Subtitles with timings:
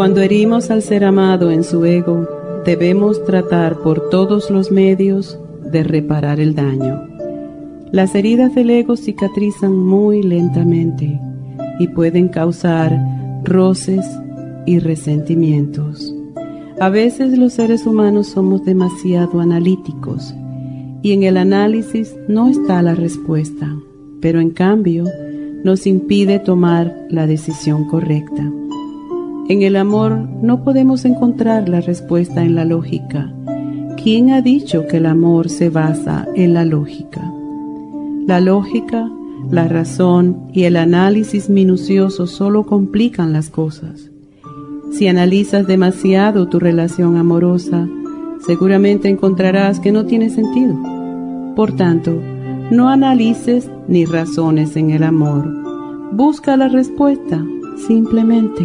[0.00, 2.26] Cuando herimos al ser amado en su ego,
[2.64, 7.06] debemos tratar por todos los medios de reparar el daño.
[7.92, 11.20] Las heridas del ego cicatrizan muy lentamente
[11.78, 12.98] y pueden causar
[13.44, 14.06] roces
[14.64, 16.14] y resentimientos.
[16.80, 20.34] A veces los seres humanos somos demasiado analíticos
[21.02, 23.76] y en el análisis no está la respuesta,
[24.22, 25.04] pero en cambio
[25.62, 28.50] nos impide tomar la decisión correcta.
[29.50, 33.34] En el amor no podemos encontrar la respuesta en la lógica.
[34.00, 37.20] ¿Quién ha dicho que el amor se basa en la lógica?
[38.28, 39.10] La lógica,
[39.50, 44.12] la razón y el análisis minucioso solo complican las cosas.
[44.92, 47.88] Si analizas demasiado tu relación amorosa,
[48.46, 50.78] seguramente encontrarás que no tiene sentido.
[51.56, 52.22] Por tanto,
[52.70, 55.44] no analices ni razones en el amor.
[56.12, 57.44] Busca la respuesta
[57.88, 58.64] simplemente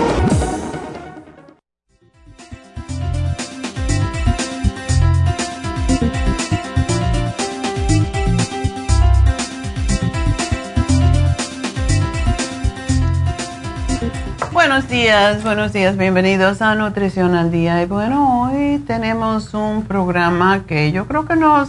[15.43, 17.83] Buenos días, bienvenidos a Nutrición al Día.
[17.83, 21.69] Y bueno, hoy tenemos un programa que yo creo que nos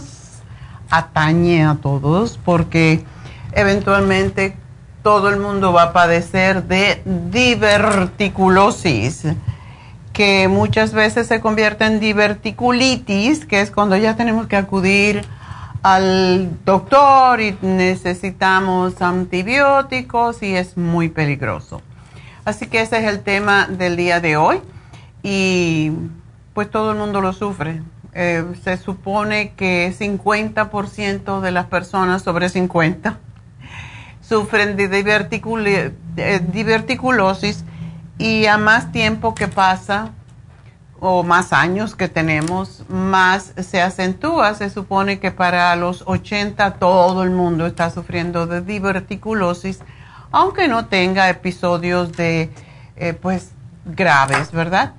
[0.88, 3.04] atañe a todos porque
[3.52, 4.56] eventualmente
[5.02, 9.26] todo el mundo va a padecer de diverticulosis,
[10.14, 15.22] que muchas veces se convierte en diverticulitis, que es cuando ya tenemos que acudir
[15.82, 21.82] al doctor y necesitamos antibióticos y es muy peligroso.
[22.44, 24.60] Así que ese es el tema del día de hoy
[25.22, 25.92] y
[26.52, 27.82] pues todo el mundo lo sufre.
[28.12, 33.18] Eh, se supone que 50% de las personas sobre 50
[34.20, 34.84] sufren de
[36.16, 37.64] eh, diverticulosis
[38.18, 40.12] y a más tiempo que pasa
[41.00, 44.54] o más años que tenemos, más se acentúa.
[44.54, 49.80] Se supone que para los 80 todo el mundo está sufriendo de diverticulosis
[50.34, 52.50] aunque no tenga episodios de,
[52.96, 53.52] eh, pues,
[53.84, 54.94] graves, ¿verdad?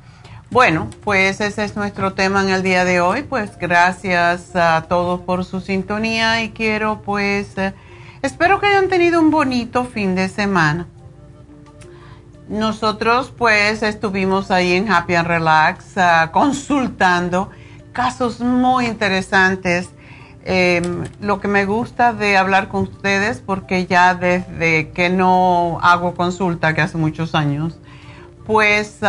[0.50, 3.24] Bueno, pues ese es nuestro tema en el día de hoy.
[3.24, 7.74] Pues gracias a todos por su sintonía y quiero, pues, eh,
[8.22, 10.88] espero que hayan tenido un bonito fin de semana.
[12.48, 17.52] Nosotros, pues, estuvimos ahí en Happy and Relax ah, consultando
[17.92, 19.90] casos muy interesantes
[20.48, 26.14] Em, lo que me gusta de hablar con ustedes, porque ya desde que no hago
[26.14, 27.80] consulta, que hace muchos años,
[28.46, 29.00] pues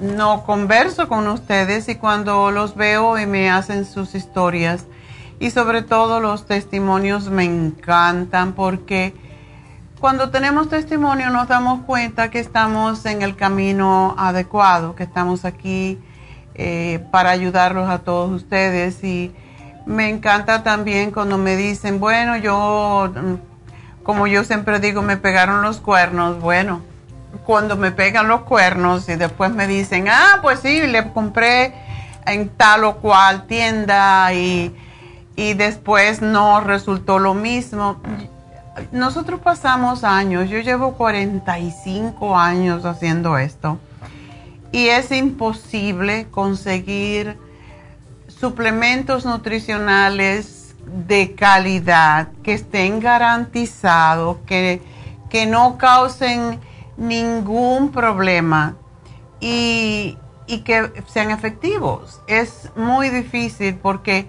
[0.00, 4.84] no converso con ustedes y cuando los veo y me hacen sus historias
[5.40, 9.14] y sobre todo los testimonios me encantan porque
[10.00, 15.98] cuando tenemos testimonio nos damos cuenta que estamos en el camino adecuado, que estamos aquí
[16.54, 19.02] eh, para ayudarlos a todos ustedes.
[19.02, 19.32] Y
[19.86, 23.12] me encanta también cuando me dicen, bueno, yo,
[24.02, 26.40] como yo siempre digo, me pegaron los cuernos.
[26.40, 26.82] Bueno,
[27.44, 31.74] cuando me pegan los cuernos y después me dicen, ah, pues sí, le compré
[32.26, 34.74] en tal o cual tienda y,
[35.36, 38.00] y después no resultó lo mismo.
[38.90, 43.78] Nosotros pasamos años, yo llevo 45 años haciendo esto
[44.72, 47.38] y es imposible conseguir
[48.38, 54.82] suplementos nutricionales de calidad que estén garantizados, que,
[55.30, 56.60] que no causen
[56.96, 58.76] ningún problema
[59.40, 62.20] y, y que sean efectivos.
[62.26, 64.28] Es muy difícil porque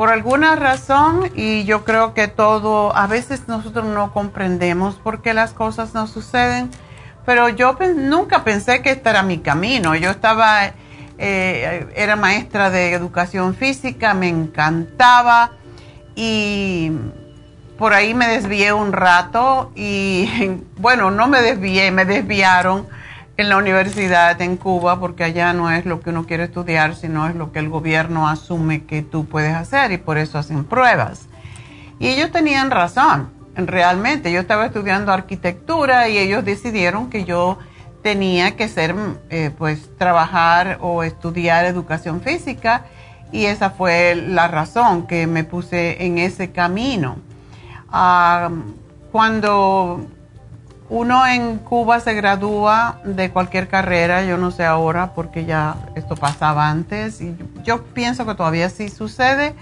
[0.00, 5.34] por alguna razón, y yo creo que todo, a veces nosotros no comprendemos por qué
[5.34, 6.70] las cosas no suceden,
[7.26, 9.94] pero yo nunca pensé que este era mi camino.
[9.94, 10.72] Yo estaba,
[11.22, 15.52] eh, era maestra de educación física, me encantaba
[16.16, 16.90] y
[17.78, 20.28] por ahí me desvié un rato y
[20.78, 22.86] bueno, no me desvié, me desviaron
[23.36, 27.28] en la universidad en Cuba porque allá no es lo que uno quiere estudiar, sino
[27.28, 31.28] es lo que el gobierno asume que tú puedes hacer y por eso hacen pruebas.
[31.98, 34.32] Y ellos tenían razón, realmente.
[34.32, 37.58] Yo estaba estudiando arquitectura y ellos decidieron que yo
[38.02, 38.94] tenía que ser,
[39.30, 42.84] eh, pues, trabajar o estudiar educación física
[43.32, 47.16] y esa fue la razón que me puse en ese camino.
[47.90, 48.50] Ah,
[49.12, 50.06] cuando
[50.88, 56.16] uno en Cuba se gradúa de cualquier carrera, yo no sé ahora porque ya esto
[56.16, 59.54] pasaba antes y yo pienso que todavía sí sucede.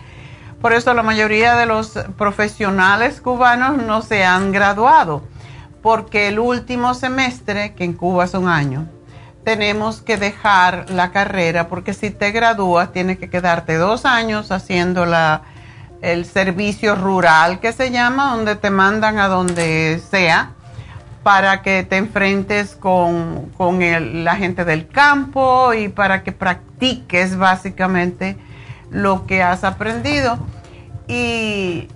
[0.62, 5.22] Por eso la mayoría de los profesionales cubanos no se han graduado,
[5.88, 8.86] porque el último semestre, que en Cuba es un año,
[9.42, 15.06] tenemos que dejar la carrera porque si te gradúas tienes que quedarte dos años haciendo
[15.06, 15.44] la,
[16.02, 20.50] el servicio rural que se llama, donde te mandan a donde sea
[21.22, 28.36] para que te enfrentes con, la gente del campo y para que practiques básicamente
[28.90, 30.38] lo que has aprendido.
[31.08, 31.88] Y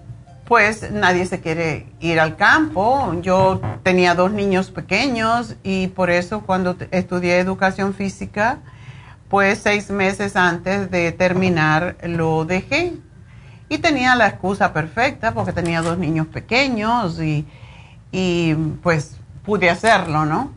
[0.46, 3.14] pues nadie se quiere ir al campo.
[3.20, 8.58] Yo tenía dos niños pequeños y por eso cuando estudié educación física,
[9.28, 12.94] pues seis meses antes de terminar lo dejé.
[13.68, 17.46] Y tenía la excusa perfecta porque tenía dos niños pequeños y,
[18.10, 20.52] y pues pude hacerlo, ¿no?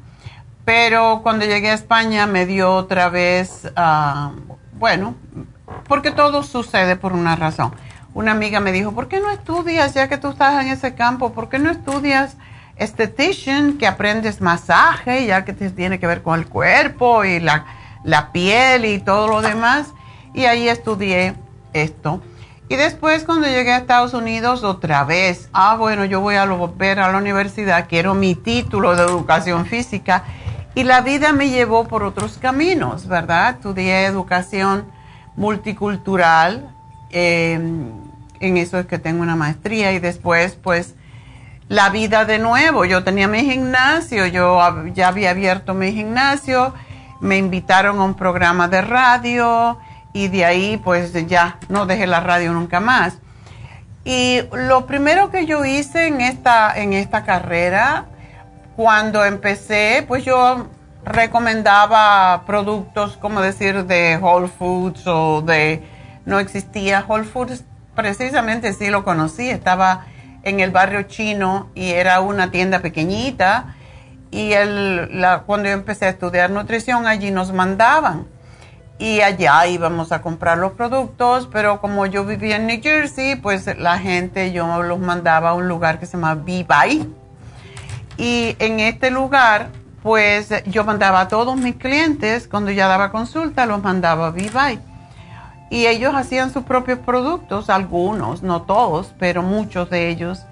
[0.66, 4.32] Pero cuando llegué a España me dio otra vez, ah,
[4.74, 5.16] bueno,
[5.88, 7.72] porque todo sucede por una razón.
[8.16, 11.34] Una amiga me dijo, ¿por qué no estudias, ya que tú estás en ese campo,
[11.34, 12.38] por qué no estudias
[12.78, 17.66] estetician, que aprendes masaje, ya que tiene que ver con el cuerpo y la,
[18.06, 19.94] la piel y todo lo demás?
[20.34, 21.36] Y ahí estudié
[21.74, 22.22] esto.
[22.70, 27.02] Y después cuando llegué a Estados Unidos otra vez, ah, bueno, yo voy a volver
[27.02, 30.24] a la universidad, quiero mi título de educación física.
[30.74, 33.56] Y la vida me llevó por otros caminos, ¿verdad?
[33.56, 34.86] Estudié educación
[35.36, 36.74] multicultural,
[37.12, 38.05] em,
[38.40, 40.96] en eso es que tengo una maestría y después pues
[41.68, 42.86] la vida de nuevo.
[42.86, 44.60] Yo tenía mi gimnasio, yo
[44.94, 46.74] ya había abierto mi gimnasio,
[47.22, 49.80] me invitaron a un programa de radio
[50.14, 53.18] y de ahí pues ya no dejé la radio nunca más.
[54.04, 58.06] Y lo primero que yo hice en esta, en esta carrera,
[58.76, 60.68] cuando empecé, pues yo
[61.04, 65.84] recomendaba productos, como decir, de Whole Foods o de...
[66.26, 67.64] No existía Whole Foods,
[67.96, 70.06] precisamente sí lo conocí, estaba
[70.44, 73.76] en el barrio chino y era una tienda pequeñita
[74.32, 74.52] y
[75.46, 78.28] cuando yo empecé a estudiar nutrición allí nos mandaban
[78.98, 83.78] y allá íbamos a comprar los productos, pero como yo vivía en New Jersey, pues
[83.78, 87.14] la gente yo los mandaba a un lugar que se llama V-Buy.
[88.18, 89.68] Y en este lugar,
[90.02, 94.80] pues yo mandaba a todos mis clientes, cuando ya daba consulta, los mandaba a V-Buy.
[95.76, 100.46] Y ellos hacían sus propios productos, algunos, no todos, pero muchos de ellos.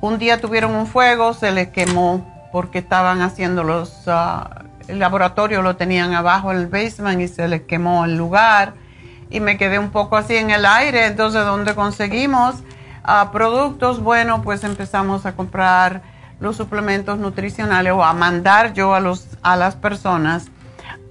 [0.00, 5.60] Un día tuvieron un fuego, se les quemó porque estaban haciendo los, ah, el laboratorio
[5.60, 8.74] lo tenían abajo en el basement y se les quemó el lugar
[9.28, 11.06] y me quedé un poco así en el aire.
[11.06, 12.62] Entonces, ¿dónde conseguimos
[13.02, 14.00] uh, productos?
[14.00, 16.00] Bueno, pues empezamos a comprar
[16.38, 20.46] los suplementos nutricionales o a mandar yo a, los, a las personas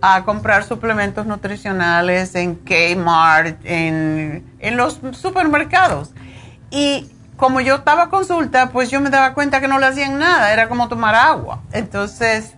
[0.02, 6.12] a comprar suplementos nutricionales en Kmart, en, en los supermercados.
[6.70, 10.52] Y como yo estaba consulta, pues yo me daba cuenta que no le hacían nada,
[10.52, 11.62] era como tomar agua.
[11.72, 12.56] Entonces,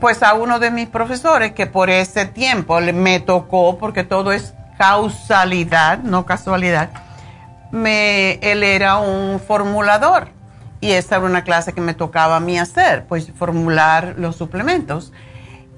[0.00, 4.54] pues a uno de mis profesores que por ese tiempo me tocó, porque todo es
[4.76, 6.90] causalidad, no casualidad,
[7.72, 10.28] me, él era un formulador
[10.80, 15.12] y esa era una clase que me tocaba a mí hacer, pues formular los suplementos.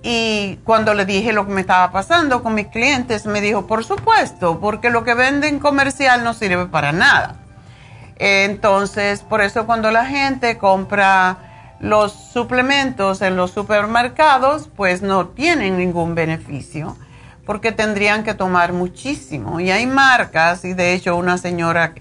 [0.03, 3.85] Y cuando le dije lo que me estaba pasando con mis clientes, me dijo, por
[3.85, 7.37] supuesto, porque lo que venden comercial no sirve para nada.
[8.17, 15.79] Entonces, por eso cuando la gente compra los suplementos en los supermercados, pues no tienen
[15.79, 16.97] ningún beneficio,
[17.47, 19.61] porque tendrían que tomar muchísimo.
[19.61, 21.95] Y hay marcas, y de hecho una señora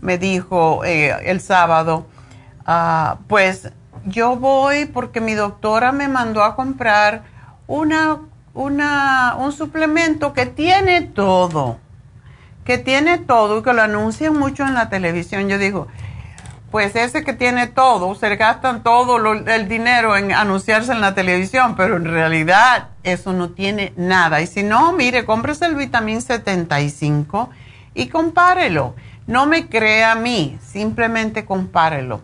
[0.00, 2.06] me dijo eh, el sábado,
[2.66, 3.70] ah, pues
[4.06, 7.22] yo voy porque mi doctora me mandó a comprar
[7.70, 8.18] una,
[8.52, 11.78] una, un suplemento que tiene todo,
[12.64, 15.48] que tiene todo y que lo anuncian mucho en la televisión.
[15.48, 15.86] Yo digo,
[16.72, 21.76] pues ese que tiene todo, se gastan todo el dinero en anunciarse en la televisión,
[21.76, 24.40] pero en realidad eso no tiene nada.
[24.40, 27.50] Y si no, mire, cómprese el vitamín 75
[27.94, 28.96] y compárelo.
[29.28, 32.20] No me crea a mí, simplemente compárelo.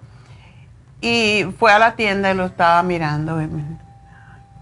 [1.00, 3.41] Y fue a la tienda y lo estaba mirando.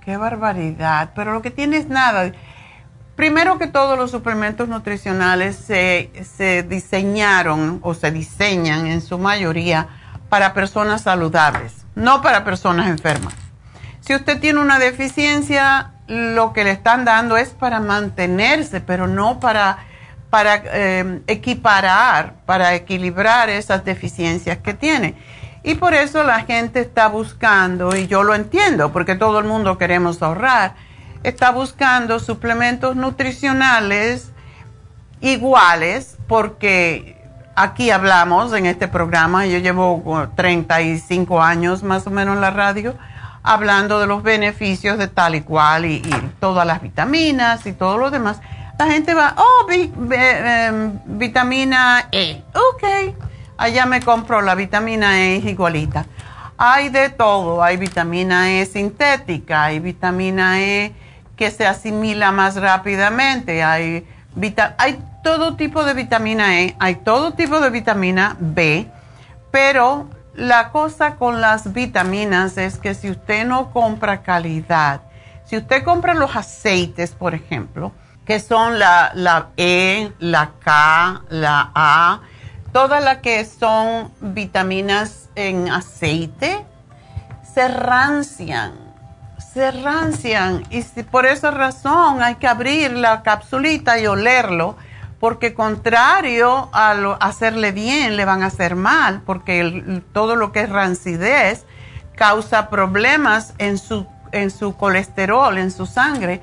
[0.05, 2.33] Qué barbaridad, pero lo que tiene es nada.
[3.17, 9.89] Primero que todos los suplementos nutricionales se, se diseñaron o se diseñan en su mayoría
[10.29, 13.35] para personas saludables, no para personas enfermas.
[14.01, 19.41] Si usted tiene una deficiencia, lo que le están dando es para mantenerse, pero no
[19.41, 19.79] para,
[20.29, 25.15] para eh, equiparar, para equilibrar esas deficiencias que tiene.
[25.67, 29.79] Y por eso la gente está buscando, y yo lo entiendo, porque todo el mundo
[29.79, 30.75] queremos ahorrar,
[31.23, 34.31] está buscando suplementos nutricionales
[35.23, 37.17] iguales, porque
[37.57, 42.95] aquí hablamos en este programa, yo llevo 35 años más o menos en la radio,
[43.43, 46.03] hablando de los beneficios de tal y cual y,
[46.41, 48.39] todas las vitaminas y todo lo demás.
[48.79, 56.07] La gente va, oh, em, vitamina E, ok allá me compro la vitamina E igualita.
[56.57, 60.93] Hay de todo, hay vitamina E sintética, hay vitamina E
[61.37, 64.07] que se asimila más rápidamente, hay,
[64.79, 68.87] hay todo tipo de vitamina E, hay todo tipo de vitamina B,
[69.51, 75.01] pero la cosa con las vitaminas es que si usted no compra calidad,
[75.45, 77.93] si usted compra los aceites, por ejemplo,
[78.25, 82.21] que son la, la E, la K, la A,
[82.75, 86.67] todas las que son vitaminas en aceite
[87.45, 88.73] se rancian,
[89.39, 90.65] se rancian.
[90.71, 94.77] Y por esa razón hay que abrir la capsulita y olerlo
[95.21, 100.69] porque contrario a hacerle bien le van a hacer mal porque todo lo que es
[100.69, 101.67] rancidez
[102.17, 106.43] causa problemas en su, en su colesterol, en su sangre.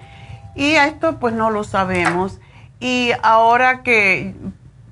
[0.55, 2.39] Y esto pues no lo sabemos.
[2.79, 4.33] Y ahora que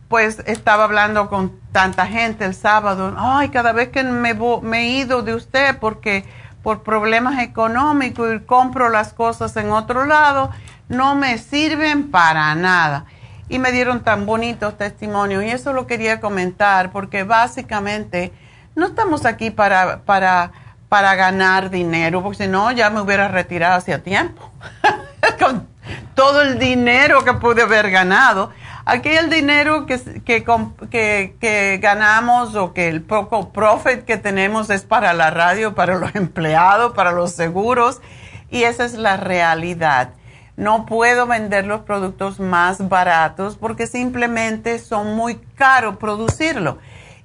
[0.09, 4.87] pues estaba hablando con tanta gente el sábado, ay, cada vez que me, me, he
[4.87, 6.25] ido de usted porque
[6.63, 10.49] por problemas económicos y compro las cosas en otro lado,
[10.89, 13.05] no me sirven para nada.
[13.47, 18.33] Y me dieron tan bonitos testimonios y eso lo quería comentar porque básicamente
[18.75, 20.51] no estamos aquí para, para,
[20.89, 24.51] para ganar dinero, porque si no ya me hubiera retirado hacía tiempo.
[25.39, 25.67] con
[26.15, 28.51] todo el dinero que pude haber ganado
[28.89, 35.13] Aquí el dinero que, que, ganamos o que el poco profit que tenemos es para
[35.13, 38.01] la radio, para los empleados, para los seguros
[38.49, 40.09] y esa es la realidad.
[40.57, 46.79] No puedo vender los productos más baratos porque simplemente son muy caros producirlo.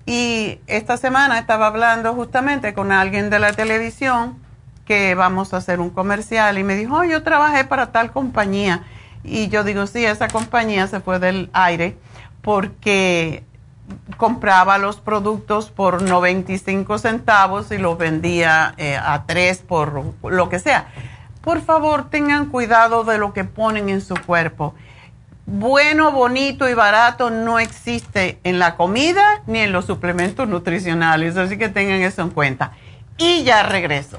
[0.05, 4.39] Y esta semana estaba hablando justamente con alguien de la televisión
[4.85, 8.83] que vamos a hacer un comercial y me dijo, yo trabajé para tal compañía
[9.25, 11.97] y yo digo, sí, esa compañía se fue del aire
[12.43, 13.43] porque
[14.17, 20.59] compraba los productos por 95 centavos y los vendía eh, a 3 por lo que
[20.59, 20.89] sea.
[21.41, 24.75] Por favor, tengan cuidado de lo que ponen en su cuerpo.
[25.47, 31.59] Bueno, bonito y barato no existe en la comida ni en los suplementos nutricionales, así
[31.59, 32.73] que tengan eso en cuenta.
[33.19, 34.19] Y ya regreso.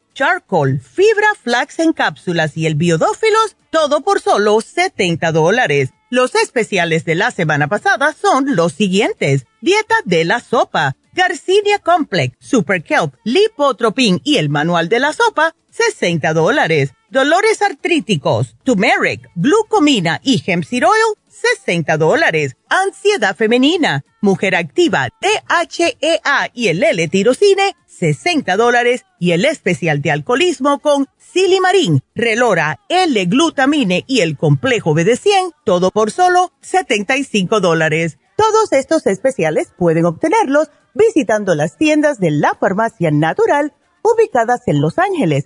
[0.21, 5.93] Charcoal, Fibra Flax en cápsulas y el Biodófilos, todo por solo 70 dólares.
[6.11, 9.47] Los especiales de la semana pasada son los siguientes.
[9.61, 15.55] Dieta de la sopa, Garcinia Complex, Super Kelp, Lipotropin y el manual de la sopa,
[15.71, 16.93] 60 dólares.
[17.09, 22.55] Dolores artríticos, turmeric, glucomina y hemp seed oil, 60 dólares.
[22.69, 29.05] Ansiedad femenina, mujer activa, DHEA y el L-tirocine, 60 dólares.
[29.19, 36.11] Y el especial de alcoholismo con Silimarín, Relora, L-Glutamine y el complejo BD100, todo por
[36.11, 38.17] solo 75 dólares.
[38.35, 44.97] Todos estos especiales pueden obtenerlos visitando las tiendas de la farmacia natural ubicadas en Los
[44.97, 45.45] Ángeles,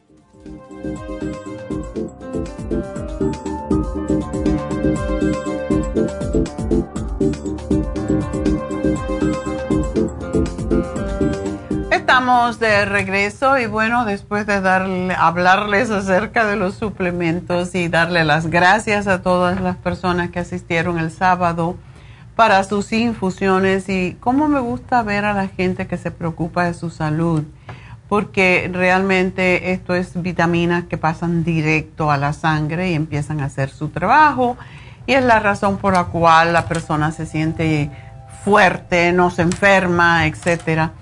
[12.31, 14.53] De regreso y bueno, después de
[15.17, 20.97] hablarles acerca de los suplementos y darle las gracias a todas las personas que asistieron
[20.97, 21.75] el sábado
[22.37, 26.73] para sus infusiones y cómo me gusta ver a la gente que se preocupa de
[26.73, 27.43] su salud,
[28.07, 33.69] porque realmente esto es vitaminas que pasan directo a la sangre y empiezan a hacer
[33.69, 34.55] su trabajo
[35.05, 37.91] y es la razón por la cual la persona se siente
[38.45, 40.93] fuerte, no se enferma, etcétera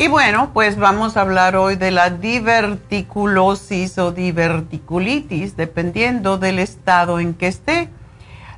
[0.00, 7.20] y bueno, pues vamos a hablar hoy de la diverticulosis o diverticulitis, dependiendo del estado
[7.20, 7.90] en que esté.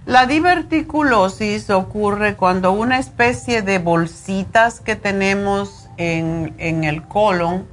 [0.06, 7.66] La diverticulosis ocurre cuando una especie de bolsitas que tenemos en, en el colon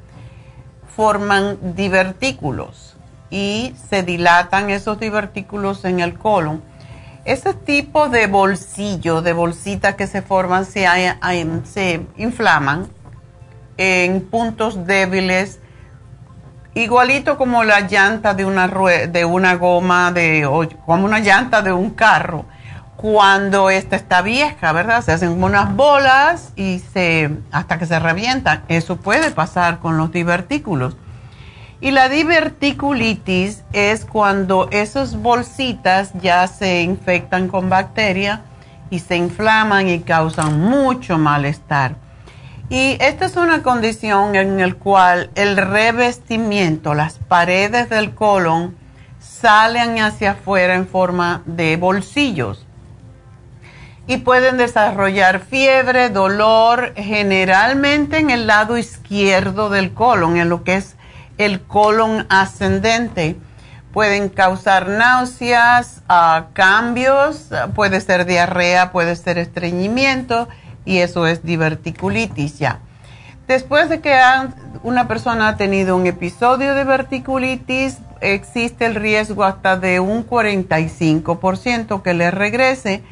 [0.96, 2.98] forman divertículos
[3.30, 6.64] y se dilatan esos divertículos en el colon.
[7.24, 10.88] Ese tipo de bolsillo, de bolsitas que se forman, se,
[11.66, 12.88] se inflaman
[13.80, 15.60] en puntos débiles,
[16.76, 20.46] igualito como la llanta de una, de una goma, de,
[20.86, 22.44] como una llanta de un carro,
[22.98, 25.02] cuando esta está vieja, ¿verdad?
[25.02, 28.64] Se hacen como unas bolas y se, hasta que se revientan.
[28.68, 30.98] Eso puede pasar con los divertículos.
[31.80, 38.42] Y la diverticulitis es cuando esas bolsitas ya se infectan con bacteria
[38.90, 42.09] y se inflaman y causan mucho malestar.
[42.70, 48.78] Y esta es una condición en la cual el revestimiento, las paredes del colon,
[49.20, 52.68] salen hacia afuera en forma de bolsillos.
[54.06, 60.76] Y pueden desarrollar fiebre, dolor, generalmente en el lado izquierdo del colon, en lo que
[60.76, 60.96] es
[61.40, 63.36] el colon ascendente.
[63.94, 70.48] Pueden causar náuseas, ah, cambios, puede ser diarrea, puede ser estreñimiento
[70.90, 72.80] y eso es diverticulitis ya.
[73.48, 74.20] Después de que
[74.82, 82.02] una persona ha tenido un episodio de verticulitis, existe el riesgo hasta de un 45%
[82.02, 83.04] que le regrese.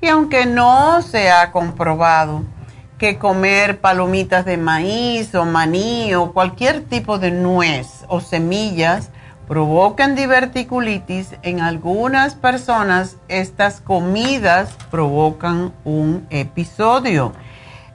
[0.00, 2.42] Y aunque no se ha comprobado
[2.98, 9.10] que comer palomitas de maíz o maní o cualquier tipo de nuez o semillas
[9.50, 17.32] provocan diverticulitis, en algunas personas estas comidas provocan un episodio.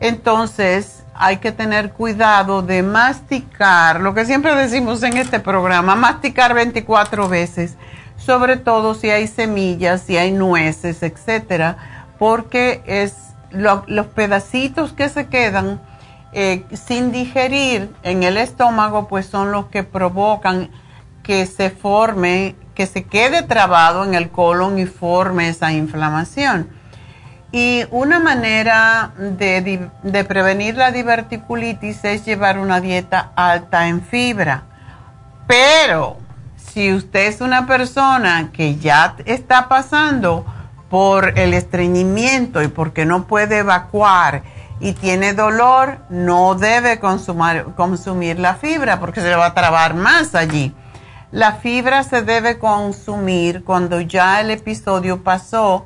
[0.02, 6.54] Entonces, hay que tener cuidado de masticar, lo que siempre decimos en este programa, masticar
[6.54, 7.78] 24 veces,
[8.18, 11.78] sobre todo si hay semillas, si hay nueces, etcétera,
[12.20, 13.16] porque es
[13.52, 15.80] los pedacitos que se quedan
[16.34, 20.70] eh, sin digerir en el estómago, pues son los que provocan
[21.26, 26.70] que se forme, que se quede trabado en el colon y forme esa inflamación.
[27.52, 29.90] Y una manera de,
[30.28, 34.64] prevenir la diverticulitis es llevar una dieta alta en fibra.
[35.48, 36.18] Pero
[36.58, 40.46] si usted es una persona que ya está pasando
[40.90, 44.44] por el estreñimiento y porque no puede evacuar
[44.80, 49.96] y tiene dolor, no debe consumir, consumir la fibra porque se le va a trabar
[49.96, 50.76] más allí.
[51.32, 55.86] La fibra se debe consumir cuando ya el episodio pasó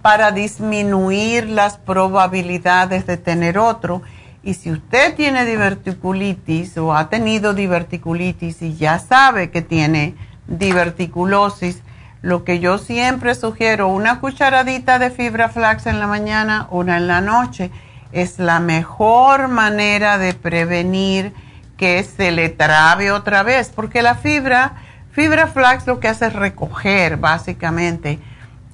[0.00, 4.02] para disminuir las probabilidades de tener otro.
[4.44, 10.14] Y si usted tiene diverticulitis o ha tenido diverticulitis y ya sabe que tiene
[10.46, 11.82] diverticulosis,
[12.22, 17.08] lo que yo siempre sugiero, una cucharadita de fibra flax en la mañana, una en
[17.08, 17.72] la noche,
[18.12, 21.34] es la mejor manera de prevenir
[21.76, 24.76] que se le trabe otra vez, porque la fibra,
[25.12, 28.18] fibra flax lo que hace es recoger básicamente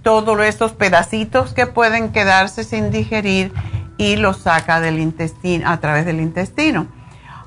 [0.03, 3.53] todos esos pedacitos que pueden quedarse sin digerir
[3.99, 6.87] y los saca del intestino, a través del intestino.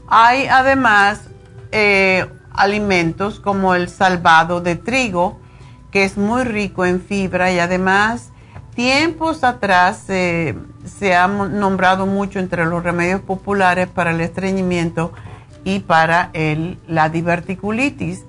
[0.07, 1.21] Hay además
[1.71, 5.39] eh, alimentos como el salvado de trigo,
[5.91, 8.31] que es muy rico en fibra y además
[8.75, 15.13] tiempos atrás se ha nombrado mucho entre los remedios populares para el estreñimiento
[15.65, 18.23] y para el, la diverticulitis.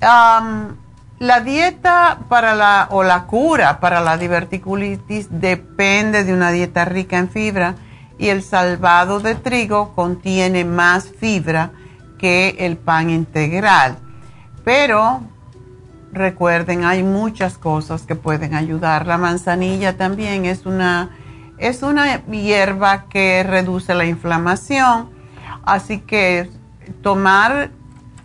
[0.00, 7.18] La dieta para la, o la cura para la diverticulitis depende de una dieta rica
[7.18, 7.74] en fibra
[8.18, 11.72] y el salvado de trigo contiene más fibra
[12.18, 13.98] que el pan integral.
[14.64, 15.20] Pero
[16.10, 19.06] recuerden, hay muchas cosas que pueden ayudar.
[19.06, 21.10] La manzanilla también es una,
[21.58, 25.09] es una hierba que reduce la inflamación,
[25.70, 26.50] así que
[27.00, 27.70] tomar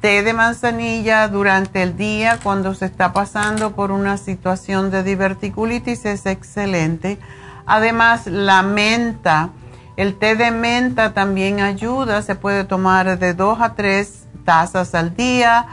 [0.02, 6.06] té de manzanilla durante el día cuando se está pasando por una situación de diverticulitis
[6.06, 7.20] es excelente.
[7.68, 9.50] Además, la menta,
[9.96, 15.16] el té de menta también ayuda, se puede tomar de dos a tres tazas al
[15.16, 15.68] día.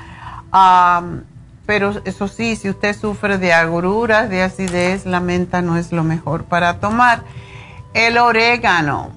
[1.65, 6.05] pero eso sí, si usted sufre de agruras, de acidez, la menta no es lo
[6.05, 7.23] mejor para tomar.
[7.95, 9.11] El orégano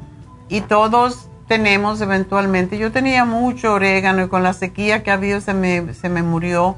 [0.48, 2.78] y todos tenemos eventualmente.
[2.78, 6.24] Yo tenía mucho orégano y con la sequía que ha habido se me, se me
[6.24, 6.78] murió.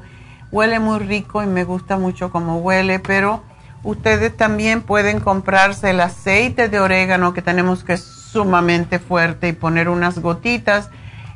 [0.50, 3.42] Huele muy rico y me gusta mucho como huele, pero
[3.82, 9.52] ustedes también pueden comprarse el aceite de orégano que tenemos que es sumamente fuerte y
[9.52, 10.90] poner unas gotitas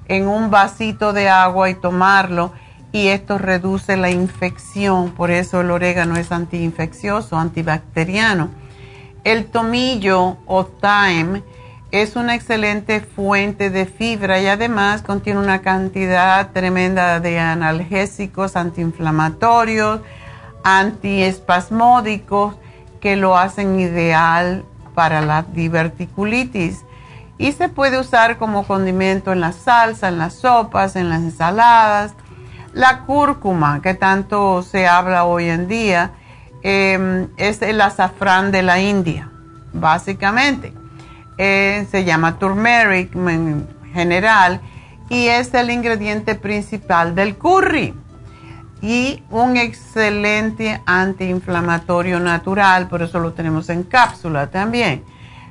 [0.09, 2.53] en un vasito de agua y tomarlo
[2.92, 8.51] y esto reduce la infección, por eso el orégano es antiinfeccioso, antibacteriano.
[9.25, 11.42] El tomillo o thyme
[11.92, 20.00] es una excelente fuente de fibra y además contiene una cantidad tremenda de analgésicos, antiinflamatorios,
[20.64, 22.57] antiespasmódicos
[22.98, 26.83] que lo hacen ideal para la diverticulitis.
[27.37, 32.14] Y se puede usar como condimento en la salsa, en las sopas, en las ensaladas.
[32.72, 36.12] La cúrcuma, que tanto se habla hoy en día,
[36.62, 39.28] em, es el azafrán de la India,
[39.74, 40.72] básicamente
[41.38, 44.61] eh, se llama turmeric en general
[45.09, 47.95] y es el ingrediente principal del curry
[48.83, 55.05] y un excelente antiinflamatorio natural, por eso lo tenemos en cápsula también.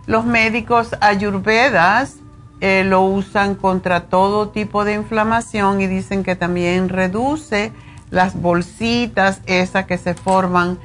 [0.05, 2.17] Los médicos ayurvedas
[2.59, 7.71] eh, lo usan contra todo tipo de inflamación y dicen que también reduce
[8.09, 10.77] las bolsitas esas que se forman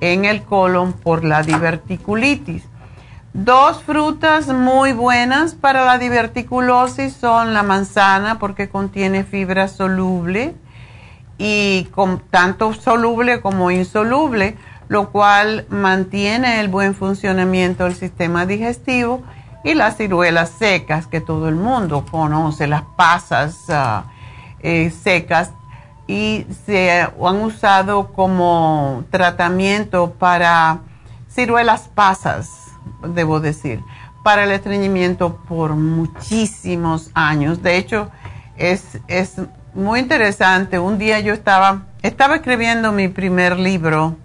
[0.00, 2.64] en el colon por la diverticulitis.
[3.32, 10.56] Dos frutas muy buenas para la diverticulosis son la manzana porque contiene fibra soluble
[11.38, 14.56] y con tanto soluble como insoluble,
[14.88, 19.22] lo cual mantiene el buen funcionamiento del sistema digestivo
[19.62, 24.06] y las ciruelas secas que todo el mundo conoce, las pasas ah,
[24.58, 25.52] eh, secas
[26.08, 30.80] y se han usado como tratamiento para
[31.28, 32.59] ciruelas pasas,
[33.02, 33.82] debo decir,
[34.22, 37.62] para el estreñimiento por muchísimos años.
[37.62, 38.10] De hecho,
[38.56, 39.36] es, es
[39.74, 40.78] muy interesante.
[40.78, 44.16] Un día yo estaba, estaba escribiendo mi primer libro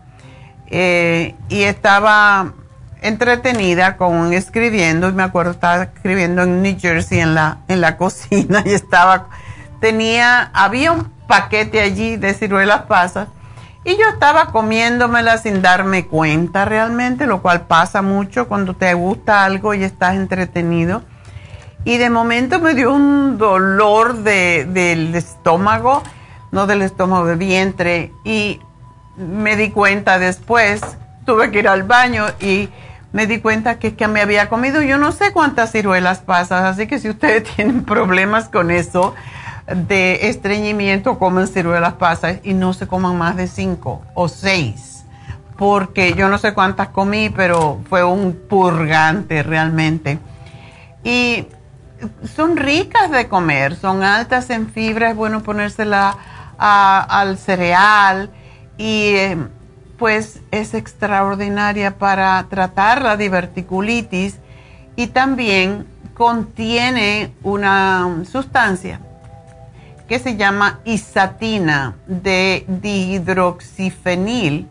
[0.67, 2.53] eh, y estaba
[3.01, 7.97] entretenida con escribiendo y me acuerdo estaba escribiendo en New Jersey en la en la
[7.99, 9.27] cocina y estaba
[9.79, 13.27] tenía había un paquete allí de ciruelas pasas
[13.85, 19.45] y yo estaba comiéndomela sin darme cuenta realmente, lo cual pasa mucho cuando te gusta
[19.45, 21.03] algo y estás entretenido.
[21.83, 26.01] Y de momento me dio un dolor de, del estómago,
[26.51, 28.11] no del estómago, de vientre.
[28.23, 28.59] Y
[29.17, 30.81] me di cuenta después,
[31.27, 32.69] tuve que ir al baño y
[33.13, 36.63] me di cuenta que, que me había comido yo no sé cuántas ciruelas pasas.
[36.63, 39.13] Así que si ustedes tienen problemas con eso,
[39.67, 45.05] de estreñimiento comen ciruelas pasas y no se coman más de cinco o seis,
[45.57, 50.19] porque yo no sé cuántas comí, pero fue un purgante realmente.
[51.03, 51.47] Y
[52.35, 56.15] son ricas de comer, son altas en fibra, es bueno ponérsela
[56.57, 58.29] al cereal
[58.77, 59.37] y eh,
[59.97, 64.37] pues es extraordinaria para tratar la diverticulitis
[64.95, 69.01] y también contiene una sustancia
[70.07, 74.69] que se llama isatina de dihidroxifenil,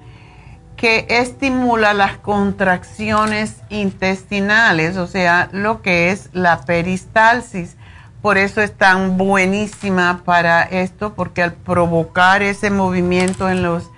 [0.76, 7.76] que estimula las contracciones intestinales, o sea, lo que es la peristalsis.
[8.22, 13.90] Por eso es tan buenísima para esto, porque al provocar ese movimiento en los,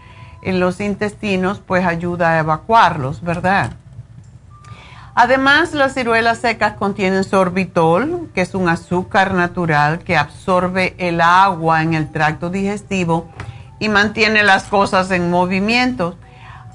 [0.42, 3.72] en los intestinos, pues ayuda a evacuarlos, ¿verdad?
[5.18, 11.83] Además, las ciruelas secas contienen sorbitol, que es un azúcar natural que absorbe el agua
[11.83, 13.26] en el tracto digestivo
[13.79, 16.18] y mantiene las cosas en movimiento.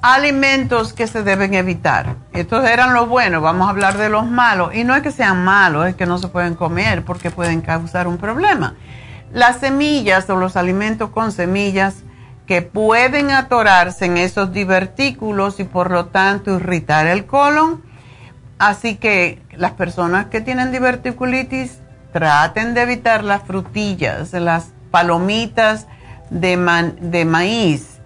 [0.01, 2.15] Alimentos que se deben evitar.
[2.33, 4.73] Estos eran los buenos, vamos a hablar de los malos.
[4.73, 8.07] Y no es que sean malos, es que no se pueden comer porque pueden causar
[8.07, 8.73] un problema.
[9.31, 11.97] Las semillas o los alimentos con semillas
[12.47, 17.90] que pueden atorarse en esos divertículos y por lo tanto irritar el colon
[18.61, 21.79] Así que las personas que tienen diverticulitis
[22.13, 25.87] traten de evitar las frutillas, las palomitas
[26.29, 26.57] de,
[27.25, 27.97] maíz,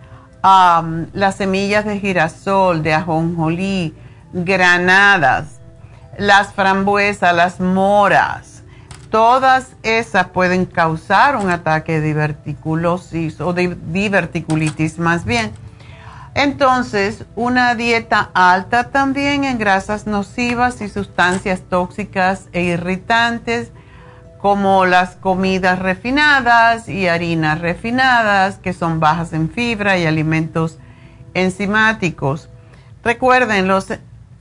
[0.41, 3.93] las semillas de girasol, de ajonjolí,
[4.31, 5.59] granadas,
[6.17, 8.63] las frambuesas, las moras.
[9.11, 15.51] Todas esas pueden causar un ataque de diverticulosis o de diverticulitis más bien
[16.35, 23.71] entonces, una dieta alta también en grasas nocivas y sustancias tóxicas e irritantes,
[24.41, 30.77] como las comidas refinadas y harinas refinadas, que son bajas en fibra y alimentos
[31.33, 32.49] enzimáticos.
[33.01, 33.87] Recuerden, los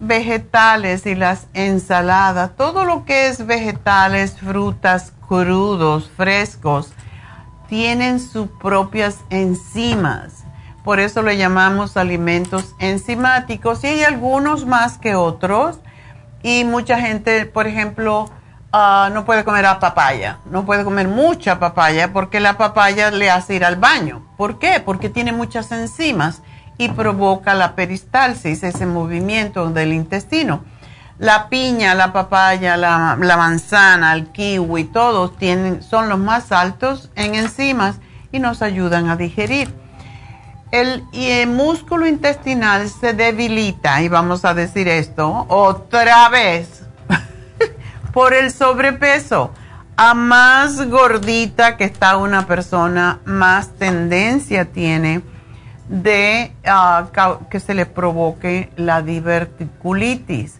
[0.01, 6.93] vegetales y las ensaladas, todo lo que es vegetales, frutas, crudos, frescos,
[7.69, 10.44] tienen sus propias enzimas
[10.85, 15.79] por eso le llamamos alimentos enzimáticos y hay algunos más que otros.
[16.43, 18.29] Y mucha gente, por ejemplo,
[18.71, 23.31] ah, no puede comer a papaya, no puede comer mucha papaya porque la papaya le
[23.31, 24.27] hace ir al baño.
[24.37, 24.79] ¿Por qué?
[24.85, 26.43] Porque tiene muchas enzimas
[26.77, 30.65] y provoca la peristalsis, ese movimiento del intestino.
[31.19, 37.11] La piña, la papaya, la, la manzana, el kiwi, todos tienen, son los más altos
[37.15, 38.01] en enzimas
[38.33, 39.84] y nos ayudan a digerir
[40.75, 46.83] el, músculo intestinal se debilita, y vamos a decir esto otra vez,
[48.13, 49.53] por el sobrepeso.
[49.97, 55.23] A más gordita que está una persona, más tendencia tiene
[55.89, 57.07] de ah,
[57.49, 60.59] que se le provoque la diverticulitis.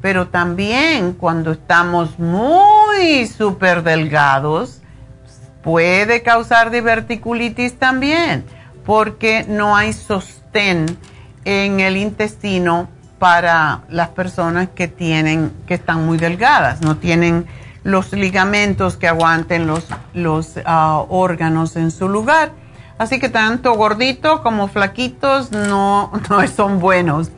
[0.00, 4.80] Pero también cuando estamos muy súper delgados,
[5.64, 8.44] puede causar diverticulitis también
[8.86, 10.86] porque no hay sostén
[11.44, 17.46] en el intestino para las personas que tienen que están muy delgadas, no tienen
[17.82, 22.52] los ligamentos que aguanten los, los ah, órganos en su lugar.
[22.98, 27.30] Así que tanto gorditos como flaquitos no, no son buenos.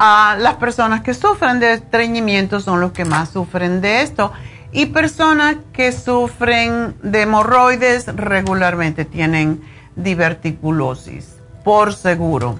[0.00, 4.32] Ah, las personas que sufren de estreñimiento son los que más sufren de esto.
[4.72, 9.60] Y personas que sufren de hemorroides regularmente tienen
[9.98, 12.58] diverticulosis, por seguro,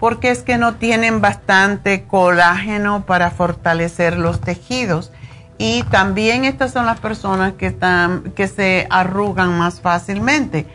[0.00, 5.12] porque es que no tienen bastante colágeno para fortalecer los tejidos.
[5.58, 10.66] Y también estas son las personas que, están, que se arrugan más fácilmente.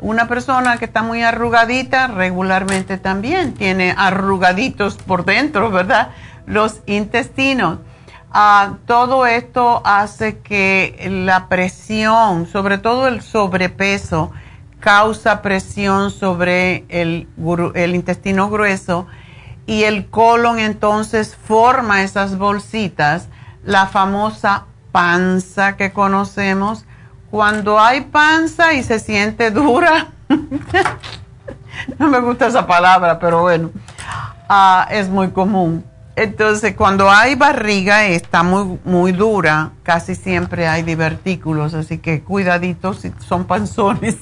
[0.00, 6.10] Una persona que está muy arrugadita regularmente también tiene arrugaditos por dentro, ¿verdad?
[6.46, 7.80] Los intestinos.
[8.30, 14.30] Ah, todo esto hace que la presión, sobre todo el sobrepeso,
[14.80, 17.28] causa presión sobre el,
[17.74, 19.06] el intestino grueso
[19.66, 23.28] y el colon entonces forma esas bolsitas,
[23.64, 26.86] la famosa panza que conocemos.
[27.30, 30.08] Cuando hay panza y se siente dura,
[31.98, 33.70] no me gusta esa palabra, pero bueno,
[34.48, 35.84] ah, es muy común.
[36.16, 43.00] Entonces, cuando hay barriga está muy, muy dura, casi siempre hay divertículos, así que cuidaditos
[43.00, 44.16] si son panzones.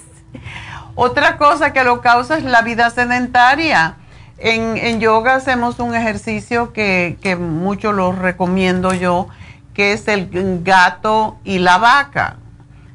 [0.94, 3.96] Otra cosa que lo causa es la vida sedentaria.
[4.38, 9.28] En, yoga hacemos un ejercicio que, que mucho lo recomiendo yo,
[9.74, 12.36] que es el gato y la vaca,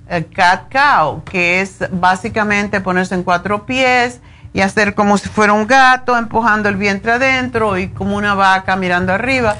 [0.07, 4.19] el cat cow, que es básicamente ponerse en cuatro pies
[4.53, 8.75] y hacer como si fuera un gato empujando el vientre adentro y como una vaca
[8.75, 9.57] mirando arriba.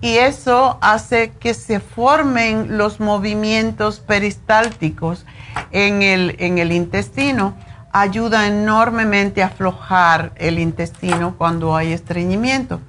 [0.00, 5.24] Y eso hace que se formen los movimientos peristálticos
[5.70, 7.54] en el, en el intestino.
[7.92, 12.80] Ayuda enormemente a aflojar el intestino cuando hay estreñimiento.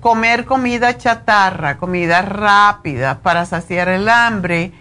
[0.00, 4.72] comer comida chatarra, comida rápida para saciar el hambre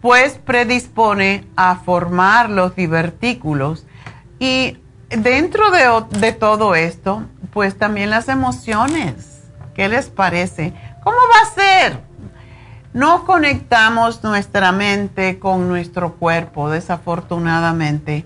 [0.00, 3.84] pues predispone a formar los divertículos.
[4.38, 4.78] Y
[5.10, 9.42] dentro de, todo esto, pues también las emociones.
[9.74, 10.72] ¿Qué les parece?
[11.02, 12.07] ¿Cómo va a ser?
[12.94, 18.24] No conectamos nuestra mente con nuestro cuerpo, desafortunadamente.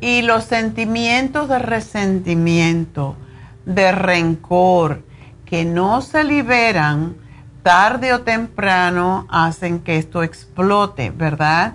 [0.00, 3.16] Y los sentimientos de resentimiento,
[3.66, 5.02] de rencor,
[5.44, 7.16] que no se liberan,
[7.62, 11.74] tarde o temprano hacen que esto explote, ¿verdad?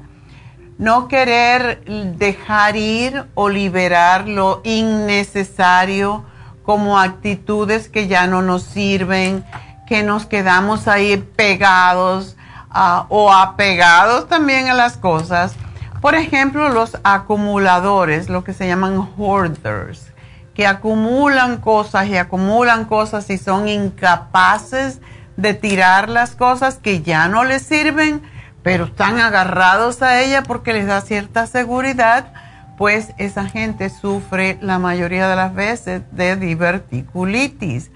[0.79, 1.83] No querer
[2.17, 6.25] dejar ir o liberar lo innecesario
[6.63, 9.45] como actitudes que ya no nos sirven,
[9.87, 12.35] que nos quedamos ahí pegados
[12.69, 15.55] ah, o apegados también a las cosas.
[16.01, 20.11] Por ejemplo, los acumuladores, lo que se llaman hoarders,
[20.53, 24.99] que acumulan cosas y acumulan cosas y son incapaces
[25.37, 28.21] de tirar las cosas que ya no les sirven,
[28.63, 32.33] pero están agarrados a ella porque les da cierta seguridad,
[32.77, 37.91] pues esa gente sufre la mayoría de las veces de diverticulitis.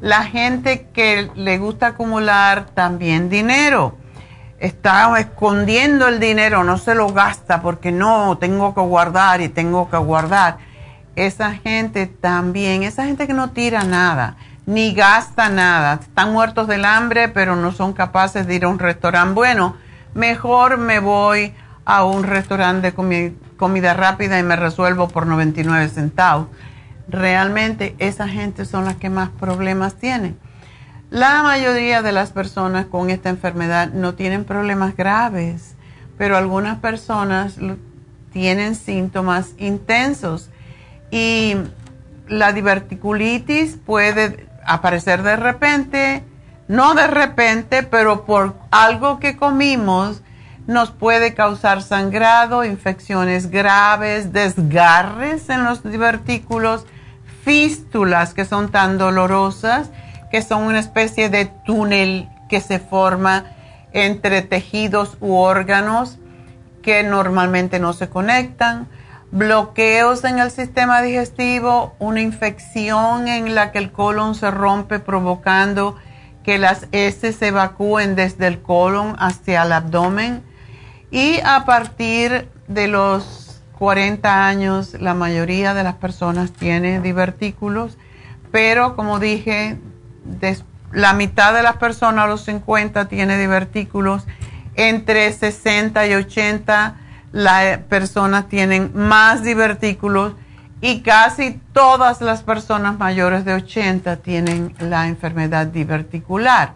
[0.00, 3.96] La gente que le gusta acumular también dinero,
[4.58, 9.90] está escondiendo el dinero, no se lo gasta porque no, tengo que guardar y tengo
[9.90, 10.58] que guardar.
[11.14, 15.94] Esa gente también, esa gente que no tira nada ni gasta nada.
[15.94, 19.34] Están muertos del hambre, pero no son capaces de ir a un restaurante.
[19.34, 19.76] Bueno,
[20.14, 21.54] mejor me voy
[21.84, 26.48] a un restaurante de comida rápida y me resuelvo por 99 centavos.
[27.08, 30.38] Realmente esa gente son las que más problemas tienen.
[31.10, 35.76] La mayoría de las personas con esta enfermedad no tienen problemas graves,
[36.18, 37.56] pero algunas personas
[38.32, 40.50] tienen síntomas intensos
[41.10, 41.56] y
[42.28, 46.24] la diverticulitis puede aparecer de repente,
[46.66, 50.22] no de repente, pero por algo que comimos,
[50.66, 56.84] nos puede causar sangrado, infecciones graves, desgarres en los divertículos,
[57.46, 59.90] fístulas que son tan dolorosas,
[60.32, 63.44] que son una especie de túnel que se forma
[63.92, 66.18] entre tejidos u órganos
[66.82, 68.88] que normalmente no se conectan
[69.30, 75.96] bloqueos en el sistema digestivo, una infección en la que el colon se rompe provocando
[76.42, 80.42] que las heces se evacúen desde el colon hacia el abdomen.
[81.12, 83.45] Y a partir de los
[83.78, 87.98] 40 años la mayoría de las personas tiene divertículos,
[88.50, 89.78] pero como dije,
[90.92, 94.26] la mitad de las personas a los 50 tiene divertículos,
[94.74, 96.96] entre 60 y 80
[97.32, 100.32] las personas tienen más divertículos
[100.80, 106.74] y casi todas las personas mayores de 80 tienen la enfermedad diverticular.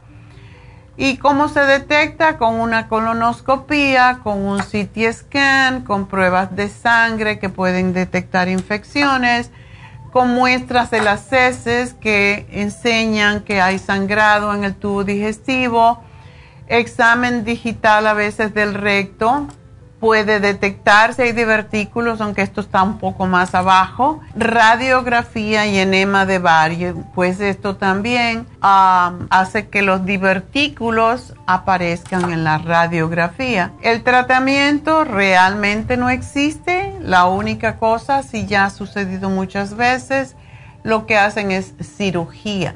[1.02, 2.36] ¿Y cómo se detecta?
[2.36, 9.50] Con una colonoscopía, con un CT scan, con pruebas de sangre que pueden detectar infecciones,
[10.12, 16.02] con muestras de las heces que enseñan que hay sangrado en el tubo digestivo,
[16.68, 19.46] examen digital a veces del recto
[20.00, 24.20] puede detectar si hay divertículos, aunque esto está un poco más abajo.
[24.34, 32.58] Radiografía y enema de vario, pues esto también hace que los divertículos aparezcan en la
[32.58, 33.72] radiografía.
[33.82, 36.94] El tratamiento realmente no existe.
[37.00, 40.34] La única cosa, si ya ha sucedido muchas veces,
[40.82, 42.74] lo que hacen es cirugía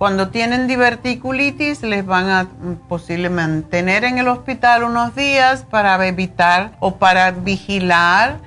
[0.00, 2.46] cuando tienen diverticulitis les van a
[2.88, 8.38] posiblemente tener en el hospital unos días para evitar o para vigilar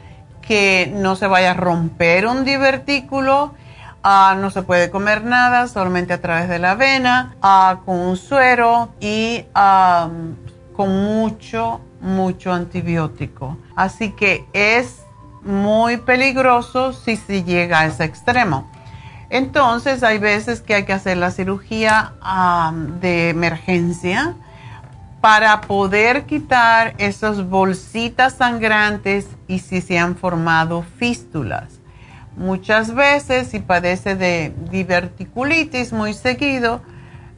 [0.42, 3.54] que no se vaya a romper un divertículo.
[4.02, 8.18] Ah, no se puede comer nada, solamente a través de la avena, ah, con un
[8.18, 13.60] suero y con mucho, mucho antibiótico.
[13.76, 15.04] Así que es
[15.44, 18.72] muy peligroso si se llega a ese extremo.
[19.34, 22.14] Entonces hay veces que hay que hacer la cirugía
[23.02, 24.36] de emergencia
[25.22, 31.80] para poder quitar esas bolsitas sangrantes y si se han formado fístulas.
[32.38, 36.84] Muchas veces si padece de diverticulitis muy seguido,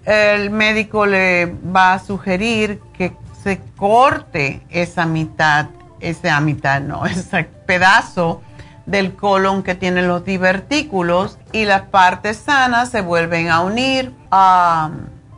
[0.03, 5.67] el médico le va a sugerir que se corte esa mitad,
[6.01, 8.41] esa mitad no, ese pedazo
[8.85, 14.13] del colon que tiene los divertículos y las partes sanas se vuelven a unir.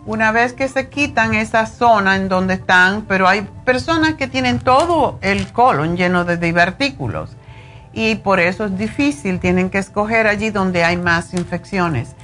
[0.06, 4.60] una vez que se quitan esa zona en donde están, pero hay personas que tienen
[4.60, 7.36] todo el colon lleno de divertículos
[7.94, 12.16] y por eso es difícil, tienen que escoger allí donde hay más infecciones.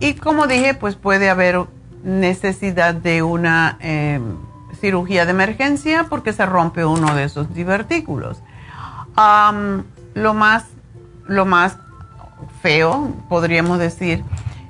[0.00, 1.60] y como dije, pues puede haber
[2.04, 4.36] necesidad de una em,
[4.80, 8.42] cirugía de emergencia porque se rompe uno de esos divertículos
[9.16, 10.64] lo, más,
[11.26, 11.76] lo más
[12.60, 14.24] feo, podríamos decir,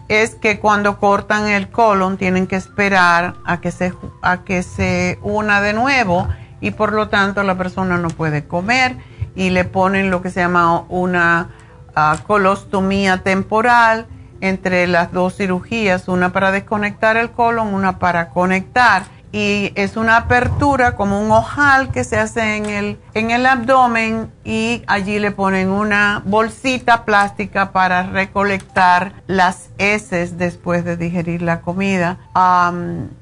[0.09, 5.19] es que cuando cortan el colon tienen que esperar a que se, a que se
[5.23, 6.29] una de nuevo
[6.61, 8.97] y por lo tanto la persona no puede comer
[9.35, 11.51] y le ponen lo que se llama una
[11.95, 14.07] ah, colostomía temporal.
[14.43, 20.19] Entre las dos cirugías, una para desconectar el colon, una para conectar y es una
[20.19, 25.31] apertura como un ojal que se hace en el, en el abdomen y allí le
[25.31, 32.19] ponen una bolsita plástica para recolectar las heces después de digerir la comida.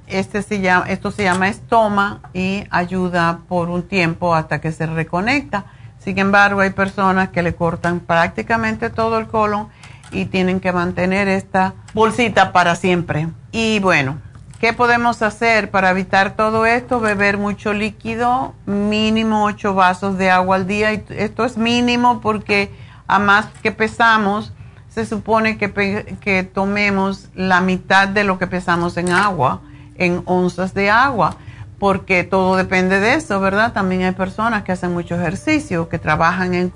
[0.08, 4.86] este se llama, esto se llama estoma y ayuda por un tiempo hasta que se
[4.86, 5.66] reconecta.
[6.00, 9.68] Sin embargo, hay personas que le cortan prácticamente todo el colon
[10.10, 13.28] y tienen que mantener esta bolsita para siempre.
[13.52, 14.16] Y bueno,
[14.60, 17.00] ¿Qué podemos hacer para evitar todo esto?
[17.00, 20.92] Beber mucho líquido, mínimo 8 vasos de agua al día.
[20.92, 22.70] Y esto es mínimo porque
[23.06, 24.52] a más que pesamos,
[24.90, 29.62] se supone que, que tomemos la mitad de lo que pesamos en agua,
[29.94, 31.36] en onzas de agua,
[31.78, 33.72] porque todo depende de eso, ¿verdad?
[33.72, 36.70] También hay personas que hacen mucho ejercicio, que trabajan en,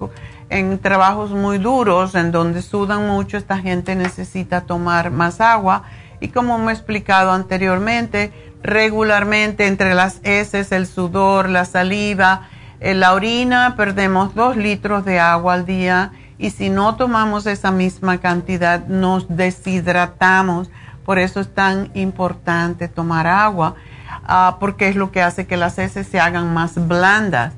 [0.49, 3.37] en trabajos muy duros, en donde sudan mucho.
[3.37, 5.82] Esta gente necesita tomar más agua
[6.24, 12.48] y como me he explicado anteriormente, regularmente entre las heces, el sudor, la saliva,
[12.80, 17.70] en la orina, perdemos dos litros de agua al día y si no tomamos esa
[17.70, 20.70] misma cantidad nos deshidratamos.
[21.04, 23.74] Por eso es tan importante tomar agua,
[24.26, 27.52] ah, porque es lo que hace que las heces se hagan más blandas.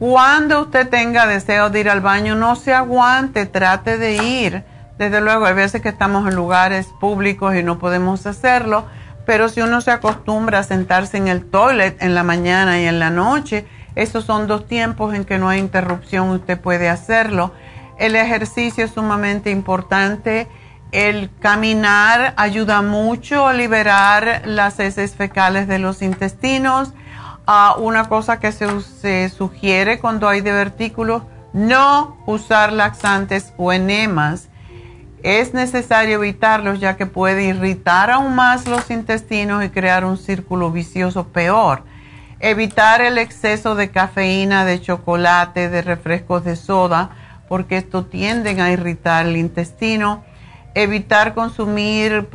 [0.00, 4.64] Cuando usted tenga deseo de ir al baño, no se aguante, trate de ir
[5.00, 8.84] desde luego, hay veces que estamos en lugares públicos y no podemos hacerlo,
[9.24, 12.98] pero si uno se acostumbra a sentarse en el toilet en la mañana y en
[12.98, 17.54] la noche, esos son dos tiempos en que no hay interrupción, usted puede hacerlo.
[17.96, 20.48] El ejercicio es sumamente importante.
[20.92, 26.92] El caminar ayuda mucho a liberar las heces fecales de los intestinos.
[27.46, 31.22] Ah, una cosa que se, se, sugiere cuando hay divertículos,
[31.54, 34.49] no usar laxantes o enemas
[35.22, 40.70] es necesario evitarlos ya que puede irritar aún más los intestinos y crear un círculo
[40.70, 41.82] vicioso peor.
[42.38, 47.10] Evitar el exceso de cafeína, de chocolate, de refrescos de soda,
[47.48, 50.24] porque esto tienden a irritar el intestino.
[50.74, 52.28] Evitar consumir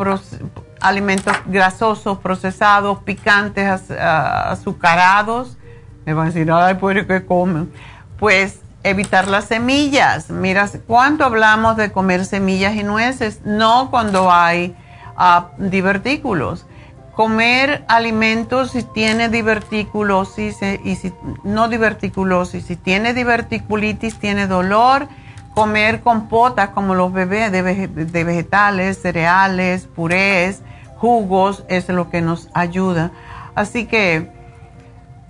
[0.82, 5.58] alimentos grasosos, procesados, picantes, azucarados.
[6.06, 7.72] Me van a decir, ay, pues, ¿qué comen?
[8.20, 10.30] Pues evitar las semillas.
[10.30, 13.42] Mira, ¿cuánto hablamos de comer semillas y nueces?
[13.44, 14.76] No cuando hay
[15.18, 16.68] ah, divertículos.
[17.14, 21.14] Comer alimentos si tiene diverticulosis y si
[21.44, 25.08] no diverticulosis, si tiene diverticulitis, tiene dolor.
[25.56, 30.62] Comer compotas como los bebés de, de vegetales, cereales, purés,
[30.98, 33.12] jugos, es lo que nos ayuda.
[33.56, 34.35] Así que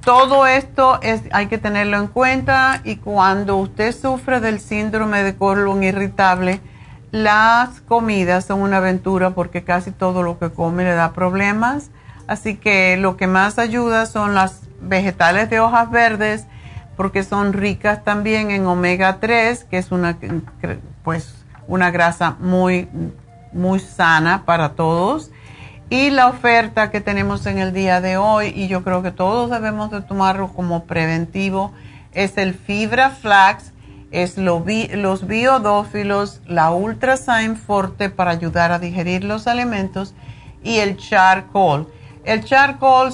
[0.06, 5.36] todo esto es, hay que tenerlo en cuenta y cuando usted sufre del síndrome de
[5.36, 6.62] colon irritable,
[7.12, 11.90] las comidas son una aventura porque casi todo lo que come le da problemas.
[12.28, 16.46] Así que lo que más ayuda son las vegetales de hojas verdes
[16.96, 20.18] porque son ricas también en omega 3, que es una,
[21.04, 22.88] pues, una grasa muy,
[23.54, 25.32] muy sana para todos.
[25.90, 29.52] Y la oferta que tenemos en el día de hoy, y yo creo que todos
[29.52, 31.74] debemos de tomarlo como preventivo,
[32.12, 33.72] es el Fibra Flax,
[34.10, 40.16] es los biodófilos, la Ultrasign Forte para ayudar a digerir los alimentos
[40.64, 41.88] y el charcoal.
[42.24, 43.14] El charcoal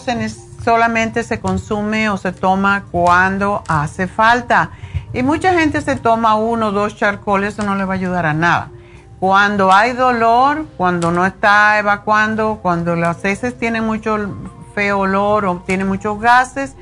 [0.63, 4.71] solamente se consume o se toma cuando hace falta.
[5.11, 8.25] Y mucha gente se toma uno o dos charcoal, eso no le va a ayudar
[8.25, 8.69] a nada.
[9.21, 14.17] Cuando hay dolor, cuando no está evacuando, cuando las heces tienen mucho
[14.73, 16.75] feo olor o tienen muchos gases,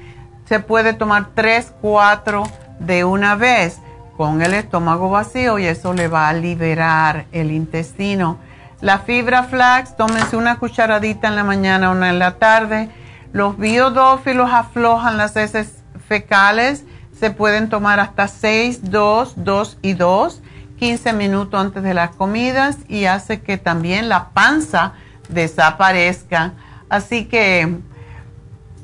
[0.45, 2.43] se puede tomar tres, cuatro
[2.79, 3.81] de una vez
[4.15, 8.37] con el estómago vacío y eso le va a liberar el intestino.
[8.79, 12.89] La fibra flax, tómense una cucharadita en la mañana, una en la tarde.
[13.33, 20.41] Los biodófilos aflojan las heces fecales, se pueden tomar hasta 6, 2, 2 y 2
[20.79, 24.93] 15 minutos antes de las comidas y hace que también la panza
[25.27, 26.53] desaparezca.
[26.87, 27.77] Así que,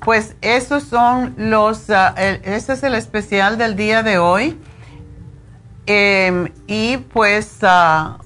[0.02, 4.60] pues esos son los, uh, ese es el especial del día de hoy.
[5.88, 8.20] Em, y pues uh,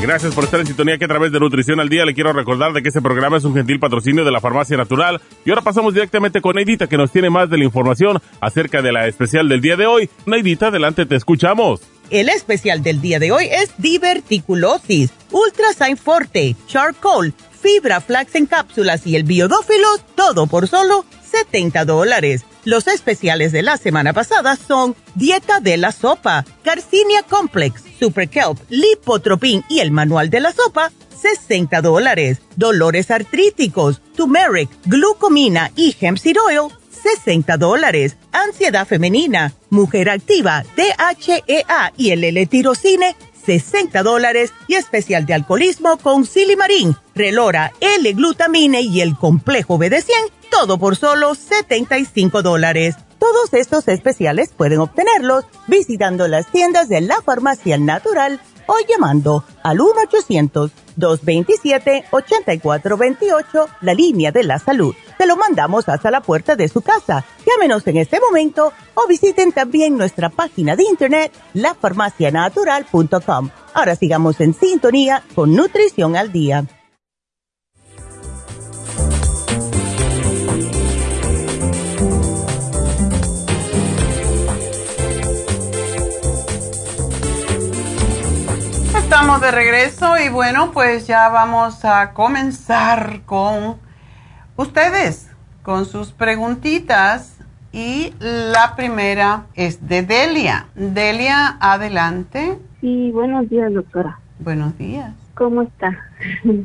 [0.00, 2.72] Gracias por estar en sintonía que a través de Nutrición al Día le quiero recordar
[2.72, 5.20] de que este programa es un gentil patrocinio de la Farmacia Natural.
[5.44, 8.92] Y ahora pasamos directamente con Neidita que nos tiene más de la información acerca de
[8.92, 10.08] la especial del día de hoy.
[10.24, 11.80] Neidita, adelante, te escuchamos.
[12.10, 19.04] El especial del día de hoy es diverticulosis, Ultrasign Forte, Charcoal, Fibra Flax en cápsulas
[19.04, 22.44] y el biodófilos, todo por solo 70 dólares.
[22.64, 28.58] Los especiales de la semana pasada son Dieta de la Sopa, Carcinia Complex, Super Kelp,
[28.68, 32.40] Lipotropin y el Manual de la Sopa, 60 dólares.
[32.56, 36.72] Dolores artríticos, Turmeric, Glucomina y Hemp Seed Oil,
[37.02, 38.16] 60 dólares.
[38.32, 44.52] Ansiedad femenina, Mujer Activa, DHEA y el L-Tirocine, 60 dólares.
[44.66, 51.34] Y especial de alcoholismo con Silimarín, Relora, L-Glutamine y el Complejo BD100, todo por solo
[51.34, 52.94] 75 dólares.
[53.18, 59.78] Todos estos especiales pueden obtenerlos visitando las tiendas de la farmacia natural o llamando al
[60.96, 64.94] 1-800-227-8428, la línea de la salud.
[65.18, 67.24] Te lo mandamos hasta la puerta de su casa.
[67.44, 73.50] Llámenos en este momento o visiten también nuestra página de internet, lafarmacianatural.com.
[73.74, 76.64] Ahora sigamos en sintonía con Nutrición al Día.
[89.10, 93.76] Estamos de regreso y bueno, pues ya vamos a comenzar con
[94.56, 95.30] ustedes,
[95.62, 97.34] con sus preguntitas.
[97.72, 100.66] Y la primera es de Delia.
[100.74, 102.58] Delia, adelante.
[102.82, 104.18] Sí, buenos días, doctora.
[104.40, 105.12] Buenos días.
[105.34, 105.96] ¿cómo está?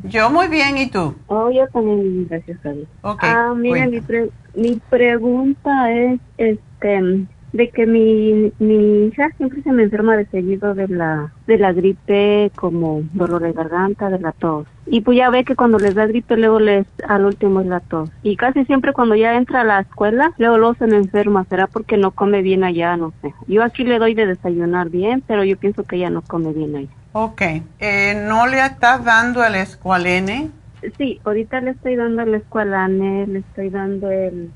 [0.02, 1.14] Yo muy bien, ¿y tú?
[1.28, 2.88] Oh, yo también, gracias a Dios.
[3.02, 4.06] Ok, Ah, mira, mi, cuenta.
[4.06, 7.24] pre- mi pregunta es, este,
[7.54, 11.72] de que mi, mi hija siempre se me enferma de seguido de la, de la
[11.72, 14.66] gripe, como dolor de garganta, de la tos.
[14.86, 17.78] Y pues ya ve que cuando les da gripe, luego les, al último es la
[17.78, 18.10] tos.
[18.24, 21.44] Y casi siempre cuando ya entra a la escuela, luego luego se me enferma.
[21.44, 22.96] ¿Será porque no come bien allá?
[22.96, 23.32] No sé.
[23.46, 26.74] Yo aquí le doy de desayunar bien, pero yo pienso que ella no come bien
[26.74, 26.90] allá.
[27.12, 27.42] Ok,
[27.78, 30.50] eh, ¿no le estás dando el escualene?
[30.98, 34.50] Sí, ahorita le estoy dando el escualane, le estoy dando el,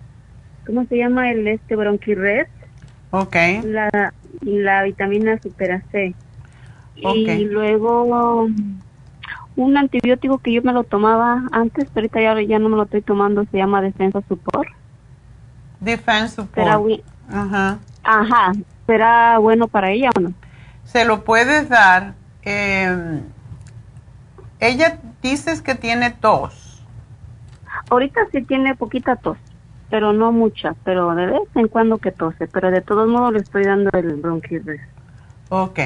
[0.66, 1.30] ¿cómo se llama?
[1.30, 2.48] El este bronquirres,
[3.10, 3.90] Ok, la,
[4.40, 6.14] la vitamina super C.
[7.04, 7.28] Ok.
[7.28, 8.48] Y luego
[9.56, 12.84] un antibiótico que yo me lo tomaba antes, pero ahorita ya, ya no me lo
[12.84, 14.68] estoy tomando, se llama Defensa Support.
[15.80, 17.00] Defense ¿Será, Support.
[17.30, 17.78] Ajá.
[18.04, 18.54] ajá,
[18.86, 20.32] ¿será bueno para ella o no?
[20.84, 22.14] Se lo puedes dar.
[22.44, 23.20] eh,
[24.60, 26.82] ella dices que tiene tos.
[27.90, 29.38] Ahorita sí tiene poquita tos,
[29.90, 33.38] pero no mucha, pero de vez en cuando que tose, pero de todos modos le
[33.40, 34.80] estoy dando el bronquirres.
[35.48, 35.80] Ok,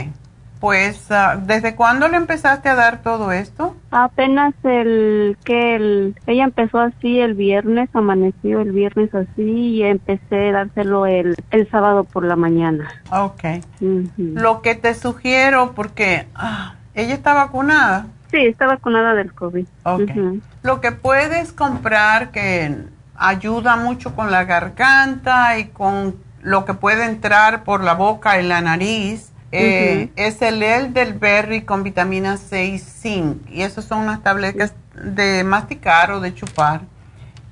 [0.63, 3.75] pues ah, ¿desde cuándo le empezaste a dar todo esto?
[3.91, 10.51] Apenas el que el, ella empezó así el viernes, amaneció el viernes así y empecé
[10.51, 12.89] a dárselo el, el sábado por la mañana.
[13.11, 13.43] Ok.
[14.17, 18.07] Lo que te sugiero, porque ah, ella está vacunada.
[18.31, 19.67] Sí, está vacunada del COVID.
[19.83, 20.11] Ok.
[20.11, 20.41] Ujú.
[20.63, 22.73] Lo que puedes comprar que
[23.15, 28.47] ayuda mucho con la garganta y con lo que puede entrar por la boca y
[28.47, 33.49] la nariz eh, es el elderberry con vitamina C y zinc.
[33.51, 36.83] Y esas son unas tabletas de masticar o de chupar.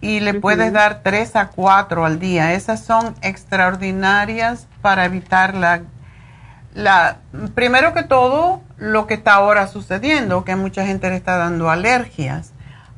[0.01, 2.55] Y le puedes dar 3 a 4 al día.
[2.55, 5.83] Esas son extraordinarias para evitar la
[6.75, 7.19] la,
[7.55, 12.53] primero que todo, lo que está ahora sucediendo, que mucha gente le está dando alergias.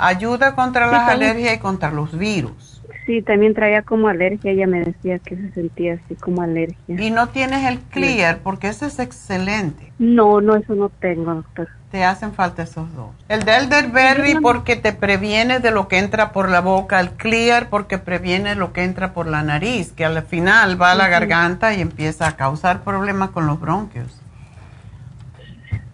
[0.05, 1.31] Ayuda contra Sí, las también.
[1.31, 2.83] alergias y contra los virus.
[3.07, 7.01] Sí, también traía como alergia, ella me decía que se sentía así como alergia.
[7.01, 9.93] Y no tienes el clear, porque ese es excelente.
[9.99, 11.69] No, no, eso no tengo, doctor.
[11.91, 13.11] Te hacen falta esos dos.
[13.29, 17.01] El de elderberry porque te previene de lo que entra por la boca.
[17.01, 20.95] El clear porque previene lo que entra por la nariz, que al final va a
[20.95, 24.21] la garganta y empieza a causar problemas con los bronquios.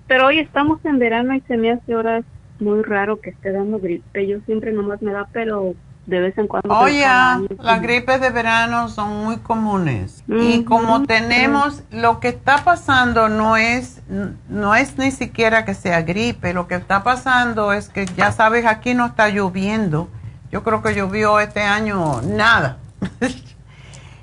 [0.07, 2.23] Pero hoy estamos en verano y se me hace ahora
[2.61, 4.27] muy raro que esté dando gripe.
[4.27, 5.75] Yo siempre nomás me da, pero
[6.07, 6.75] de vez en cuando.
[6.75, 12.65] Oye, año las gripes de verano son muy comunes y como tenemos, lo que está
[12.65, 14.01] pasando no es,
[14.49, 18.65] no es ni siquiera que sea gripe, lo que está pasando es que ya sabes,
[18.65, 20.09] aquí no está lloviendo.
[20.51, 22.79] Yo creo que llovió este año nada.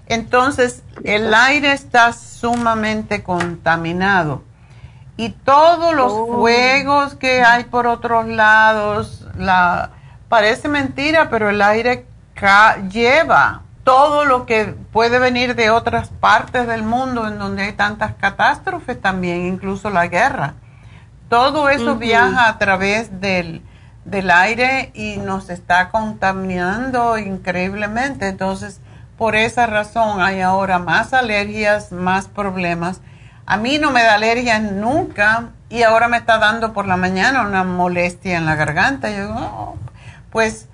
[0.07, 4.43] Entonces, el aire está sumamente contaminado
[5.17, 6.37] y todos los Oh.
[6.39, 9.91] fuegos que hay por otros lados, la
[10.29, 12.05] parece mentira, pero el aire
[12.91, 18.15] lleva todo lo que puede venir de otras partes del mundo en donde hay tantas
[18.15, 20.55] catástrofes también, incluso la guerra.
[21.29, 23.61] Todo eso viaja a través del,
[24.03, 28.27] del aire y nos está contaminando increíblemente.
[28.27, 28.81] Entonces,
[29.17, 33.01] por esa razón hay ahora más alergias, más problemas.
[33.45, 37.45] A mí no me da alergia nunca y ahora me está dando por la mañana
[37.47, 39.09] una molestia en la garganta.
[39.09, 39.75] Yo digo, "Oh".
[40.31, 40.67] pues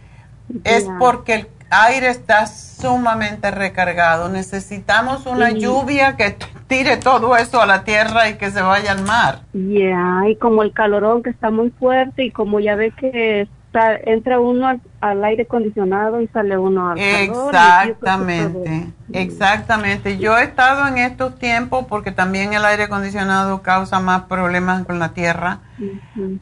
[0.64, 4.30] es porque el aire está sumamente recargado.
[4.30, 6.36] Necesitamos una lluvia que
[6.68, 9.42] tire todo eso a la tierra y que se vaya al mar.
[9.54, 14.40] Ya, y como el calorón que está muy fuerte y como ya ve que entra
[14.40, 20.18] uno al, al aire acondicionado y sale uno al Exactamente, exactamente.
[20.18, 25.00] Yo he estado en estos tiempos porque también el aire acondicionado causa más problemas con
[25.00, 25.60] la tierra,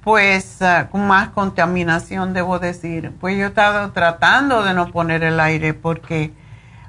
[0.03, 3.11] pues ah, con más contaminación debo decir.
[3.19, 6.33] Pues yo he estado tratando de no poner el aire porque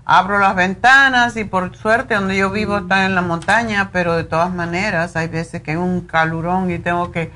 [0.07, 4.25] abro las ventanas y por suerte donde yo vivo está en la montaña, pero de
[4.25, 7.31] todas maneras hay veces que hay un calurón y tengo que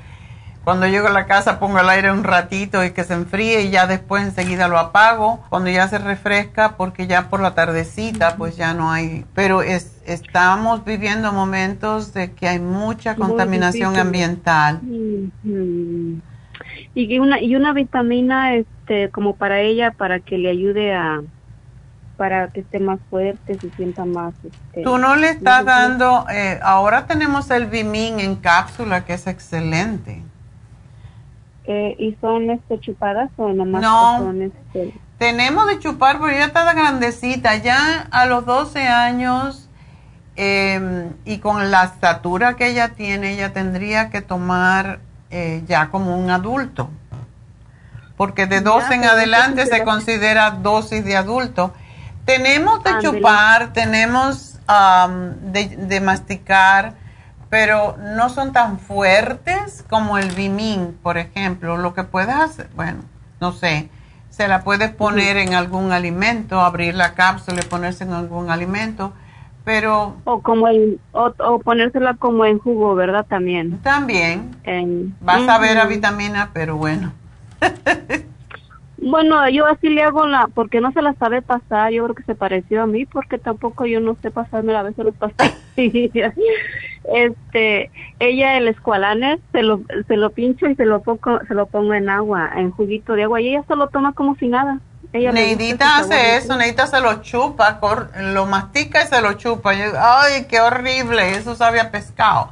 [0.65, 3.69] cuando llego a la casa pongo el aire un ratito y que se enfríe y
[3.69, 5.45] ya después enseguida lo apago.
[5.49, 9.25] Cuando ya se refresca, porque ya por la tardecita pues ya no hay.
[9.35, 14.81] Pero es, estamos viviendo momentos de que hay mucha contaminación ambiental.
[16.95, 21.21] Y una y una vitamina este como para ella para que le ayude a
[22.17, 26.59] para que esté más fuerte, se sienta más este Tú no le estás dando, eh,
[26.63, 30.23] ahora tenemos el Vimin en cápsula que es excelente.
[31.67, 34.19] Eh, y son este chupadas o nomás No.
[34.19, 39.69] son este Tenemos de chupar, pero ya está grandecita, ya a los 12 años
[40.35, 44.99] eh, y con la estatura que ella tiene, ella tendría que tomar
[45.31, 46.89] eh, ya como un adulto.
[48.17, 51.73] Porque de dos en adelante se considera dosis de adulto.
[52.25, 56.93] Tenemos de chupar, tenemos de, masticar,
[57.55, 61.77] pero no son tan fuertes como el Bimin, por ejemplo.
[61.77, 62.99] Lo que puedes hacer, bueno,
[63.39, 63.89] no sé,
[64.29, 69.13] se la puedes poner en algún alimento, abrir la cápsula y ponerse en algún alimento
[69.63, 73.79] pero o como el o, ponérsela como en jugo verdad también.
[73.79, 74.51] También.
[75.21, 77.13] Vas a ver a vitamina pero bueno
[79.05, 82.23] bueno yo así le hago la porque no se la sabe pasar yo creo que
[82.23, 86.33] se pareció a mí porque tampoco yo no sé pasarme a veces los pastillas
[87.13, 91.67] este ella el escualanes se lo se lo pincho y se lo pongo se lo
[91.67, 94.79] pongo en agua en juguito de agua y ella se lo toma como si nada
[95.13, 97.79] Neidita hace eso, Neidita se lo chupa,
[98.33, 99.71] lo mastica y se lo chupa.
[99.71, 102.49] ay, qué horrible, eso sabe a pescado.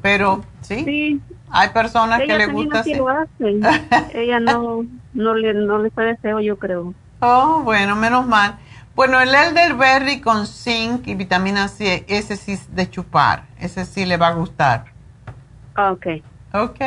[0.00, 1.20] Pero sí,
[1.50, 2.92] hay personas que le gusta así.
[4.14, 4.84] Ella no,
[5.14, 6.94] no le, no le fue deseo, yo creo.
[7.20, 8.58] Oh, bueno, menos mal.
[8.94, 14.04] Bueno, el elderberry con zinc y vitamina C, ese sí es de chupar, ese sí
[14.04, 14.86] le va a gustar.
[15.76, 16.06] Ok.
[16.52, 16.80] Ok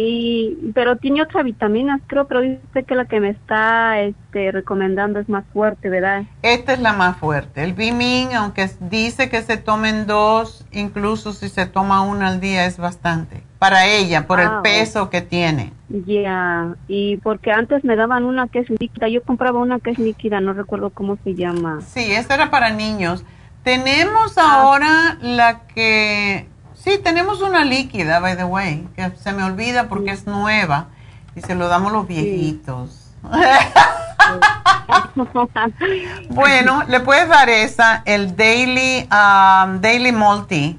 [0.00, 5.18] y pero tiene otras vitaminas creo pero dice que la que me está este recomendando
[5.18, 9.56] es más fuerte verdad esta es la más fuerte el Bimin aunque dice que se
[9.56, 14.46] tomen dos incluso si se toma una al día es bastante para ella por el
[14.46, 19.22] ah, peso que tiene ya y porque antes me daban una que es líquida yo
[19.22, 23.24] compraba una que es líquida no recuerdo cómo se llama sí esta era para niños
[23.64, 24.62] tenemos ah.
[24.62, 26.46] ahora la que
[26.78, 30.86] Sí, tenemos una líquida, by the way, que se me olvida porque es nueva
[31.34, 33.10] y se lo damos los viejitos.
[36.30, 40.78] bueno, le puedes dar esa, el Daily, um, Daily Multi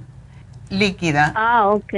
[0.70, 1.34] líquida.
[1.36, 1.94] Ah, ok.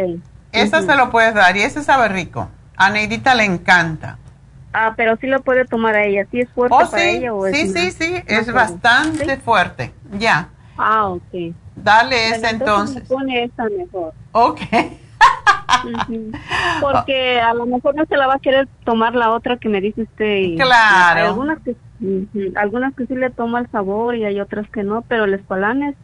[0.52, 2.50] Esa se lo puedes dar y ese sabe rico.
[2.76, 4.18] A Neidita le encanta.
[4.74, 6.26] Ah, pero sí lo puede tomar a ella.
[6.32, 9.94] ¿Sí es fuerte oh, para ella o Sí, sí, sí, es bastante fuerte.
[10.18, 10.50] Ya.
[10.78, 11.54] Ah, ok.
[11.76, 13.08] Dale esa entonces.
[13.08, 14.14] pone esa mejor.
[14.32, 14.62] Ok.
[16.82, 19.82] Porque a lo mejor no se la va a querer tomar la otra que me
[19.82, 20.56] dice usted.
[20.58, 21.20] claro.
[21.20, 21.76] Hay algunas que,
[22.56, 25.96] algunas que sí le toma el sabor y hay otras que no, pero el espalanes,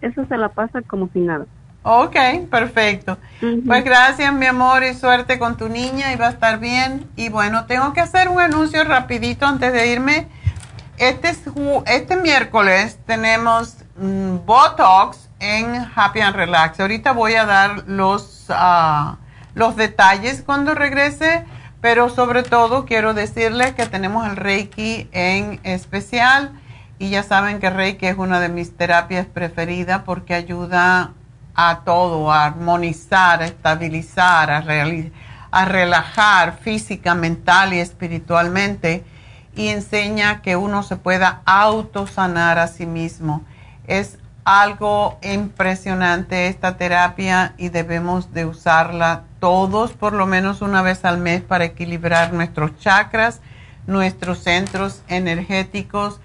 [0.00, 1.46] eso se la pasa como si nada.
[1.82, 2.16] Ok,
[2.50, 3.18] perfecto.
[3.40, 7.10] Pues gracias, mi amor, y suerte con tu niña y va a estar bien.
[7.16, 10.28] Y bueno, tengo que hacer un anuncio rapidito antes de irme.
[10.98, 11.34] Este,
[11.86, 16.80] este miércoles tenemos Mm, Botox en Happy and Relax.
[16.80, 19.18] Ahorita voy a dar los, ah,
[19.54, 21.44] los detalles cuando regrese,
[21.80, 26.52] pero sobre todo quiero decirles que tenemos el Reiki en especial
[26.98, 31.12] y ya saben que Reiki es una de mis terapias preferidas porque ayuda
[31.54, 39.04] a todo, a armonizar, a estabilizar, a, relajar física, mental y espiritualmente
[39.54, 43.44] y enseña que uno se pueda autosanar a sí mismo
[43.86, 51.04] es algo impresionante esta terapia y debemos de usarla todos por lo menos una vez
[51.04, 53.40] al mes para equilibrar nuestros chakras,
[53.86, 56.20] nuestros centros energéticos.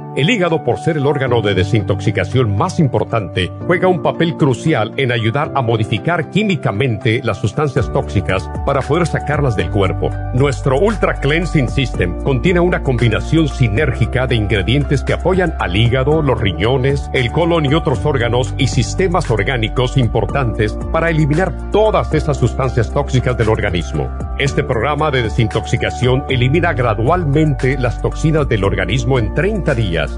[0.13, 5.09] El hígado, por ser el órgano de desintoxicación más importante, juega un papel crucial en
[5.13, 10.09] ayudar a modificar químicamente las sustancias tóxicas para poder sacarlas del cuerpo.
[10.33, 16.41] Nuestro Ultra Cleansing System contiene una combinación sinérgica de ingredientes que apoyan al hígado, los
[16.41, 22.91] riñones, el colon y otros órganos y sistemas orgánicos importantes para eliminar todas esas sustancias
[22.91, 24.09] tóxicas del organismo.
[24.39, 30.17] Este programa de desintoxicación elimina gradualmente las toxinas del organismo en 30 días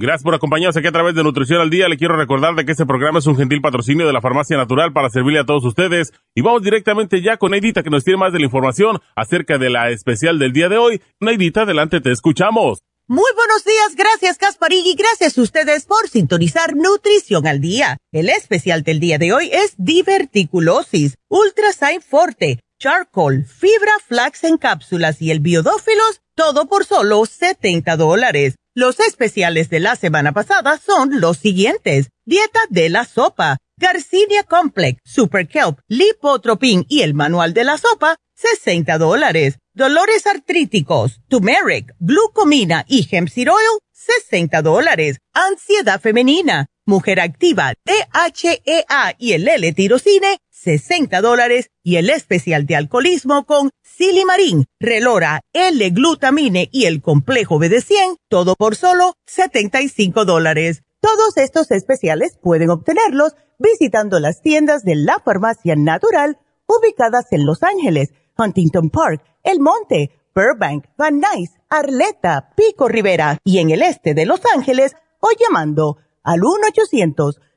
[0.00, 1.88] Gracias por acompañarnos aquí a través de Nutrición al Día.
[1.88, 4.92] Le quiero recordar de que este programa es un gentil patrocinio de la Farmacia Natural
[4.92, 6.12] para servirle a todos ustedes.
[6.36, 9.70] Y vamos directamente ya con Neidita que nos tiene más de la información acerca de
[9.70, 11.02] la especial del día de hoy.
[11.18, 12.78] Neidita, adelante, te escuchamos.
[13.08, 14.38] Muy buenos días, gracias
[14.70, 17.96] y gracias a ustedes por sintonizar Nutrición al Día.
[18.12, 25.20] El especial del día de hoy es diverticulosis, Ultrasign Forte, Charcoal, Fibra Flax en cápsulas
[25.20, 28.54] y el Biodófilos, todo por solo 70 dólares.
[28.78, 32.10] Los especiales de la semana pasada son los siguientes.
[32.24, 38.18] Dieta de la sopa, Garcinia Complex, Super Kelp, Lipotropin y el manual de la sopa,
[38.36, 39.58] 60 dólares.
[39.74, 45.18] Dolores artríticos, turmeric, glucomina y hemp oil, 60 dólares.
[45.32, 51.70] Ansiedad femenina, mujer activa, DHEA y el L-tirocine, 60 dólares.
[51.82, 58.76] Y el especial de alcoholismo con Silimarín, Relora, L-glutamine y el complejo BD100, todo por
[58.76, 60.84] solo 75 dólares.
[61.00, 66.38] Todos estos especiales pueden obtenerlos visitando las tiendas de la farmacia natural
[66.68, 73.58] ubicadas en Los Ángeles, Huntington Park, El Monte, Burbank, Van Nuys, Arleta, Pico Rivera y
[73.58, 76.38] en el este de Los Ángeles o llamando al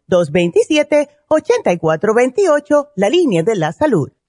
[0.09, 4.11] 1-800-227-8428, la línea de la salud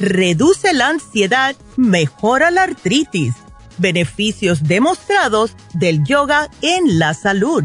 [0.00, 3.34] Reduce la ansiedad, mejora la artritis.
[3.78, 7.64] Beneficios demostrados del yoga en la salud.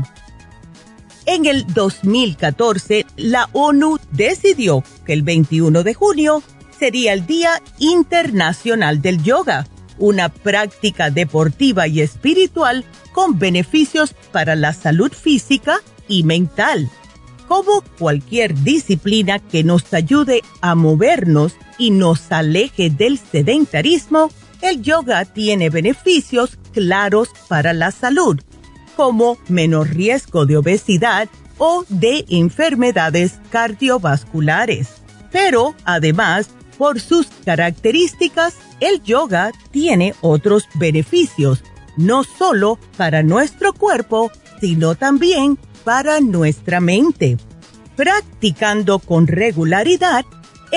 [1.25, 6.43] En el 2014, la ONU decidió que el 21 de junio
[6.77, 9.65] sería el Día Internacional del Yoga,
[9.97, 16.89] una práctica deportiva y espiritual con beneficios para la salud física y mental.
[17.47, 24.29] Como cualquier disciplina que nos ayude a movernos y nos aleje del sedentarismo,
[24.61, 28.39] el yoga tiene beneficios claros para la salud,
[28.95, 34.89] como menor riesgo de obesidad o de enfermedades cardiovasculares.
[35.31, 41.63] Pero además, por sus características, el yoga tiene otros beneficios,
[41.97, 47.37] no solo para nuestro cuerpo, sino también para nuestra mente.
[47.95, 50.25] Practicando con regularidad,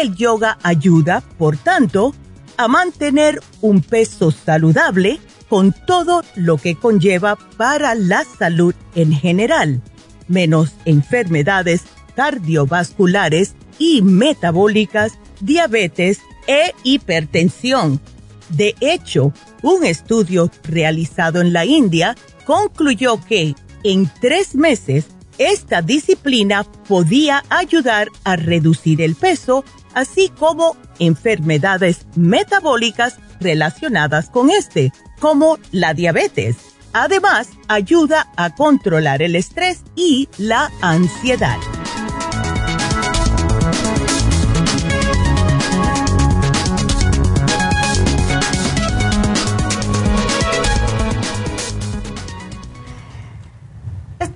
[0.00, 2.14] el yoga ayuda, por tanto,
[2.56, 9.80] a mantener un peso saludable con todo lo que conlleva para la salud en general,
[10.26, 11.84] menos enfermedades
[12.14, 18.00] cardiovasculares y metabólicas, diabetes e hipertensión.
[18.48, 19.32] De hecho,
[19.62, 25.06] un estudio realizado en la India concluyó que en tres meses
[25.38, 29.64] esta disciplina podía ayudar a reducir el peso
[29.98, 36.56] así como enfermedades metabólicas relacionadas con este, como la diabetes.
[36.92, 41.58] Además, ayuda a controlar el estrés y la ansiedad.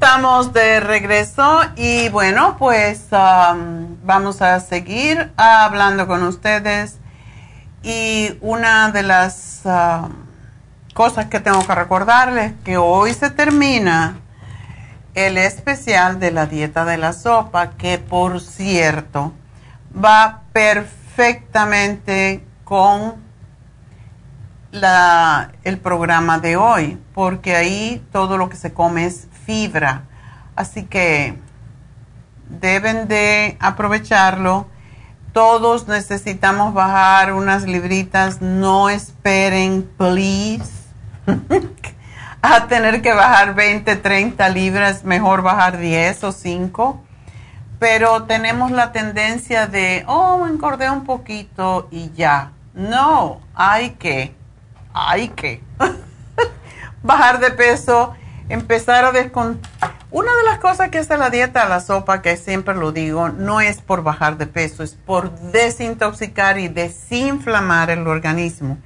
[0.03, 6.99] Estamos de regreso y bueno, pues um, vamos a seguir hablando con ustedes.
[7.85, 10.11] Y una de las um,
[10.93, 14.17] cosas que tengo que recordarles que hoy se termina
[15.15, 19.33] el especial de la dieta de la sopa, que por cierto
[19.95, 23.23] va perfectamente con
[24.73, 30.05] la, el programa de hoy, porque ahí todo lo que se come es fibra.
[30.57, 31.39] Así que
[32.49, 34.67] deben de aprovecharlo.
[35.35, 38.41] Todos necesitamos bajar unas libritas.
[38.41, 40.73] No esperen, please,
[42.43, 45.05] a tener que bajar 20, 30 libras.
[45.05, 47.03] Mejor bajar 10 o 5.
[47.79, 52.53] Pero tenemos la tendencia de, oh, engordé un poquito y ya.
[52.73, 54.35] No, hay que
[54.95, 55.63] hay que
[57.03, 58.15] bajar de peso,
[58.49, 59.71] empezar a descontar.
[60.11, 63.61] Una de las cosas que hace la dieta, la sopa, que siempre lo digo, no
[63.61, 68.79] es por bajar de peso, es por desintoxicar y desinflamar el organismo.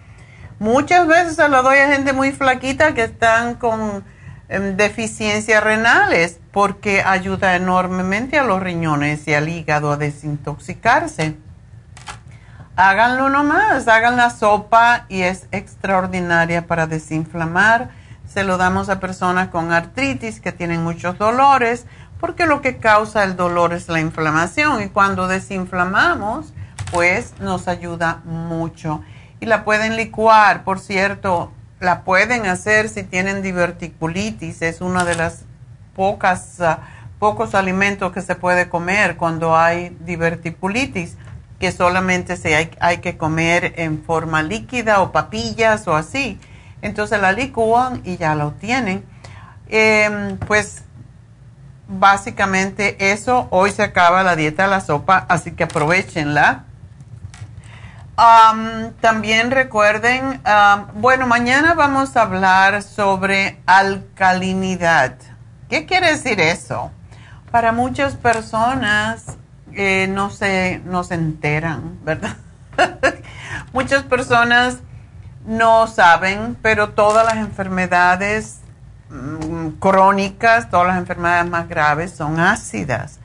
[0.58, 4.04] Muchas veces se lo doy a gente muy flaquita que están con
[4.48, 11.36] em, deficiencias renales porque ayuda enormemente a los riñones y al hígado a desintoxicarse
[12.76, 17.88] háganlo nomás, hagan la sopa y es extraordinaria para desinflamar.
[18.36, 21.86] Se lo damos a personas con artritis que tienen muchos dolores,
[22.20, 26.52] porque lo que causa el dolor es la inflamación y cuando desinflamamos,
[26.92, 29.00] pues nos ayuda mucho.
[29.40, 35.14] Y la pueden licuar, por cierto, la pueden hacer si tienen diverticulitis, es una de
[35.14, 35.46] las
[35.94, 36.80] pocas, ah,
[37.18, 41.16] pocos alimentos que se puede comer cuando hay diverticulitis
[41.58, 46.38] que solamente se hay, hay, que comer en forma líquida o papillas o así.
[46.82, 49.04] Entonces la licúan y ya lo tienen.
[49.68, 50.84] Em, pues
[51.88, 56.64] básicamente eso, hoy se acaba la dieta de la sopa, así que aprovechenla.
[59.00, 60.40] también recuerden,
[60.94, 65.16] bueno, mañana vamos a hablar sobre alcalinidad.
[65.68, 66.90] ¿Qué quiere decir eso?
[67.50, 69.36] Para muchas personas
[70.08, 72.36] no, se, no se enteran, ¿verdad?
[73.72, 74.78] Muchas personas
[75.46, 78.58] no saben, pero todas las enfermedades
[79.10, 83.20] mm, crónicas, todas las enfermedades más graves son ácidas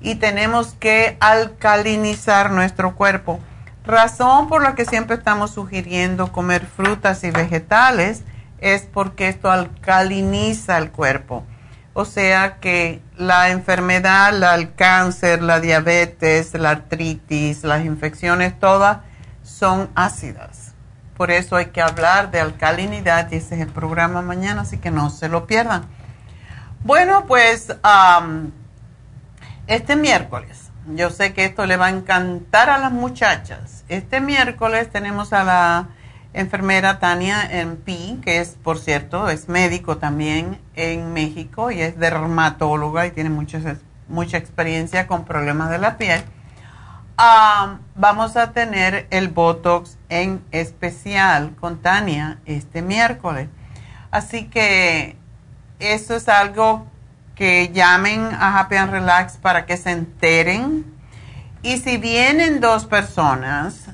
[0.00, 3.40] y tenemos que alcalinizar nuestro cuerpo.
[3.84, 8.22] Razón por la que siempre estamos sugiriendo comer frutas y vegetales
[8.60, 11.44] es porque esto alcaliniza el cuerpo.
[11.94, 18.98] O sea que la enfermedad, el cáncer, la diabetes, la artritis, las infecciones, todas
[19.42, 20.57] son ácidas.
[21.18, 24.92] Por eso hay que hablar de alcalinidad y ese es el programa mañana, así que
[24.92, 25.84] no se lo pierdan.
[26.84, 27.74] Bueno, pues
[29.66, 33.84] este miércoles, yo sé que esto le va a encantar a las muchachas.
[33.88, 35.88] Este miércoles tenemos a la
[36.34, 37.50] enfermera Tania
[37.84, 43.30] P, que es, por cierto, es médico también en México y es dermatóloga y tiene
[43.30, 43.58] mucha,
[44.08, 46.22] mucha experiencia con problemas de la piel.
[47.20, 53.48] Ah, vamos a tener el Botox en especial con Tania este miércoles.
[54.12, 55.16] Así que
[55.80, 56.86] eso es algo
[57.34, 60.84] que llamen a Happy and Relax para que se enteren.
[61.62, 63.86] Y si vienen dos personas,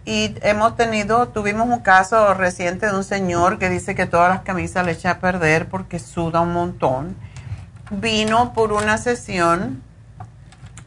[0.05, 4.41] Y hemos tenido, tuvimos un caso reciente de un señor que dice que todas las
[4.41, 7.15] camisas le echa a perder porque suda un montón.
[7.91, 9.83] Vino por una sesión,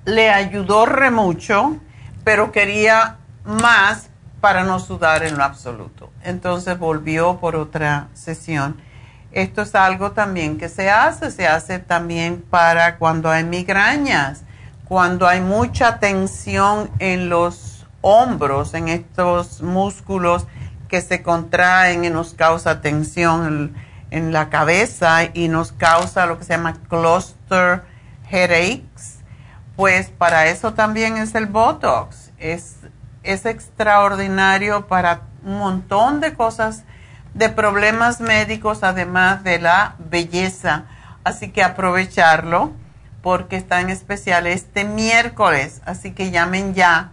[0.04, 1.76] le ayudó re mucho,
[2.24, 4.08] pero quería más
[4.40, 6.10] para no sudar en lo absoluto.
[6.22, 8.76] Entonces volvió por otra sesión.
[9.30, 14.42] Esto es algo también que se hace, se hace también para cuando hay migrañas,
[14.84, 20.46] cuando hay mucha tensión en los hombros, en estos músculos
[20.88, 23.74] que se contraen y nos causa tensión en,
[24.10, 27.84] en la cabeza y nos causa lo que se llama cluster
[28.30, 29.21] headaches,
[29.82, 32.30] pues para eso también es el Botox.
[32.38, 32.76] Es
[33.24, 36.84] es extraordinario para un montón de cosas,
[37.34, 40.84] de problemas médicos, además de la belleza.
[41.24, 42.70] Así que aprovecharlo
[43.22, 45.82] porque está en especial este miércoles.
[45.84, 47.10] Así que llamen ya.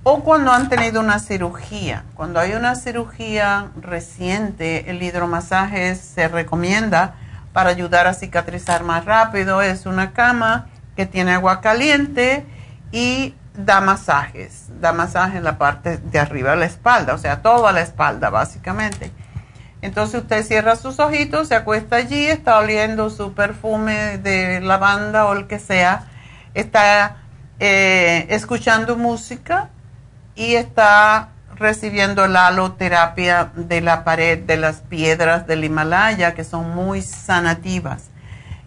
[0.03, 2.03] o cuando han tenido una cirugía.
[2.13, 7.15] Cuando hay una cirugía reciente, el hidromasaje se recomienda
[7.53, 9.63] para ayudar a cicatrizar más rápido.
[9.63, 12.45] Es una cama que tiene agua caliente
[12.91, 14.67] y da masajes.
[14.79, 18.29] Da masaje en la parte de arriba de la espalda, o sea, toda la espalda
[18.29, 19.11] básicamente.
[19.81, 25.33] Entonces usted cierra sus ojitos, se acuesta allí, está oliendo su perfume de lavanda o
[25.33, 26.05] el que sea,
[26.53, 27.17] está
[27.59, 29.69] eh, escuchando música
[30.35, 36.75] y está recibiendo la aloterapia de la pared de las piedras del Himalaya, que son
[36.75, 38.09] muy sanativas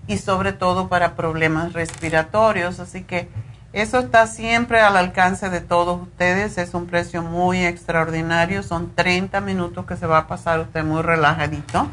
[0.07, 2.81] y sobre todo para problemas respiratorios.
[2.81, 3.29] Así que
[3.75, 6.59] eso está siempre al alcance de todos ustedes.
[6.59, 8.62] Es un precio muy extraordinario.
[8.62, 11.89] Son 30 minutos que se va a pasar usted muy relajadito.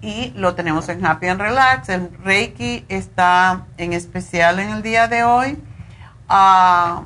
[0.00, 1.90] Y lo tenemos en Happy and Relax.
[1.90, 5.62] El Reiki está en especial en el día de hoy.
[6.30, 7.02] Ah,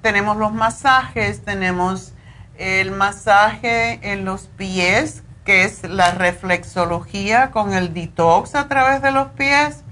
[0.00, 1.44] tenemos los masajes.
[1.44, 2.12] Tenemos
[2.56, 9.10] el masaje en los pies, que es la reflexología con el detox a través de
[9.10, 9.82] los pies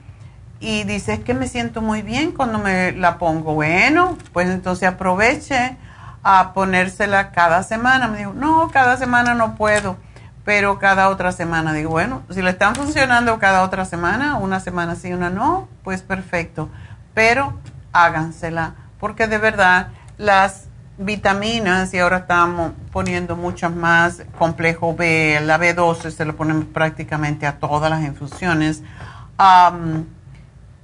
[0.60, 3.54] Y dice, es que me siento muy bien cuando me la pongo.
[3.54, 5.78] Bueno, pues entonces aproveche
[6.24, 8.08] a ponérsela cada semana.
[8.08, 9.98] Me dijo, no, cada semana no puedo,
[10.46, 11.74] pero cada otra semana.
[11.74, 16.02] Digo, bueno, si le están funcionando cada otra semana, una semana sí, una no, pues
[16.02, 16.70] perfecto.
[17.14, 17.60] Pero
[17.92, 20.68] hágansela, porque de verdad las
[20.98, 27.48] vitaminas y ahora estamos poniendo muchas más, complejo B, la B12 se lo ponemos prácticamente
[27.48, 28.84] a todas las infusiones.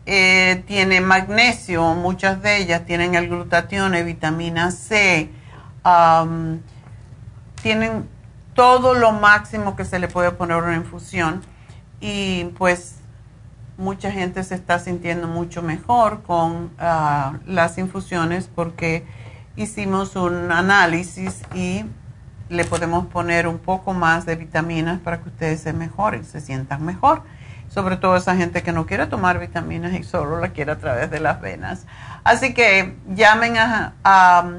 [0.06, 5.30] Eh, tiene magnesio, muchas de ellas tienen el glutatión vitamina C.
[7.61, 8.10] tienen
[8.56, 11.41] todo lo máximo que se le puede poner una infusión
[12.02, 12.95] y pues
[13.77, 19.06] mucha gente se está sintiendo mucho mejor con ah, las infusiones porque
[19.64, 21.86] hicimos un análisis y
[22.49, 26.84] le podemos poner un poco más de vitaminas para que ustedes se mejoren, se sientan
[26.86, 27.22] mejor.
[27.69, 31.11] Sobre todo esa gente que no quiere tomar vitaminas y solo la quiere a través
[31.11, 31.86] de las venas.
[32.23, 34.49] Así que llamen a, a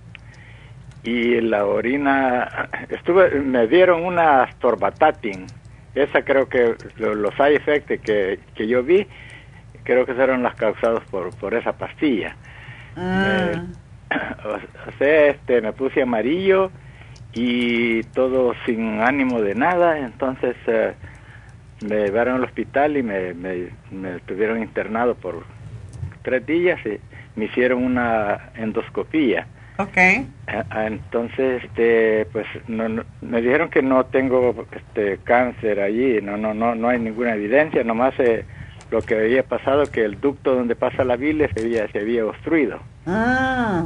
[1.06, 5.46] y la orina, estuve, me dieron una astorbatatin.
[5.94, 9.06] Esa creo que los side effects que, que yo vi,
[9.84, 12.36] creo que fueron las causados por, por esa pastilla.
[12.96, 13.66] Ah.
[14.44, 16.72] o, sea, este, me puse amarillo
[17.32, 20.94] y todo sin ánimo de nada, entonces eh,
[21.88, 25.44] me llevaron al hospital y me, me, me tuvieron internado por
[26.22, 26.98] tres días y
[27.38, 29.46] me hicieron una endoscopía.
[29.78, 30.26] Okay.
[30.74, 36.74] Entonces, este, pues, no, me dijeron que no tengo este cáncer allí, no, no, no,
[36.74, 38.44] no hay ninguna evidencia, nomás eh,
[38.90, 42.24] lo que había pasado que el ducto donde pasa la bilis se había, se había
[42.24, 42.78] obstruido.
[43.06, 43.84] Ah.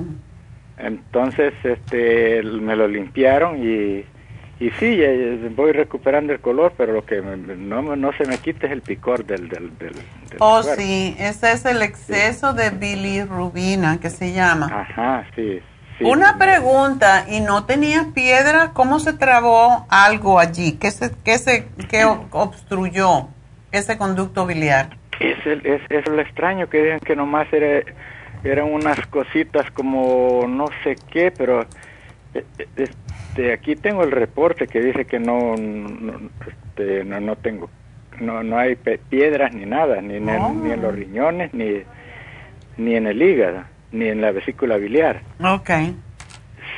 [0.78, 4.04] Entonces, este, me lo limpiaron y,
[4.60, 5.02] y sí,
[5.56, 9.24] voy recuperando el color, pero lo que no, no se me quita es el picor
[9.24, 9.48] del...
[9.48, 9.92] del, del,
[10.38, 14.68] oh, sí, ese es el exceso de bilirrubina que se llama.
[14.72, 15.60] Ajá, sí.
[16.00, 18.70] Una pregunta, ¿y no tenía piedra?
[18.72, 20.78] ¿Cómo se trabó algo allí?
[20.78, 23.28] ¿Qué se, qué se qué obstruyó?
[23.72, 24.96] ese conducto biliar?
[25.18, 27.82] Es, el, es, es lo extraño que digan que nomás era,
[28.42, 31.62] eran unas cositas como no sé qué, pero
[32.34, 37.36] eh, eh, este, aquí tengo el reporte que dice que no, no, este, no, no
[37.36, 37.68] tengo,
[38.20, 41.82] no, no hay piedras ni nada, ni, en, ni en los riñones, ni,
[42.78, 45.22] ni en el hígado, ni en la vesícula biliar.
[45.42, 45.70] Ok.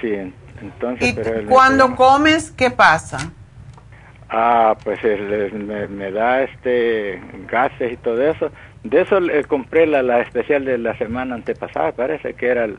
[0.01, 1.09] Sí, entonces...
[1.09, 3.33] ¿Y pero cuando comes, qué pasa?
[4.29, 4.99] Ah, pues
[5.53, 7.21] me, da este
[7.51, 8.51] gases y todo eso.
[8.83, 12.79] De eso le compré la, la especial de la semana antepasada, parece que era el,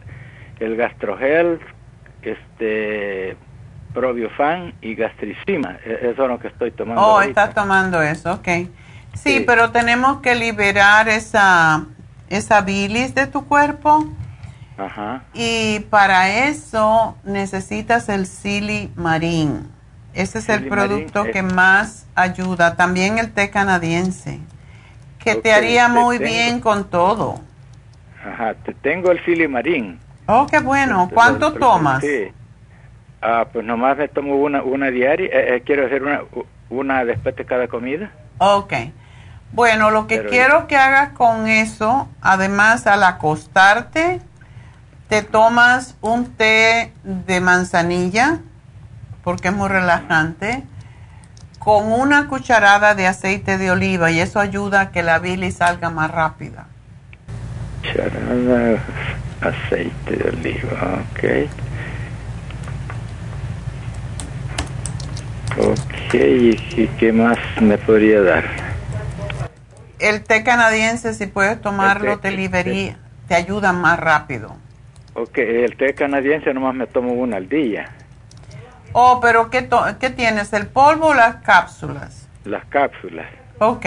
[0.59, 1.59] el gastrogel,
[2.23, 3.37] este
[3.93, 5.77] probiofan y gastricima.
[5.85, 7.01] E, eso es lo que estoy tomando.
[7.01, 8.47] Oh, estás tomando eso, ok.
[9.13, 11.85] Sí, pero tenemos que liberar esa,
[12.29, 14.07] esa bilis de tu cuerpo.
[14.77, 15.23] Ajá.
[15.33, 19.71] Y para eso necesitas el silimarín.
[20.13, 22.75] Ese es el producto que más ayuda.
[22.75, 24.39] También el té canadiense,
[25.19, 27.41] que te haría muy bien con todo.
[28.23, 29.99] Ajá, te tengo el silimarín.
[30.27, 31.09] Oh, qué bueno.
[31.13, 32.01] ¿Cuánto tomas?
[32.01, 32.31] Sí.
[33.21, 35.27] Ah, pues nomás me tomo una, una diaria.
[35.27, 36.21] Eh, eh, quiero hacer una,
[36.69, 38.11] una después de cada comida.
[38.37, 38.73] Ok.
[39.51, 44.19] Bueno, lo que quiero que hagas con eso, además al acostarte,
[45.13, 48.39] te tomas un té de manzanilla
[49.23, 50.63] porque es muy relajante,
[51.59, 55.91] con una cucharada de aceite de oliva y eso ayuda a que la bilis salga
[55.91, 56.65] más rápida.
[57.83, 58.83] Cucharada
[59.41, 61.23] aceite de oliva, ok.
[65.59, 68.45] Ok, ¿y qué más me podría dar?
[69.99, 74.62] El té canadiense, si puedes tomarlo, te libería, te ayuda más rápido.
[75.15, 77.91] Ok, el té canadiense nomás me tomo una al día.
[78.93, 79.69] Oh, pero ¿qué,
[79.99, 80.53] ¿qué tienes?
[80.53, 82.27] ¿El polvo o las cápsulas?
[82.45, 83.27] Las cápsulas.
[83.59, 83.85] Ok.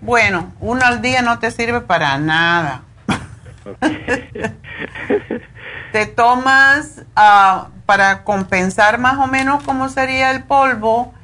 [0.00, 2.82] Bueno, uno al día no te sirve para nada.
[5.92, 11.14] te tomas, ah, para compensar más o menos cómo sería el polvo,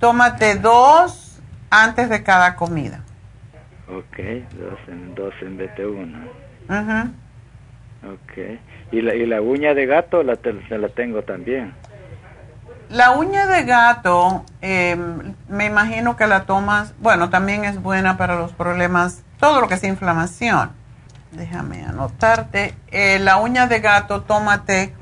[0.00, 1.40] tómate dos
[1.70, 3.00] antes de cada comida.
[3.88, 4.18] Ok,
[4.58, 6.18] dos en, dos en vez de uno.
[6.68, 7.12] Ujú.
[8.12, 8.58] Ok.
[8.92, 11.74] ¿Y la, y la uña de gato la, te- la tengo también?
[12.88, 14.96] La uña de gato, eh,
[15.48, 19.74] me imagino que la tomas, bueno, también es buena para los problemas, todo lo que
[19.74, 20.70] es inflamación.
[21.32, 22.74] Déjame anotarte.
[22.92, 24.94] Eh, la uña de gato, tómate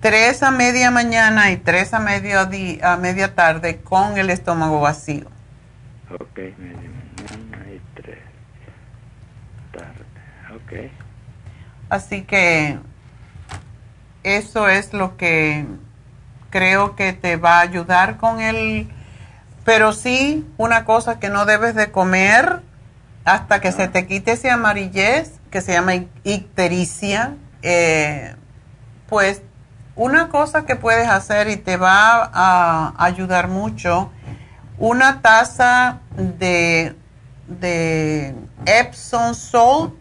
[0.00, 4.80] tres a media mañana y tres a, medio di- a media tarde con el estómago
[4.80, 5.26] vacío.
[6.10, 8.18] Ok, media mañana y tres
[9.72, 10.56] tarde.
[10.56, 10.90] Ok.
[11.90, 12.78] Así que
[14.22, 15.66] eso es lo que
[16.50, 18.88] creo que te va a ayudar con el...
[19.64, 22.62] Pero sí, una cosa que no debes de comer
[23.24, 25.94] hasta que se te quite ese amarillez, que se llama
[26.24, 28.34] ictericia, eh,
[29.08, 29.42] pues
[29.96, 34.10] una cosa que puedes hacer y te va a ayudar mucho,
[34.78, 36.96] una taza de,
[37.46, 38.34] de
[38.64, 39.94] Epsom salt,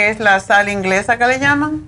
[0.00, 1.82] que es la sal inglesa que le llaman.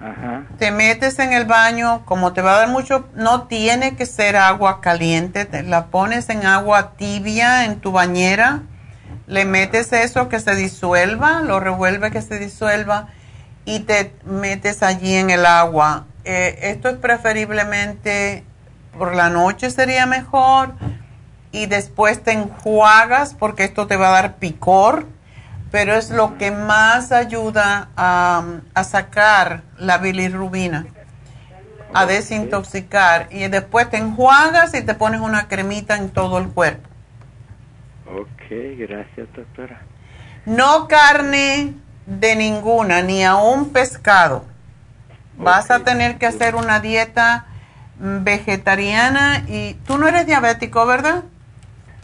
[0.00, 0.46] Ajá.
[0.58, 4.36] Te metes en el baño, como te va a dar mucho, no tiene que ser
[4.36, 8.62] agua caliente, te la pones en agua tibia en tu bañera,
[9.26, 13.08] le metes eso que se disuelva, lo revuelve que se disuelva
[13.66, 16.06] y te metes allí en el agua.
[16.24, 18.46] Eh, esto es preferiblemente
[18.96, 20.72] por la noche sería mejor
[21.50, 25.06] y después te enjuagas porque esto te va a dar picor,
[25.72, 28.44] pero es lo que más ayuda a,
[28.74, 30.86] a sacar la bilirrubina,
[31.94, 36.88] a desintoxicar y después te enjuagas y te pones una cremita en todo el cuerpo.
[38.06, 39.80] Ok, gracias, doctora.
[40.44, 41.74] No carne
[42.04, 44.44] de ninguna, ni aún pescado.
[45.38, 47.46] Vas a tener que hacer una dieta
[47.98, 51.24] mm, vegetariana y tú no eres diabético, ¿verdad?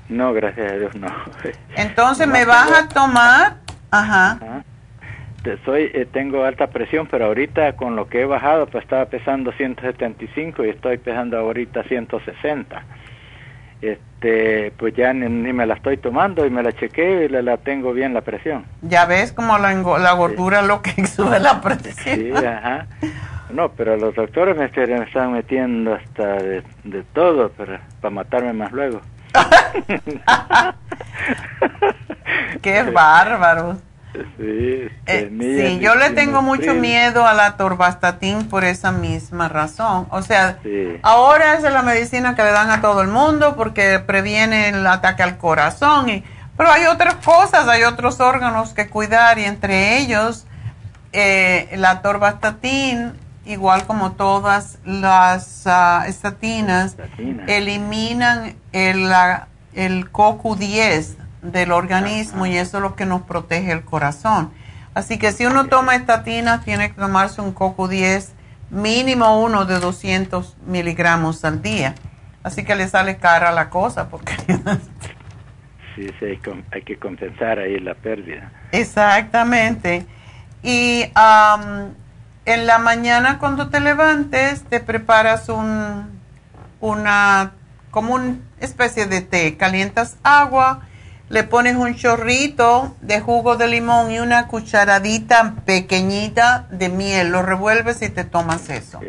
[0.09, 1.09] No, gracias a Dios, no.
[1.77, 3.55] Entonces me vas tengo- a tomar,
[3.91, 4.65] ajá, Ajá.
[5.65, 9.51] Soy, eh, tengo alta presión, pero ahorita con lo que he bajado, pues estaba pesando
[9.53, 12.83] 175 y estoy pesando ahorita 160.
[13.81, 17.41] Este, pues ya ni, ni me la estoy tomando y me la chequeo y la,
[17.43, 18.65] la tengo bien la presión.
[18.83, 22.17] ya ves como la, la gordura lo que sube la presión.
[22.19, 22.87] Sí, ajá.
[23.51, 28.11] No, pero los doctores me, est- me están metiendo hasta de, de todo para, para
[28.15, 29.01] matarme más luego.
[32.62, 33.78] Qué bárbaro.
[34.36, 39.48] Sí, Eh, semillas sí, yo le tengo mucho miedo a la torvastatin por esa misma
[39.48, 40.09] razón.
[40.10, 40.98] O sea, Sí.
[41.02, 45.23] ahora es la medicina que le dan a todo el mundo porque previene el ataque
[45.23, 46.09] al corazón.
[46.09, 46.24] Y,
[46.56, 50.47] pero hay otras cosas, hay otros órganos que cuidar y entre ellos
[51.12, 53.12] eh, la torvastatin,
[53.49, 56.97] igual como todas las ah, estatinas,
[57.47, 63.85] eliminan el, la- el CoQ10 del organismo y eso es lo que nos protege el
[63.85, 64.53] corazón.
[64.95, 68.29] Así que si uno toma estatinas, tiene que tomarse un CoQ10
[68.70, 71.95] mínimo uno de 200 miligramos al día.
[72.43, 74.35] Así que le sale cara la cosa porque...
[75.95, 76.27] Sí, sí,
[76.70, 78.53] hay, que compensar ahí la pérdida.
[78.70, 80.07] Exactamente.
[80.62, 81.93] Y am,
[82.49, 86.19] en la mañana cuando te levantes te preparas un,
[86.81, 87.53] una,
[87.91, 89.59] como una especie de té.
[89.59, 90.81] Calientas agua,
[91.29, 97.29] le pones un chorrito de jugo de limón y una cucharadita pequeñita de miel.
[97.29, 98.97] Lo revuelves y te tomas eso.
[98.97, 99.05] Ok.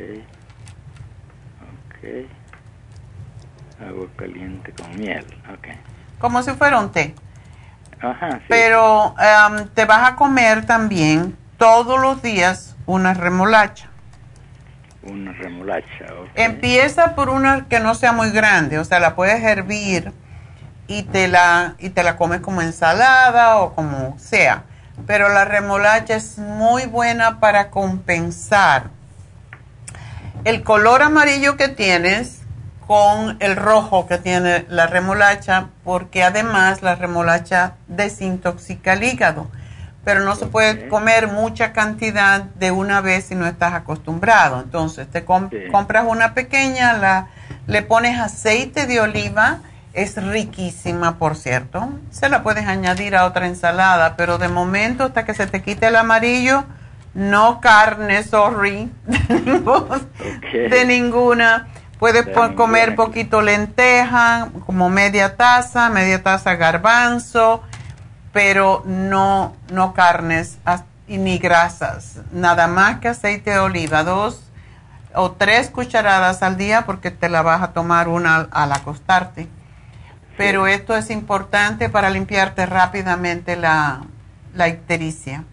[1.88, 2.28] Ok.
[3.88, 5.26] Agua caliente con miel.
[5.54, 5.70] Ok.
[6.20, 7.16] Como si fuera un té.
[8.02, 8.46] Ajá, sí.
[8.50, 13.88] Pero am, te vas a comer también todos los días una remolacha.
[15.04, 16.06] Una remolacha.
[16.22, 16.30] ok.
[16.36, 20.12] Empieza por una que no sea muy grande, o sea, la puedes hervir
[20.88, 24.64] y te la y te la comes como ensalada o como sea.
[25.06, 28.90] Pero la remolacha es muy buena para compensar
[30.44, 32.42] el color amarillo que tienes
[32.88, 39.48] con el rojo que tiene la remolacha, porque además la remolacha desintoxica el hígado.
[40.06, 44.62] Pero no se puede comer mucha cantidad de una vez si no estás acostumbrado.
[44.62, 45.26] Entonces, te Sí.
[45.72, 47.28] compras una pequeña, la,
[47.68, 49.60] le pones aceite de oliva,
[49.94, 51.90] es riquísima, por cierto.
[52.12, 55.88] Se la puedes añadir a otra ensalada, pero de momento, hasta que se te quite
[55.88, 56.64] el amarillo,
[57.14, 58.92] no carne, sorry,
[60.70, 61.68] de ninguna,
[62.00, 67.62] Puedes comer poquito lenteja, como media taza, media taza garbanzo,
[68.32, 70.60] pero no, no carnes
[71.08, 72.22] y ni grasas.
[72.32, 74.50] Nada más que aceite de oliva, dos
[75.14, 79.48] o tres cucharadas al día porque te la vas a tomar una al, acostarte.
[80.38, 84.04] Pero esto es importante para limpiarte rápidamente la,
[84.56, 85.44] la ictericia.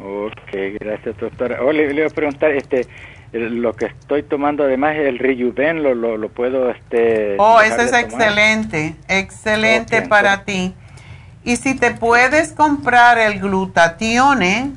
[0.00, 1.58] Ok, gracias doctora.
[1.62, 2.86] Oh, le, le voy a preguntar, este,
[3.32, 7.36] lo que estoy tomando además el Rejuven, lo, lo, lo puedo, este...
[7.38, 8.04] Oh, ese es tomar?
[8.04, 10.74] excelente, excelente para ti.
[11.44, 14.72] Y si te puedes comprar el glutatione,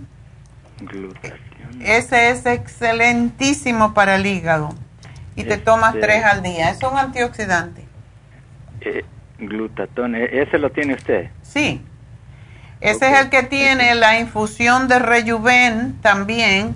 [0.80, 1.82] Glutatión.
[1.82, 4.70] ese es excelentísimo para el hígado.
[5.36, 6.70] Y te Este- tomas tres al día.
[6.70, 7.86] Es un antioxidante.
[8.82, 9.04] Eh,
[9.40, 11.30] glutatón, ¿e- ¿ese lo tiene usted?
[11.42, 11.82] Sí.
[12.82, 16.76] Ese es el que tiene la infusión de Rejuven también.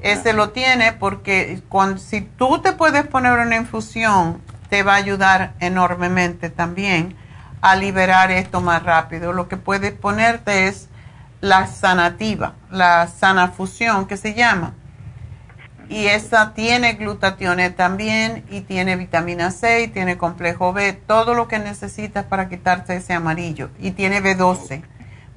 [0.00, 4.96] Ese lo tiene porque cuando, si tú te puedes poner una infusión, te va a
[4.96, 7.14] ayudar enormemente también
[7.62, 9.32] a liberar esto más rápido.
[9.32, 10.90] Lo que puedes ponerte es
[11.40, 14.74] la sanativa, la sanafusión que se llama.
[15.88, 21.48] Y esa tiene glutatione también y tiene vitamina C y tiene complejo B, todo lo
[21.48, 23.70] que necesitas para quitarte ese amarillo.
[23.78, 24.82] Y tiene B12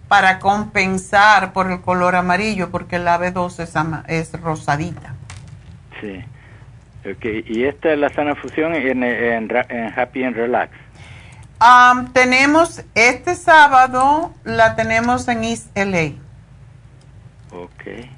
[0.08, 5.16] para compensar por el color amarillo, porque la B12 es, rosadita.
[6.00, 6.24] Sí.
[7.10, 10.85] Ok, y esta es la sana fusión en, en, en Happy and Relax.
[12.14, 16.12] Tenemos este sábado, la tenemos en East LA.
[17.52, 18.10] Ok.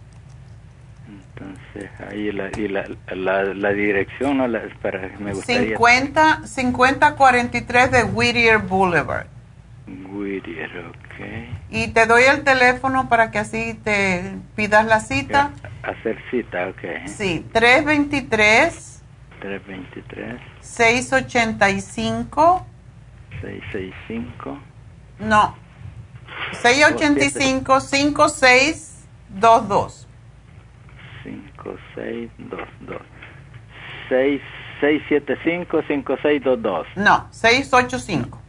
[1.08, 4.48] Entonces, ahí la, y la, la, la dirección, ¿no?
[4.48, 5.78] La, para, me gustaría...
[5.78, 9.28] 50, 5043 de Whittier Boulevard.
[9.88, 11.70] Whittier, ok.
[11.70, 15.52] Y te doy el teléfono para que así te pidas la cita.
[15.84, 17.08] Hacer cita, ok.
[17.08, 19.04] Sí, 323
[19.40, 22.66] 323 685
[23.42, 24.58] 665
[25.20, 25.56] no.
[26.62, 30.08] 685 5622
[31.24, 33.02] 5622
[34.10, 34.42] 6
[34.80, 38.40] 675 5622 no 685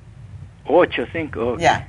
[0.66, 1.58] 85 ok.
[1.58, 1.88] ya.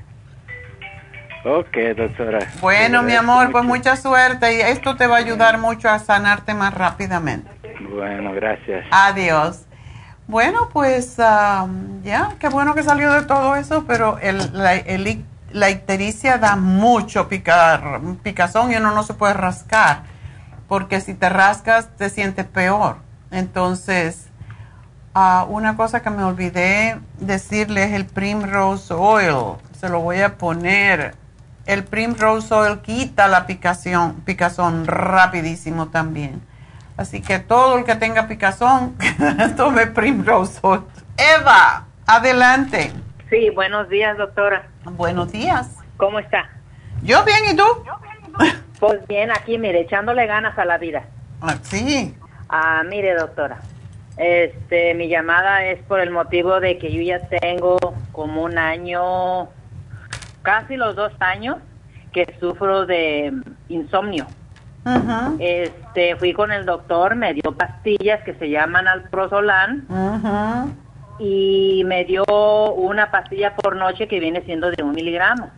[1.46, 2.40] Ok, doctora.
[2.60, 3.78] bueno mi amor pues mucho.
[3.78, 7.50] mucha suerte y esto te va a ayudar mucho a sanarte más rápidamente.
[7.90, 8.86] Bueno, gracias.
[8.92, 9.66] adiós
[10.30, 15.72] bueno pues ya qué bueno que salió de todo eso pero el, la, el la
[15.72, 20.04] ictericia da mucho picar, picazón y uno no se puede rascar
[20.70, 22.98] porque si te rascas te sientes peor
[23.32, 24.30] entonces
[25.16, 29.58] Ah, una cosa que me olvidé decirles es el Primrose Oil.
[29.78, 31.16] Se lo voy a poner.
[31.66, 36.42] El Primrose Oil quita la picación, picazón rapidísimo también.
[37.00, 38.98] Así que todo el que tenga picazón,
[39.56, 40.82] tome Primrose Oil.
[41.18, 42.92] Eva, adelante.
[43.30, 44.68] Sí, buenos días, doctora.
[44.84, 45.78] Buenos días.
[45.96, 46.50] ¿Cómo está?
[47.02, 47.64] Yo bien, ¿y tú?
[48.82, 51.06] Pues bien, aquí, mire, echándole ganas a la vida.
[51.40, 52.14] Ah, sí.
[52.50, 53.60] Ah, mire, doctora.
[54.18, 57.78] Este, mi llamada es por el motivo de que yo ya tengo
[58.12, 59.48] como un año,
[60.42, 61.60] casi los dos años,
[62.12, 63.32] que sufro de
[63.70, 64.28] insomnio.
[65.40, 70.74] Este, fui con el doctor, me dio pastillas que se llaman alprozolan ujú.
[71.20, 72.24] y me dio
[72.74, 75.52] una pastilla por noche que viene siendo de un miligramo.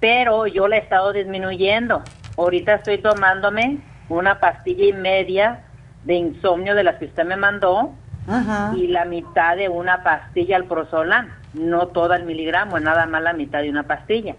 [0.00, 2.02] Pero yo la he estado disminuyendo.
[2.36, 5.60] Ahorita estoy tomándome una pastilla y media
[6.04, 7.92] de insomnio de las que usted me mandó
[8.76, 11.32] y la mitad de una pastilla al prosolan.
[11.52, 14.36] No toda el miligramo, es nada más la mitad de una pastilla.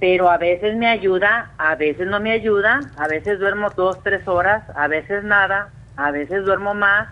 [0.00, 4.26] Pero a veces me ayuda, a veces no me ayuda, a veces duermo dos, tres
[4.26, 7.08] horas, a veces nada, a veces duermo más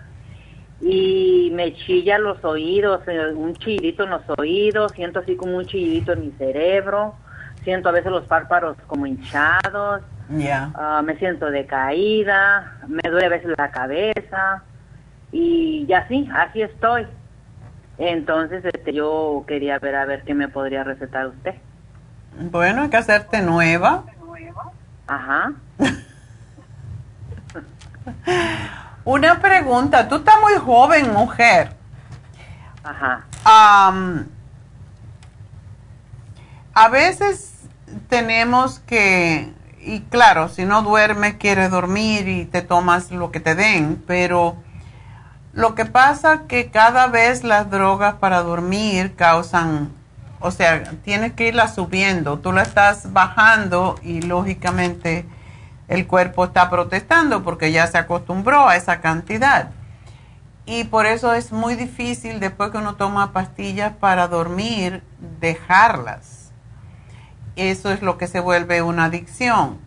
[0.81, 5.65] y me chilla los oídos, eh, un chillito en los oídos, siento así como un
[5.65, 7.15] chillito en mi cerebro,
[7.63, 10.01] siento a veces los párpados como hinchados,
[10.75, 14.63] ah, me siento decaída, me duele a veces la cabeza
[15.31, 17.05] y ya así, así estoy.
[17.97, 21.55] Entonces este, yo quería ver a ver qué me podría recetar usted.
[22.39, 24.03] Bueno, hay que hacerte nueva.
[25.07, 25.53] Ajá.
[29.03, 31.75] Una pregunta, tú estás muy joven, mujer.
[32.83, 33.25] Ajá.
[36.73, 37.53] A veces
[38.07, 43.55] tenemos que, y claro, si no duermes, quieres dormir y te tomas lo que te
[43.55, 44.55] den, pero
[45.51, 49.91] lo que pasa que cada vez las drogas para dormir causan,
[50.39, 55.25] o sea, tienes que irlas subiendo, tú la estás bajando y lógicamente
[55.87, 59.71] el cuerpo está protestando porque ya se acostumbró a esa cantidad.
[60.65, 65.03] y por eso es muy difícil después que uno toma pastillas para dormir,
[65.41, 66.51] dejarlas.
[67.55, 69.79] Eso es lo que se vuelve una adicción.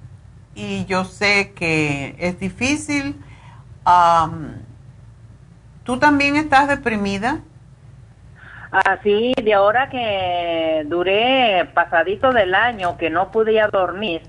[0.55, 3.17] Y yo sé que es difícil.
[5.85, 7.41] ¿Tú también estás deprimida?
[8.73, 14.23] Así, de ahora que duré pasadito del año que no podía dormir,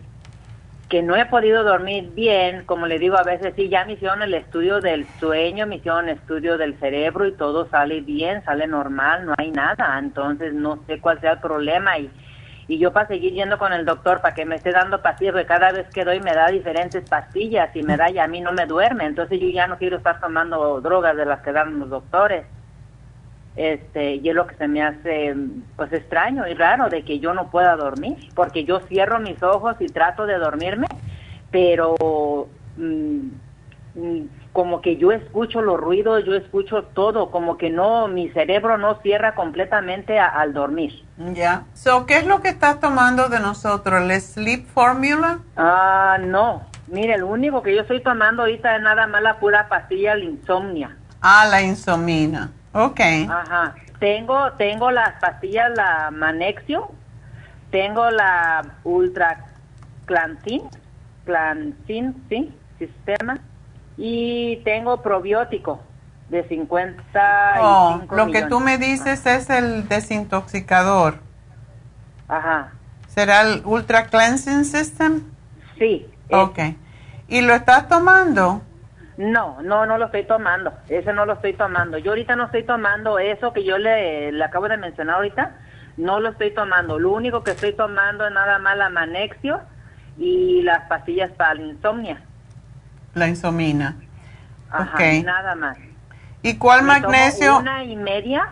[0.89, 4.21] que no he podido dormir bien, como le digo a veces, sí, ya me hicieron
[4.21, 8.67] el estudio del sueño, me hicieron el estudio del cerebro y todo sale bien, sale
[8.67, 12.11] normal, no hay nada, entonces no sé cuál sea el problema y,
[12.67, 15.47] y yo para seguir yendo con el doctor para que me esté dando pastillas, porque
[15.47, 18.51] cada vez que doy me da diferentes pastillas y me da y a mí no
[18.51, 21.89] me duerme, entonces yo ya no quiero estar tomando drogas de las que dan los
[21.89, 22.43] doctores
[23.55, 25.35] este y es lo que se me hace
[25.75, 29.75] pues extraño y raro de que yo no pueda dormir porque yo cierro mis ojos
[29.79, 30.87] y trato de dormirme
[31.51, 32.47] pero
[32.77, 33.27] mm,
[33.95, 34.21] mm,
[34.53, 38.99] como que yo escucho los ruidos yo escucho todo como que no mi cerebro no
[39.01, 41.03] cierra completamente al dormir.
[41.33, 41.65] Ya.
[41.73, 46.63] So qué es lo que estás tomando de nosotros el sleep formula ah no.
[46.87, 50.23] Mire el único que yo estoy tomando ahorita es nada más la pura pastilla la
[50.23, 50.97] insomnia.
[51.21, 52.99] Ah la insomina Ok.
[53.29, 53.75] Ajá.
[53.99, 56.91] Tengo, tengo las pastillas, la Manexio,
[57.71, 59.45] tengo la Ultra
[60.05, 60.63] Clancin,
[61.25, 63.39] Clancin, sí, sistema,
[63.95, 65.79] y tengo probiótico
[66.29, 71.19] de 50 oh, lo que tú me dices es el desintoxicador.
[72.27, 72.71] Ajá.
[73.07, 75.23] ¿Será el Ultra Cleansing System?
[75.77, 76.07] Sí.
[76.31, 76.59] Ok.
[77.27, 78.63] ¿Y lo estás tomando?
[79.17, 80.73] No, no, no lo estoy tomando.
[80.89, 81.97] Ese no lo estoy tomando.
[81.97, 85.51] Yo ahorita no estoy tomando eso que yo le, le acabo de mencionar ahorita.
[85.97, 86.97] No lo estoy tomando.
[86.97, 89.61] Lo único que estoy tomando es nada más la Manexio
[90.17, 92.21] y las pastillas para la insomnia.
[93.13, 93.95] La insomina.
[94.71, 95.77] Ajá, nada más.
[96.41, 97.59] ¿Y cuál magnesio?
[97.59, 98.49] una y media.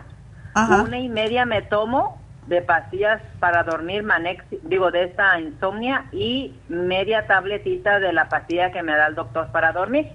[0.53, 0.83] Ajá.
[0.83, 6.53] Una y media me tomo de pastillas para dormir, Manexio, digo, de esta insomnia y
[6.69, 10.11] media tabletita de la pastilla que me da el doctor para dormir.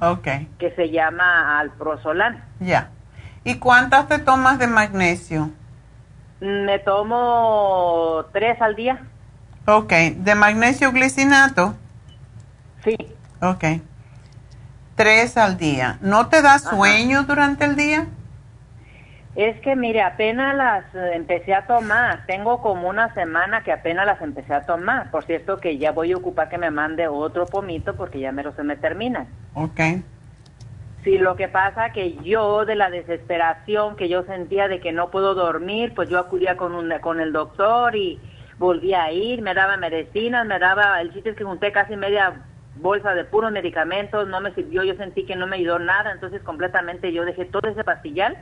[0.00, 0.28] Ok.
[0.58, 2.44] Que se llama alprozolan.
[2.60, 2.90] Ya.
[3.44, 5.50] ¿Y cuántas te tomas de magnesio?
[6.40, 9.00] Me tomo tres al día.
[9.66, 9.92] Ok.
[10.16, 11.74] ¿De magnesio glicinato?
[12.84, 12.96] Sí.
[13.40, 13.64] Ok.
[14.96, 15.98] Tres al día.
[16.00, 18.06] ¿No te da sueño durante el día?
[19.36, 22.24] Es que mire, apenas las eh, empecé a tomar.
[22.26, 25.10] Tengo como una semana que apenas las empecé a tomar.
[25.10, 28.54] Por cierto que ya voy a ocupar que me mande otro pomito porque ya mero
[28.56, 29.26] se me termina.
[29.52, 29.80] Ok.
[31.04, 35.10] Sí, lo que pasa que yo de la desesperación que yo sentía de que no
[35.10, 38.18] puedo dormir, pues yo acudía con, un, con el doctor y
[38.58, 42.42] volví a ir, me daba medicinas, me daba, el chiste es que junté casi media
[42.76, 46.42] bolsa de puros medicamentos, no me sirvió, yo sentí que no me ayudó nada, entonces
[46.42, 48.36] completamente yo dejé todo ese pastillal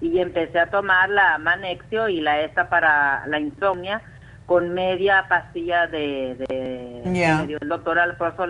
[0.00, 4.02] y empecé a tomar la Manexio y la esta para la insomnia
[4.50, 8.46] con media pastilla de, de, el doctor Alfonso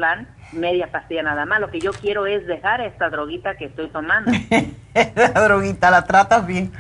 [0.52, 1.60] media pastilla nada más.
[1.60, 4.32] Lo que yo quiero es dejar esta droguita que estoy tomando.
[4.94, 6.72] la droguita, la tratas bien.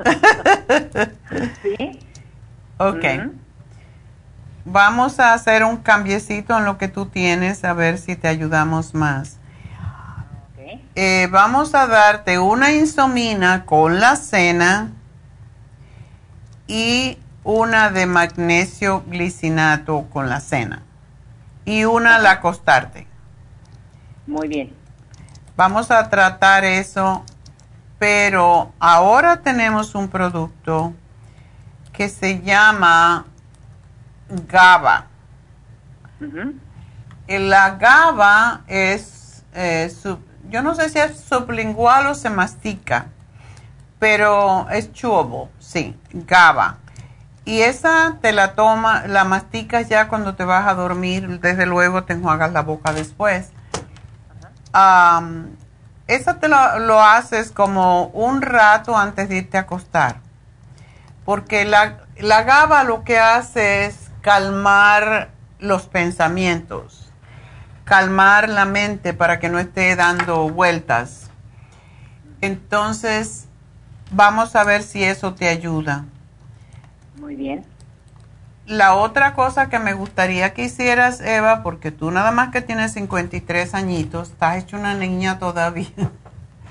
[1.62, 2.00] sí.
[2.78, 3.04] Ok.
[4.64, 8.92] Vamos a hacer un cambiecito en lo que tú tienes, a ver si te ayudamos
[8.92, 9.38] más.
[11.00, 14.90] Eh, vamos a darte una insomina con la cena
[16.66, 20.82] y una de magnesio glicinato con la cena
[21.64, 23.06] y una al acostarte.
[24.26, 24.74] Muy bien.
[25.56, 27.24] Vamos a tratar eso,
[28.00, 30.94] pero ahora tenemos un producto
[31.92, 33.24] que se llama
[34.48, 35.06] GABA.
[37.28, 39.88] La GABA es eh,
[40.48, 43.06] yo no sé si es sublingual o se mastica,
[43.98, 46.78] pero es chewable, sí, GABA.
[47.44, 52.04] Y esa te la toma, la masticas ya cuando te vas a dormir, desde luego
[52.04, 53.50] te enjuagas la boca después.
[56.06, 60.16] esa te lo, lo, haces como un rato antes de irte a acostar.
[61.24, 67.07] Porque la, la GABA lo que hace es calmar los pensamientos
[67.88, 71.30] calmar la mente para que no esté dando vueltas.
[72.40, 73.48] Entonces,
[74.10, 76.04] vamos a ver si eso te ayuda.
[77.18, 77.64] Muy bien.
[78.66, 82.92] La otra cosa que me gustaría que hicieras, Eva, porque tú nada más que tienes
[82.92, 85.88] 53 añitos, estás hecho una niña todavía.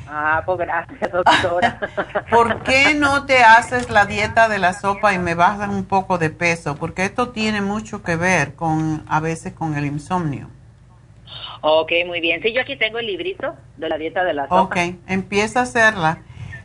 [0.08, 1.80] Ah, pues gracias, doctora.
[2.30, 6.18] ¿Por qué no te haces la dieta de la sopa y me bajas un poco
[6.18, 6.76] de peso?
[6.76, 10.50] Porque esto tiene mucho que ver con, a veces, con el insomnio.
[11.62, 12.42] Ok, muy bien.
[12.42, 14.62] Sí, yo aquí tengo el librito de la dieta de la sopa.
[14.62, 14.78] Ok,
[15.08, 16.20] empieza a hacerla.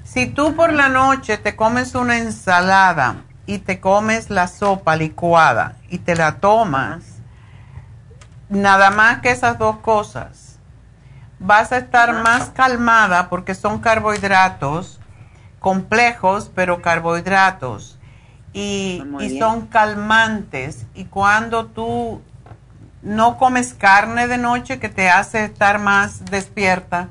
[0.05, 5.77] Si tú por la noche te comes una ensalada y te comes la sopa licuada
[5.89, 7.21] y te la tomas,
[8.49, 10.59] nada más que esas dos cosas,
[11.39, 15.01] vas a estar más calmada porque son carbohidratos
[15.63, 17.99] complejos, pero carbohidratos.
[18.53, 20.87] Y, Muy y son calmantes.
[20.95, 22.21] Y cuando tú
[23.03, 27.09] no comes carne de noche que te hace estar más despierta,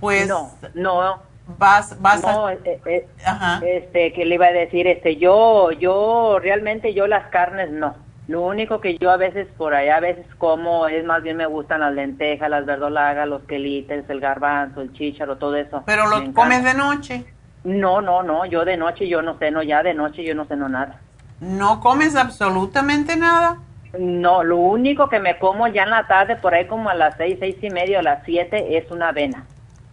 [0.00, 1.22] pues No, no,
[1.58, 2.52] vas, vas no, a...
[2.54, 3.60] eh, eh, Ajá.
[3.64, 7.96] este, que le iba a decir, este, yo, yo, realmente yo las carnes no.
[8.26, 11.44] Lo único que yo a veces por allá a veces como es más bien me
[11.44, 15.82] gustan las lentejas, las verdolagas, los quelites, el garbanzo, el chícharo, todo eso.
[15.84, 17.26] Pero lo comes de noche.
[17.64, 20.70] No, no, no, yo de noche yo no ceno ya, de noche yo no ceno
[20.70, 21.00] nada.
[21.40, 23.58] No comes absolutamente nada.
[23.98, 27.16] No, lo único que me como ya en la tarde, por ahí como a las
[27.16, 29.44] seis, seis y media, a las siete, es una avena.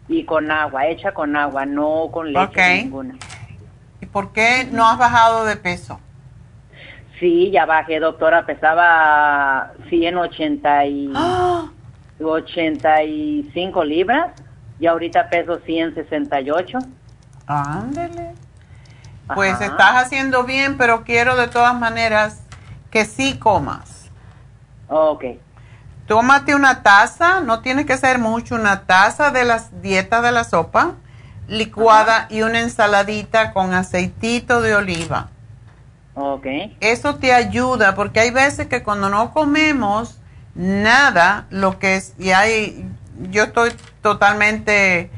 [0.08, 3.16] Y con agua, hecha con agua, no con leche ninguna.
[4.02, 6.00] ¿Y por qué no has bajado de peso?
[7.20, 11.14] Sí, ya bajé, doctora, pesaba 180 y...
[11.16, 11.70] ¡Ah!
[12.24, 14.32] 85 libras
[14.80, 16.80] y ahorita peso 168.
[17.48, 18.34] Ándele.
[19.34, 19.66] Pues Ajá.
[19.66, 22.44] estás haciendo bien, pero quiero de todas maneras
[22.90, 23.91] que sí comas.
[24.94, 25.24] Ok,
[26.08, 30.44] Tómate una taza, no tiene que ser mucho, una taza de las dietas de la
[30.44, 30.96] sopa
[31.48, 35.30] licuada y una ensaladita con aceitito de oliva.
[36.16, 36.46] ok.
[36.82, 40.20] Eso te ayuda porque hay veces que cuando no comemos
[40.56, 42.86] nada, lo que es, y hay,
[43.30, 45.10] yo estoy totalmente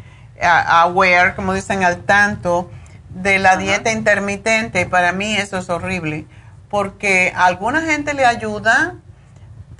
[0.42, 2.70] a- aware, como dicen, al tanto
[3.10, 4.82] de la dieta intermitente.
[4.82, 6.28] y Para mí eso es horrible
[6.70, 8.96] porque a alguna gente le ayuda,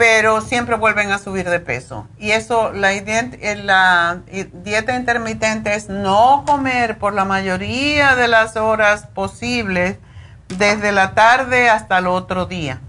[0.04, 2.10] pero siempre vuelven a subir de peso.
[2.20, 4.20] Y eso, la, eh, la
[4.52, 9.96] dieta intermitente es no comer por la mayoría de las horas posibles,
[10.50, 12.82] desde la tarde hasta el otro día.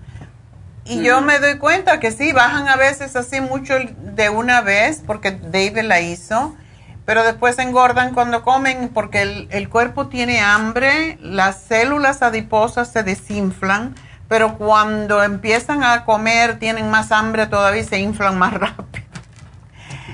[0.87, 5.01] Y yo me doy cuenta que sí, bajan a veces así mucho de una vez,
[5.07, 6.57] porque David la hizo,
[7.05, 13.05] pero después engordan cuando comen porque el, el cuerpo tiene hambre, las células adiposas se
[13.05, 13.95] desinflan,
[14.35, 19.07] pero cuando empiezan a comer tienen más hambre todavía y se inflan más rápido.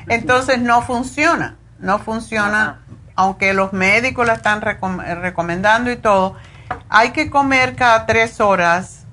[0.08, 2.80] Entonces no funciona, no funciona,
[3.16, 6.36] aunque los médicos la están recom- recomendando y todo.
[6.90, 9.06] Hay que comer cada tres horas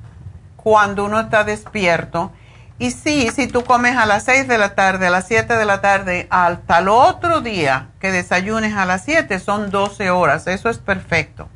[0.57, 2.33] cuando uno está despierto.
[2.77, 5.63] Y sí, si tú comes a las 6 de la tarde, a las 7 de
[5.63, 10.47] la tarde, hasta el otro día que desayunes a las 7, son 12 horas.
[10.47, 11.47] Eso es perfecto.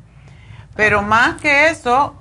[0.74, 2.16] Pero más que eso,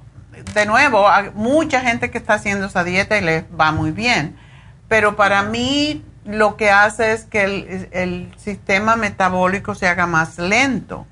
[0.54, 4.38] de nuevo, hay mucha gente que está haciendo esa dieta y les va muy bien.
[4.88, 10.38] Pero para mí lo que hace es que el, el sistema metabólico se haga más
[10.38, 11.08] lento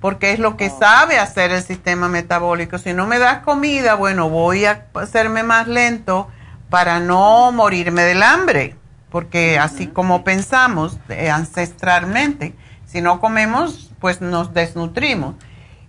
[0.00, 2.78] porque es lo que sabe hacer el sistema metabólico.
[2.78, 6.28] Si no me das comida, bueno, voy a hacerme más lento
[6.70, 8.76] para no morirme del hambre,
[9.10, 12.54] porque así como pensamos eh, ancestralmente,
[12.86, 15.34] si no comemos, pues nos desnutrimos.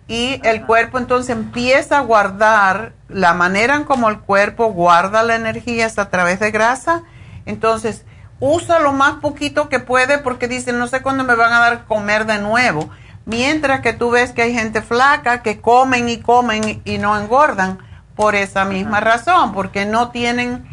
[0.07, 5.35] Y el cuerpo entonces empieza a guardar, la manera en como el cuerpo guarda la
[5.35, 7.03] energía es a través de grasa,
[7.45, 8.05] entonces
[8.39, 11.85] usa lo más poquito que puede porque dice, no sé cuándo me van a dar
[11.85, 12.89] comer de nuevo.
[13.25, 17.79] Mientras que tú ves que hay gente flaca que comen y comen y no engordan
[18.15, 20.65] por esa misma razón, porque no tienen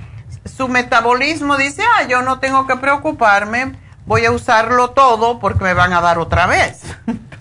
[0.45, 5.75] su metabolismo, dice, ah, yo no tengo que preocuparme, voy a usarlo todo porque me
[5.75, 6.83] van a dar otra vez.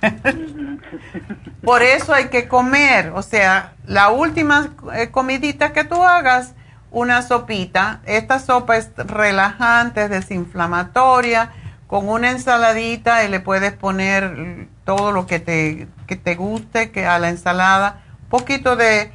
[1.63, 6.53] por eso hay que comer, o sea, la última eh, comidita que tú hagas,
[6.91, 11.51] una sopita, esta sopa es relajante, es desinflamatoria,
[11.87, 17.05] con una ensaladita y le puedes poner todo lo que te, que te guste que
[17.05, 19.11] a la ensalada, poquito de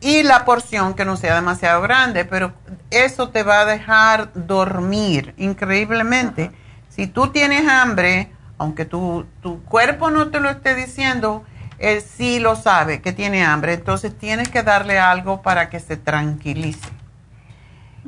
[0.00, 2.52] y la porción que no sea demasiado grande, pero
[2.90, 6.50] eso te va a dejar dormir increíblemente.
[6.88, 11.44] Si tú tienes hambre, aunque tu, tu cuerpo no te lo esté diciendo,
[11.78, 15.96] él sí lo sabe que tiene hambre, entonces tienes que darle algo para que se
[15.96, 16.90] tranquilice.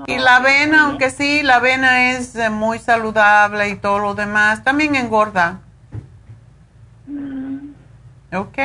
[0.07, 4.63] Y la avena, aunque sí, la avena es eh, muy saludable y todo lo demás,
[4.63, 5.61] también engorda.
[8.35, 8.59] ¿Ok?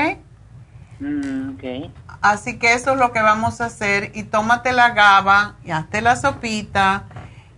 [1.00, 1.92] Mm, ok.
[2.22, 4.12] Así que eso es lo que vamos a hacer.
[4.14, 7.06] Y tómate la gaba y hazte la sopita.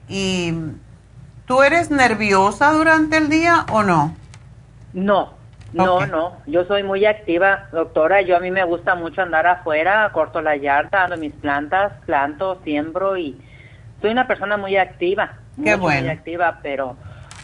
[0.08, 0.54] Y
[1.48, 4.19] ¿tú eres nerviosa durante el día o no?
[4.94, 5.34] No,
[5.74, 6.38] no, no.
[6.46, 8.22] Yo soy muy activa, doctora.
[8.22, 12.60] Yo a mí me gusta mucho andar afuera, corto la yarda, ando mis plantas, planto,
[12.64, 13.40] siembro y
[14.02, 15.34] soy una persona muy activa.
[15.56, 16.02] Qué mucho, bueno.
[16.02, 16.96] muy activa, pero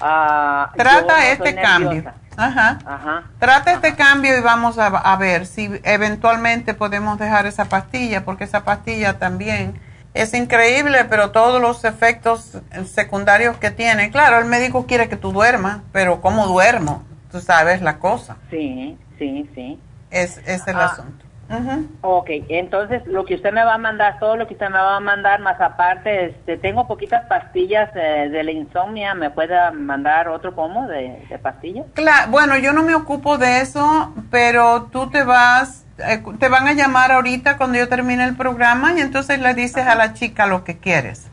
[0.02, 2.04] ah, Trata no este cambio.
[2.38, 2.80] Ajá.
[2.86, 3.24] Ajá.
[3.40, 8.44] Trata este cambio y vamos a, a ver si eventualmente podemos dejar esa pastilla, porque
[8.44, 9.80] esa pastilla también
[10.14, 14.12] es increíble, pero todos los efectos secundarios que tiene.
[14.12, 17.04] Claro, el médico quiere que tú duermas, pero ¿cómo duermo?
[17.36, 18.38] Tú sabes la cosa.
[18.49, 19.78] Sí, sí, sí.
[20.10, 20.86] Es, es el Ah.
[20.86, 21.26] asunto.
[21.49, 21.86] Ujú.
[22.02, 24.95] Ok, entonces lo que usted me va a mandar, todo lo que usted me va
[24.95, 30.30] a mandar, más aparte, este, tengo poquitas pastillas eh, de la insomnia, ¿me puede mandar
[30.30, 31.86] otro pomo de, de pastillas?
[31.94, 36.68] Cla- bueno, yo no me ocupo de eso, pero tú te vas, eh, te van
[36.70, 40.48] a llamar ahorita cuando yo termine el programa y entonces le dices a la chica
[40.48, 41.30] lo que quieres.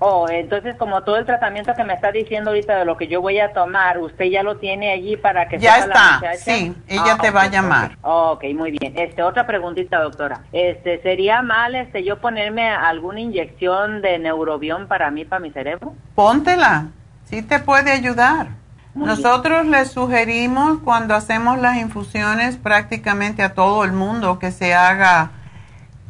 [0.00, 3.20] Oh, entonces como todo el tratamiento que me está diciendo ahorita de lo que yo
[3.20, 6.36] voy a tomar, usted ya lo tiene allí para que Ya la está, muchacha?
[6.36, 7.96] sí, ella te va a llamar.
[8.02, 8.92] Ok, muy bien.
[8.96, 10.42] Este, otra preguntita, doctora.
[10.52, 15.94] Este, ¿sería mal este yo ponerme alguna inyección de neurobión para mí, para mi cerebro?
[16.14, 16.86] Póntela,
[17.24, 18.48] sí te puede ayudar.
[18.94, 24.74] Muy Nosotros le sugerimos cuando hacemos las infusiones prácticamente a todo el mundo que se
[24.74, 25.30] haga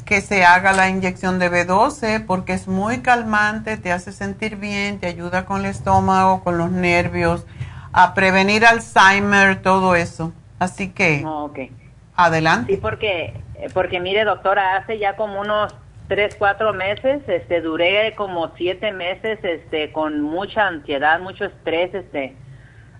[0.09, 4.98] que se haga la inyección de B12 porque es muy calmante, te hace sentir bien,
[4.98, 7.47] te ayuda con el estómago, con los nervios,
[7.93, 10.32] a prevenir Alzheimer, todo eso.
[10.59, 11.52] Así que Oh,
[12.16, 12.72] adelante.
[12.72, 13.35] Sí, porque,
[13.74, 15.74] porque mire, doctora, hace ya como unos
[16.09, 22.35] tres, cuatro meses, este, duré como siete meses, este, con mucha ansiedad, mucho estrés, este,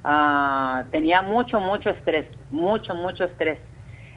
[0.05, 3.59] ah, tenía mucho, mucho estrés, mucho, mucho estrés.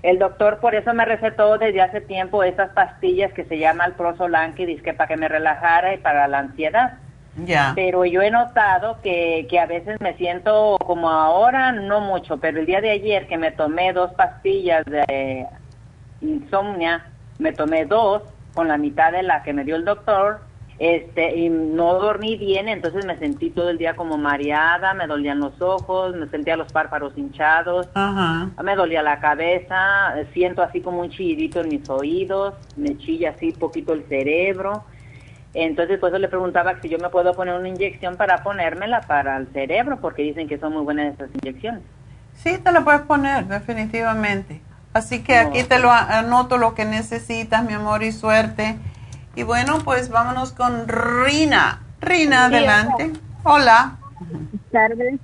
[0.04, 3.94] El doctor por eso me recetó desde hace tiempo esas pastillas que se llama el
[3.94, 6.94] Prosolan, que dice que para que me relajara y para la ansiedad.
[7.46, 7.72] Ya.
[7.76, 12.60] Pero yo he notado que, que a veces me siento como ahora, no mucho, pero
[12.60, 15.46] el día de ayer que me tomé dos pastillas de
[16.20, 17.06] insomnia,
[17.40, 18.24] me tomé dos
[18.54, 20.42] con la mitad de la que me dio el doctor,
[20.84, 25.40] este, y no dormí bien, entonces me sentí todo el día como mareada, me dolían
[25.40, 28.50] los ojos, me sentía los párpados hinchados, Ajá.
[28.64, 33.52] me dolía la cabeza, siento así como un chillidito en mis oídos, me chilla así
[33.52, 34.84] poquito el cerebro.
[35.54, 39.38] Entonces, por eso le preguntaba si yo me puedo poner una inyección para ponérmela para
[39.38, 41.84] el cerebro, porque dicen que son muy buenas esas inyecciones.
[42.34, 44.62] Sí, te la puedes poner, definitivamente.
[44.94, 48.80] Así que aquí te lo anoto lo que necesitas, mi amor, y suerte.
[49.36, 51.82] Y bueno, pues vámonos con Rina.
[52.02, 53.12] Rina, Sí, adelante.
[53.44, 53.98] Hola.
[54.72, 55.20] tardes.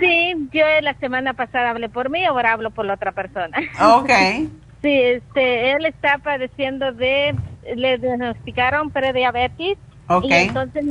[0.00, 3.58] Sí, yo la semana pasada hablé por mí, ahora hablo por la otra persona.
[3.80, 4.10] Ok.
[4.82, 7.34] Sí, este, él está padeciendo de,
[7.74, 9.78] le diagnosticaron prediabetes.
[10.06, 10.26] Ok.
[10.26, 10.84] Y entonces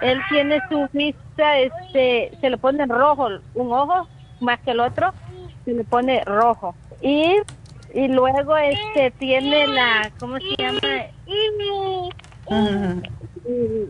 [0.00, 4.06] él tiene su vista, este, se le pone rojo un ojo
[4.40, 5.12] más que el otro,
[5.64, 6.74] se le pone rojo.
[7.00, 7.36] Y,
[7.96, 10.78] y luego este tiene la, ¿cómo se llama?
[12.44, 13.02] Ujú.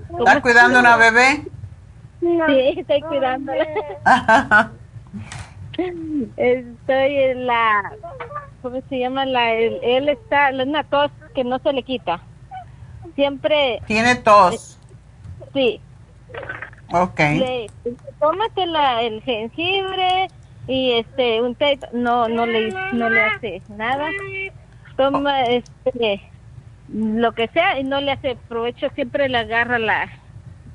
[0.06, 1.42] ¿Cómo ¿Estás cuidando una bebé?
[2.20, 3.66] Sí, estoy cuidándola.
[6.36, 7.92] Estoy en la,
[8.62, 9.26] ¿cómo se llama?
[9.26, 12.20] La, él está, en una tos que no se le quita.
[13.16, 14.78] Siempre, Tiene tos.
[15.52, 15.80] sí.
[16.92, 17.18] Ok.
[17.18, 17.66] Le,
[18.20, 20.28] tómate la, el jengibre
[20.66, 24.08] y este, un té, no, no le, no le hace nada.
[24.96, 26.22] Toma, este,
[26.92, 30.08] lo que sea y no le hace provecho, siempre le agarra la,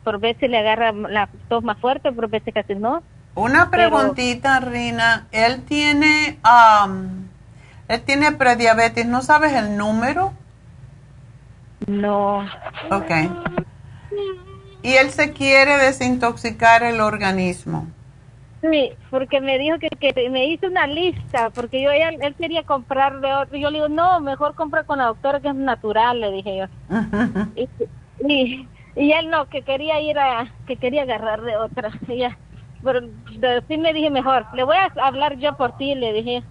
[0.04, 3.04] por veces le agarra la tos más fuerte, por veces casi no.
[3.36, 5.28] Una Pero- preguntita, Rina.
[5.32, 7.28] Él tiene, am,
[7.88, 9.06] él tiene prediabetes.
[9.06, 10.34] ¿No sabes el número?
[11.88, 12.40] No.
[12.92, 13.12] Ok.
[14.84, 17.88] Y él se quiere desintoxicar el organismo.
[18.62, 22.64] Sí, porque me dijo que, que me hizo una lista, porque yo él, él quería
[22.64, 23.58] comprar de otro.
[23.58, 26.66] Yo le digo, no, mejor compra con la doctora que es natural, le dije yo.
[27.56, 27.70] Y,
[28.20, 31.92] y, y él no, que quería ir a, que quería agarrar de otra.
[32.08, 32.40] Y ya,
[32.84, 36.46] pero de- sí me dije mejor, le voy a hablar yo por ti, le dije.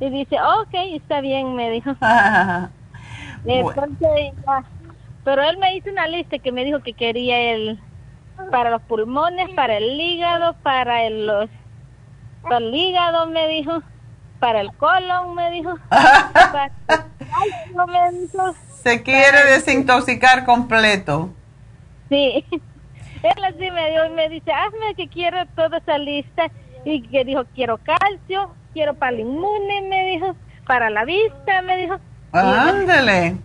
[0.00, 1.92] Y dice, ok, está bien, me dijo.
[3.44, 4.08] Entonces,
[4.46, 4.72] ya.
[5.22, 7.80] pero él me hizo una lista que me dijo que quería el
[8.50, 11.50] para los pulmones, para el hígado, para el, los,
[12.42, 13.82] para el hígado, me dijo,
[14.40, 15.74] para el colon, me dijo.
[15.88, 16.70] para-
[17.86, 18.54] me dijo.
[18.82, 21.30] Se quiere desintoxicar completo.
[22.08, 26.46] Sí, él así me dio y me dice, hazme que quiero toda esa lista.
[26.84, 30.36] Y que dijo, quiero calcio, quiero para el inmune, me dijo,
[30.68, 31.96] para la vista, me dijo.
[32.30, 33.36] Ándale.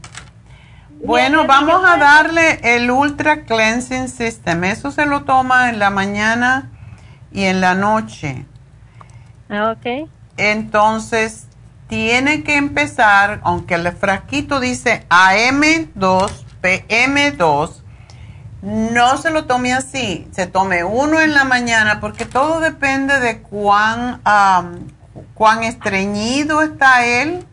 [1.03, 4.64] Bueno, vamos a darle el Ultra Cleansing System.
[4.65, 6.69] Eso se lo toma en la mañana
[7.32, 8.45] y en la noche.
[9.49, 10.10] Ok.
[10.38, 11.48] Entonces,
[11.88, 17.82] tiene que empezar, aunque el frasquito dice AM2, PM2,
[18.61, 23.41] no se lo tome así, se tome uno en la mañana porque todo depende de
[23.41, 24.22] cuán,
[25.34, 27.45] cuán estreñido está él.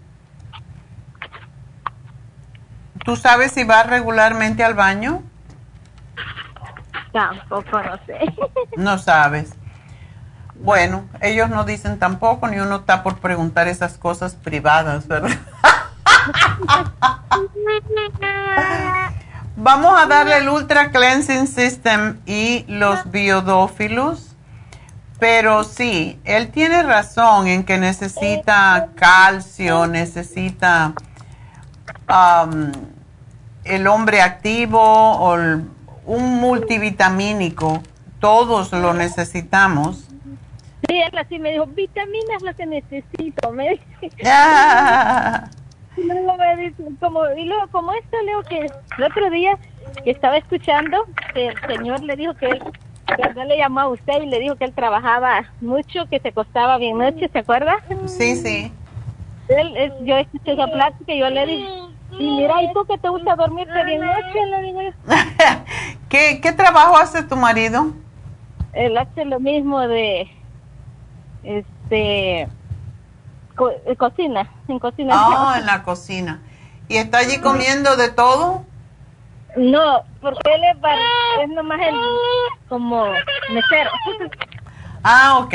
[3.09, 5.23] ¿Tú sabes si va regularmente al baño?
[7.11, 8.19] Tampoco, no sé.
[8.77, 9.55] No sabes.
[10.57, 15.31] Bueno, ellos no dicen tampoco, ni uno está por preguntar esas cosas privadas, ¿verdad?
[19.57, 24.37] Vamos a darle el Ultra Cleansing System y los biodófilos.
[25.19, 30.93] Pero sí, él tiene razón en que necesita calcio, necesita
[32.07, 32.71] um,
[33.69, 35.65] el hombre activo o el-
[36.07, 37.83] un multivitamínico.
[38.21, 40.09] Todos lo necesitamos.
[40.89, 43.51] Sí, él así me dijo, vitaminas lo que necesito.
[43.53, 43.71] Me
[44.01, 44.17] dice.
[44.27, 45.45] Ah.
[45.97, 48.67] Y luego me dice, como, y luego como esto leo que
[48.99, 49.59] el otro día
[50.05, 50.97] que estaba escuchando,
[51.35, 52.63] que el señor le dijo que él,
[53.17, 56.31] que no le llamó a usted y le dijo que él trabajaba mucho, que se
[56.31, 57.79] costaba bien noche, ¿se acuerda?
[58.07, 58.73] Sí, sí.
[59.49, 61.69] Él, yo escuché esa plática y yo le dije,
[62.19, 64.47] y mira, ¿y tú que te gusta dormirte bien noche?
[64.51, 64.91] Le digo yo.
[66.09, 67.87] ¿Qué, ¿Qué trabajo hace tu marido?
[68.73, 70.31] Él hace lo mismo de,
[71.43, 72.49] este,
[73.57, 75.15] co- eh, cocina, en cocina.
[75.17, 76.43] Ah, en la cocina.
[76.89, 78.63] ¿Y está allí comiendo de todo?
[79.57, 80.99] No, porque él es, bar-
[81.43, 81.95] es nomás el,
[82.69, 83.05] como
[83.53, 83.91] mesero.
[85.05, 85.55] Ah, ok.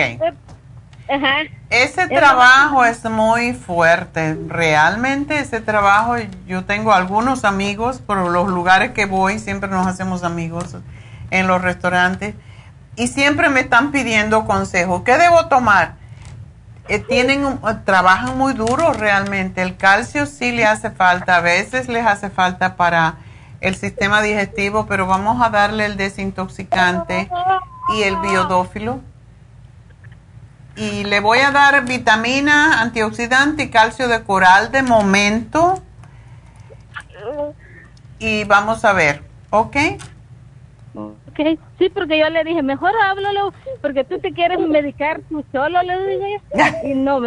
[1.09, 1.35] Ajá.
[1.73, 4.37] Ese Es trabajo es muy fuerte.
[4.47, 10.23] Realmente ese trabajo, yo tengo algunos amigos, por los lugares que voy, siempre nos hacemos
[10.23, 10.75] amigos
[11.31, 12.35] en los restaurantes,
[12.95, 15.01] y siempre me están pidiendo consejos.
[15.03, 15.95] ¿Qué debo tomar?
[16.89, 19.63] Eh, tienen un- eh, trabajan muy duro realmente.
[19.63, 23.15] El calcio sí le hace falta, a veces les hace falta para
[23.61, 27.29] el sistema digestivo, pero vamos a darle el desintoxicante
[27.95, 28.99] y el biodófilo.
[30.75, 35.81] Y le voy a dar vitamina, antioxidante y calcio de coral de momento.
[38.19, 39.77] Y vamos a ver, ¿ok?
[40.95, 45.81] Ok, sí, porque yo le dije, mejor háblalo, porque tú te quieres medicar tú solo,
[45.81, 46.63] le yo.
[46.83, 47.21] Y no,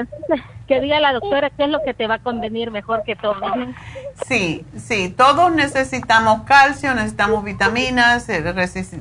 [0.69, 3.41] que diga la doctora qué es lo que te va a convenir mejor que todo.
[4.27, 8.43] Sí, sí, todos necesitamos calcio, necesitamos vitaminas, eh,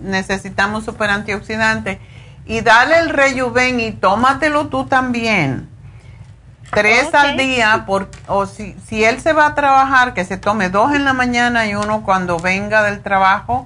[0.01, 1.99] necesitamos super antioxidante.
[2.45, 5.69] Y dale el rejuven y tómatelo tú también.
[6.71, 10.69] Tres al día, por, o si, si él se va a trabajar, que se tome
[10.69, 13.65] dos en la mañana y uno cuando venga del trabajo.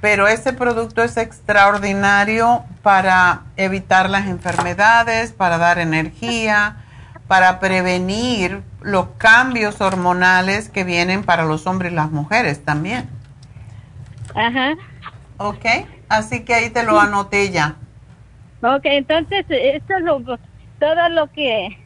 [0.00, 6.76] Pero ese producto es extraordinario para evitar las enfermedades, para dar energía,
[7.26, 13.08] para prevenir los cambios hormonales que vienen para los hombres y las mujeres también.
[14.34, 14.74] Ajá.
[15.36, 15.64] ¿Ok?
[16.08, 17.76] Así que ahí te lo anoté ya.
[18.62, 20.20] Ok, entonces, esto es lo,
[20.78, 21.78] todo lo que...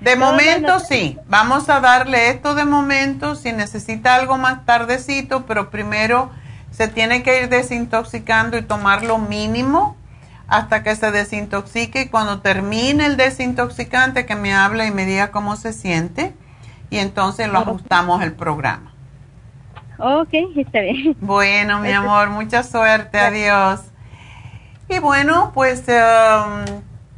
[0.00, 5.44] De momento lo- sí, vamos a darle esto de momento, si necesita algo más tardecito,
[5.46, 6.30] pero primero
[6.70, 9.96] se tiene que ir desintoxicando y tomar lo mínimo
[10.46, 15.30] hasta que se desintoxique y cuando termine el desintoxicante que me hable y me diga
[15.32, 16.32] cómo se siente
[16.90, 18.92] y entonces lo ajustamos el programa.
[19.98, 21.16] Ok, está bien.
[21.20, 23.80] Bueno, mi amor, mucha suerte, adiós.
[24.90, 26.64] Y bueno, pues um,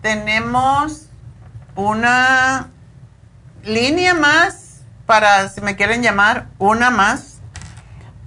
[0.03, 1.07] tenemos
[1.77, 2.69] una
[3.63, 7.39] línea más para si me quieren llamar, una más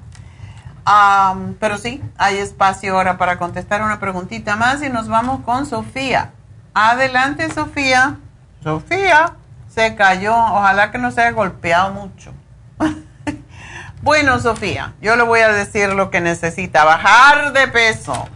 [1.60, 6.34] Pero sí, hay espacio ahora para contestar una preguntita más y nos vamos con Sofía.
[6.76, 8.18] Adelante, Sofía.
[8.64, 9.39] Sofía
[9.70, 10.36] se cayó.
[10.36, 12.34] Ojalá que no se haya golpeado mucho.
[14.02, 16.84] bueno, Sofía, yo le voy a decir lo que necesita.
[16.84, 18.28] Bajar de peso.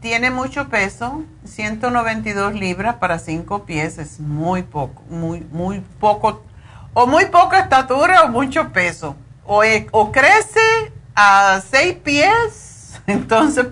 [0.00, 6.44] Tiene mucho peso, 192 libras para 5 pies, es muy poco, muy, muy poco,
[6.92, 9.16] o muy poca estatura o mucho peso.
[9.46, 13.66] O, e- o crece a 6 pies, entonces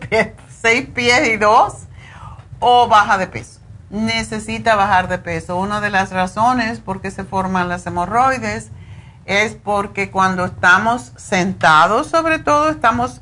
[0.62, 1.74] 6 pies y 2,
[2.60, 3.60] o baja de peso.
[3.92, 5.56] Necesita bajar de peso.
[5.56, 8.70] Una de las razones por qué se forman las hemorroides
[9.26, 13.20] es porque cuando estamos sentados, sobre todo, estamos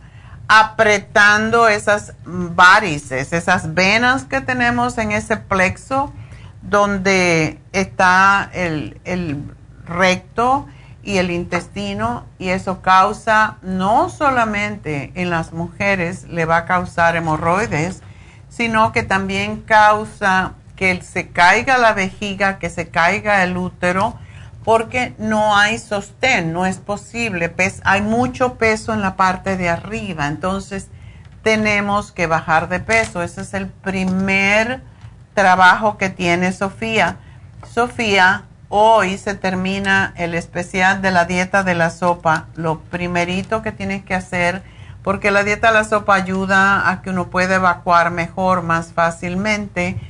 [0.48, 6.12] apretando esas varices, esas venas que tenemos en ese plexo
[6.62, 9.42] donde está el, el
[9.86, 10.66] recto
[11.02, 17.16] y el intestino y eso causa no solamente en las mujeres le va a causar
[17.16, 18.02] hemorroides,
[18.48, 24.14] sino que también causa que se caiga la vejiga, que se caiga el útero,
[24.64, 27.54] porque no hay sostén, no es posible.
[27.84, 30.88] hay mucho peso en la parte de arriba, entonces
[31.42, 33.22] tenemos que bajar de peso.
[33.22, 34.80] Ese es el primer
[35.34, 37.18] trabajo que tiene Sofía.
[37.70, 42.46] Sofía, hoy se termina el especial de la dieta de la sopa.
[42.54, 44.62] Lo primerito que tienes que hacer,
[45.02, 50.00] porque la dieta de la sopa ayuda a que uno pueda evacuar mejor, más fácilmente.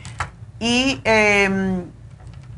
[0.61, 1.87] Y em,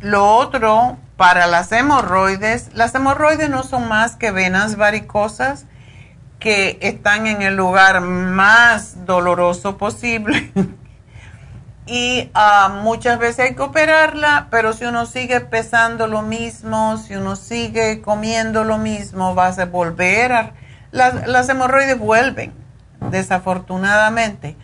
[0.00, 5.66] lo otro, para las hemorroides, las hemorroides no son más que venas varicosas
[6.40, 10.52] que están en el lugar más doloroso posible.
[11.86, 17.14] y ah, muchas veces hay que operarla, pero si uno sigue pesando lo mismo, si
[17.14, 20.52] uno sigue comiendo lo mismo, vas a volver a...
[20.90, 22.52] Las hemorroides vuelven,
[23.10, 24.56] desafortunadamente,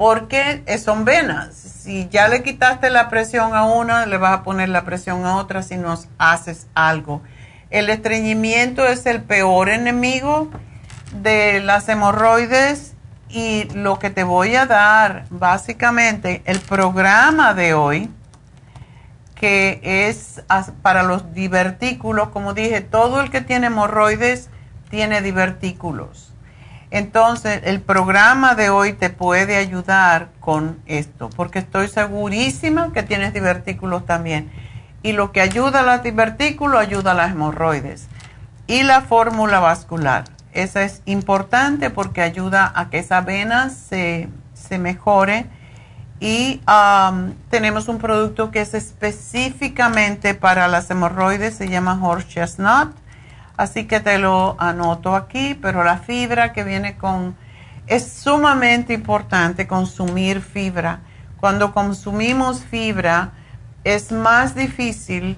[0.00, 1.54] porque son venas.
[1.54, 5.36] Si ya le quitaste la presión a una, le vas a poner la presión a
[5.36, 7.20] otra si no haces algo.
[7.68, 10.48] El estreñimiento es el peor enemigo
[11.12, 12.94] de las hemorroides
[13.28, 18.08] y lo que te voy a dar, básicamente, el programa de hoy,
[19.34, 20.42] que es
[20.80, 24.48] para los divertículos, como dije, todo el que tiene hemorroides
[24.88, 26.29] tiene divertículos.
[26.90, 33.32] Entonces, el programa de hoy te puede ayudar con esto, porque estoy segurísima que tienes
[33.32, 34.50] divertículos también.
[35.02, 38.08] Y lo que ayuda a los divertículos ayuda a las hemorroides.
[38.66, 40.24] Y la fórmula vascular.
[40.52, 44.28] Esa es importante porque ayuda a que esa vena se,
[44.78, 45.46] mejore.
[46.18, 46.60] Y
[47.50, 52.90] tenemos un producto que es específicamente para las hemorroides, se llama horse chestnut.
[53.60, 57.36] Así que te lo anoto aquí, pero la fibra que viene con...
[57.86, 61.00] Es sumamente importante consumir fibra.
[61.38, 63.32] Cuando consumimos fibra
[63.84, 65.36] es más difícil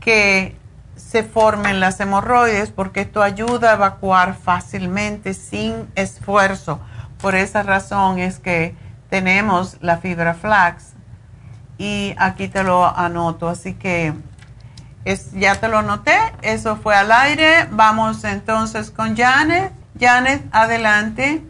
[0.00, 0.54] que
[0.96, 6.78] se formen las hemorroides porque esto ayuda a evacuar fácilmente sin esfuerzo.
[7.22, 8.76] Por esa razón es que
[9.08, 10.92] tenemos la fibra flax
[11.78, 13.48] y aquí te lo anoto.
[13.48, 14.12] Así que
[15.04, 17.66] es, ya te lo anoté, eso fue al aire.
[17.70, 19.72] Vamos entonces con Janet.
[19.98, 21.42] Janet, adelante.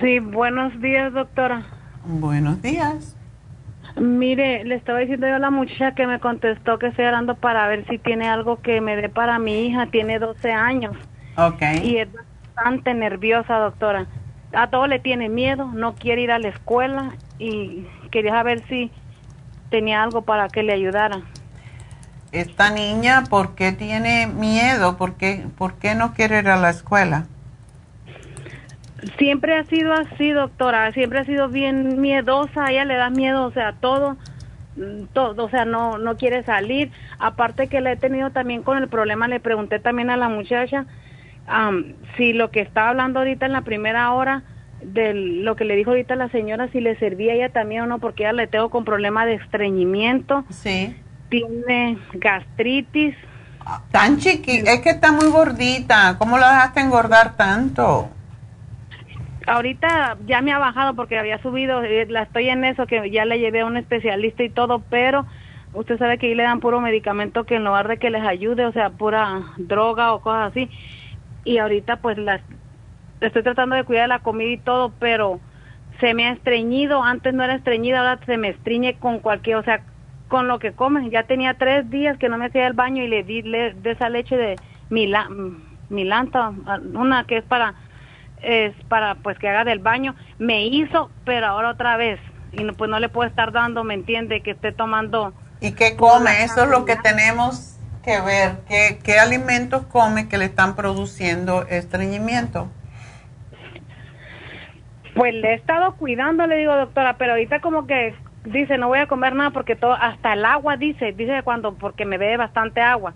[0.00, 1.66] Sí, buenos días, doctora.
[2.04, 3.16] Buenos días.
[3.96, 7.66] Mire, le estaba diciendo yo a la muchacha que me contestó que estoy hablando para
[7.68, 10.96] ver si tiene algo que me dé para mi hija, tiene 12 años.
[11.36, 11.62] Ok.
[11.82, 12.08] Y es
[12.56, 14.06] bastante nerviosa, doctora.
[14.52, 18.90] A todo le tiene miedo, no quiere ir a la escuela y quería saber si
[19.70, 21.22] tenía algo para que le ayudara.
[22.34, 24.96] Esta niña, ¿por qué tiene miedo?
[24.96, 27.26] ¿Por qué, ¿Por qué no quiere ir a la escuela?
[29.18, 33.44] Siempre ha sido así, doctora, siempre ha sido bien miedosa, a ella le da miedo,
[33.44, 34.16] o sea, todo,
[34.76, 36.90] mm, todo, o sea, no, no quiere salir.
[37.20, 40.86] Aparte que la he tenido también con el problema, le pregunté también a la muchacha
[42.16, 44.42] si lo que estaba hablando ahorita en la primera hora,
[44.82, 47.86] de lo que le dijo ahorita la señora, si le servía a ella también o
[47.86, 50.44] no, porque ella le tengo con problema de estreñimiento.
[50.50, 50.96] Sí.
[51.34, 53.14] Tiene gastritis.
[53.90, 58.10] Tan chiquita, es que está muy gordita, ¿cómo la dejaste engordar tanto?
[59.46, 63.24] ahorita ya me ha bajado porque había subido, eh, la estoy en eso, que ya
[63.24, 65.26] le llevé a un especialista y todo, pero
[65.72, 68.66] usted sabe que ahí le dan puro medicamento que en lugar de que les ayude,
[68.66, 70.70] o sea, pura droga o cosas así.
[71.44, 72.40] Y ahorita pues las
[73.20, 75.40] estoy tratando de cuidar la comida y todo, pero
[76.00, 79.62] se me ha estreñido, antes no era estreñida, ahora se me estriñe con cualquier, o
[79.62, 79.82] sea,
[80.34, 81.10] con lo que come.
[81.10, 84.08] Ya tenía tres días que no me hacía el baño y le di de esa
[84.08, 84.56] leche de
[84.90, 86.52] milanta,
[86.92, 87.74] una que es para
[88.42, 92.18] es para pues que haga del baño, me hizo, pero ahora otra vez,
[92.50, 94.40] y no, pues no le puedo estar dando, ¿me entiende?
[94.40, 95.32] Que esté tomando...
[95.60, 96.42] ¿Y qué come?
[96.42, 101.64] Eso es lo que tenemos que ver, ¿qué, qué alimentos come que le están produciendo
[101.68, 102.68] estreñimiento?
[105.14, 109.00] Pues le he estado cuidando, le digo, doctora, pero ahorita como que dice, no voy
[109.00, 112.80] a comer nada porque todo, hasta el agua dice, dice cuando, porque me bebe bastante
[112.80, 113.14] agua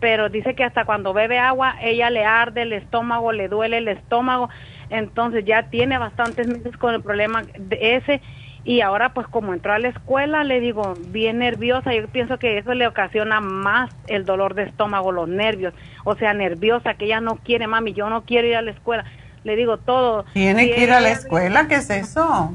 [0.00, 3.88] pero dice que hasta cuando bebe agua ella le arde el estómago, le duele el
[3.88, 4.48] estómago,
[4.90, 8.20] entonces ya tiene bastantes meses con el problema de ese
[8.64, 12.58] y ahora pues como entró a la escuela le digo bien nerviosa, yo pienso que
[12.58, 15.72] eso le ocasiona más el dolor de estómago, los nervios,
[16.04, 19.04] o sea nerviosa que ella no quiere mami, yo no quiero ir a la escuela,
[19.44, 20.24] le digo todo.
[20.32, 22.54] Tiene que ir a la escuela, ¿qué es eso?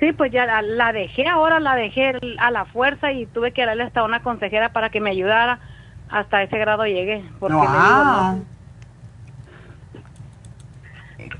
[0.00, 3.66] Sí, pues ya la, la, dejé ahora, la dejé a la fuerza y tuve que
[3.66, 5.60] darle hasta una consejera para que me ayudara
[6.08, 7.22] hasta ese grado llegué.
[7.38, 8.44] Porque wow.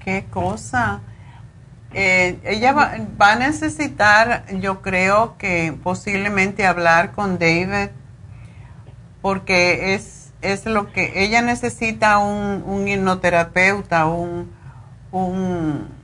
[0.05, 1.01] Qué cosa.
[1.95, 7.91] Eh, ella va, va, a necesitar, yo creo que posiblemente hablar con David,
[9.23, 14.53] porque es, es lo que ella necesita un, un hipnoterapeuta, un,
[15.11, 16.00] un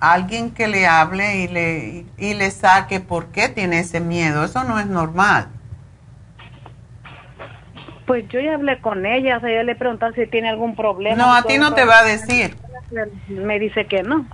[0.00, 4.44] alguien que le hable y le, y le saque por qué tiene ese miedo.
[4.44, 5.48] Eso no es normal.
[8.06, 11.16] Pues yo ya hablé con ella, o sea, yo le pregunté si tiene algún problema.
[11.16, 12.56] No, a ti no te va a decir.
[13.28, 14.26] Me dice que no.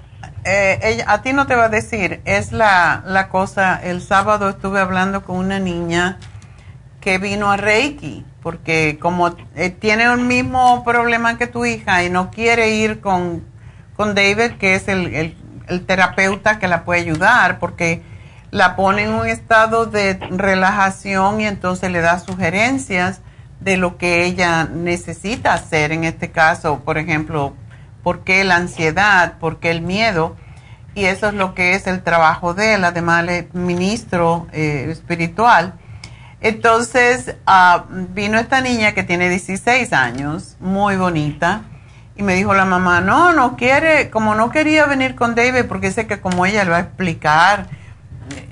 [0.44, 4.48] Eh, ella, a ti no te va a decir, es la, la cosa, el sábado
[4.48, 6.18] estuve hablando con una niña
[7.00, 12.10] que vino a Reiki, porque como eh, tiene el mismo problema que tu hija y
[12.10, 13.44] no quiere ir con,
[13.96, 15.36] con David, que es el, el,
[15.68, 18.02] el terapeuta que la puede ayudar, porque
[18.50, 23.20] la pone en un estado de relajación y entonces le da sugerencias
[23.60, 27.54] de lo que ella necesita hacer, en este caso, por ejemplo,
[28.02, 30.36] por qué la ansiedad, por qué el miedo,
[30.94, 35.74] y eso es lo que es el trabajo de él, además es ministro eh, espiritual.
[36.40, 37.82] Entonces uh,
[38.14, 41.62] vino esta niña que tiene 16 años, muy bonita,
[42.16, 45.90] y me dijo la mamá, no, no quiere, como no quería venir con David, porque
[45.90, 47.66] sé que como ella le va a explicar,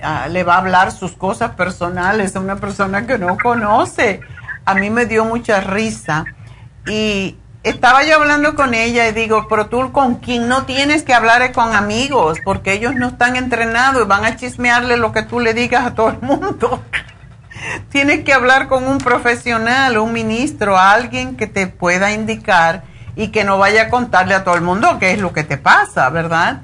[0.03, 4.20] uh, le va a hablar sus cosas personales a una persona que no conoce.
[4.66, 6.27] A mí me dio mucha risa
[6.86, 11.15] y estaba yo hablando con ella y digo, pero tú con quien no tienes que
[11.15, 15.23] hablar es con amigos, porque ellos no están entrenados y van a chismearle lo que
[15.23, 16.82] tú le digas a todo el mundo.
[17.89, 22.85] tienes que hablar con un profesional, un ministro, alguien que te pueda indicar
[23.16, 25.57] y que no vaya a contarle a todo el mundo qué es lo que te
[25.57, 26.62] pasa, ¿verdad?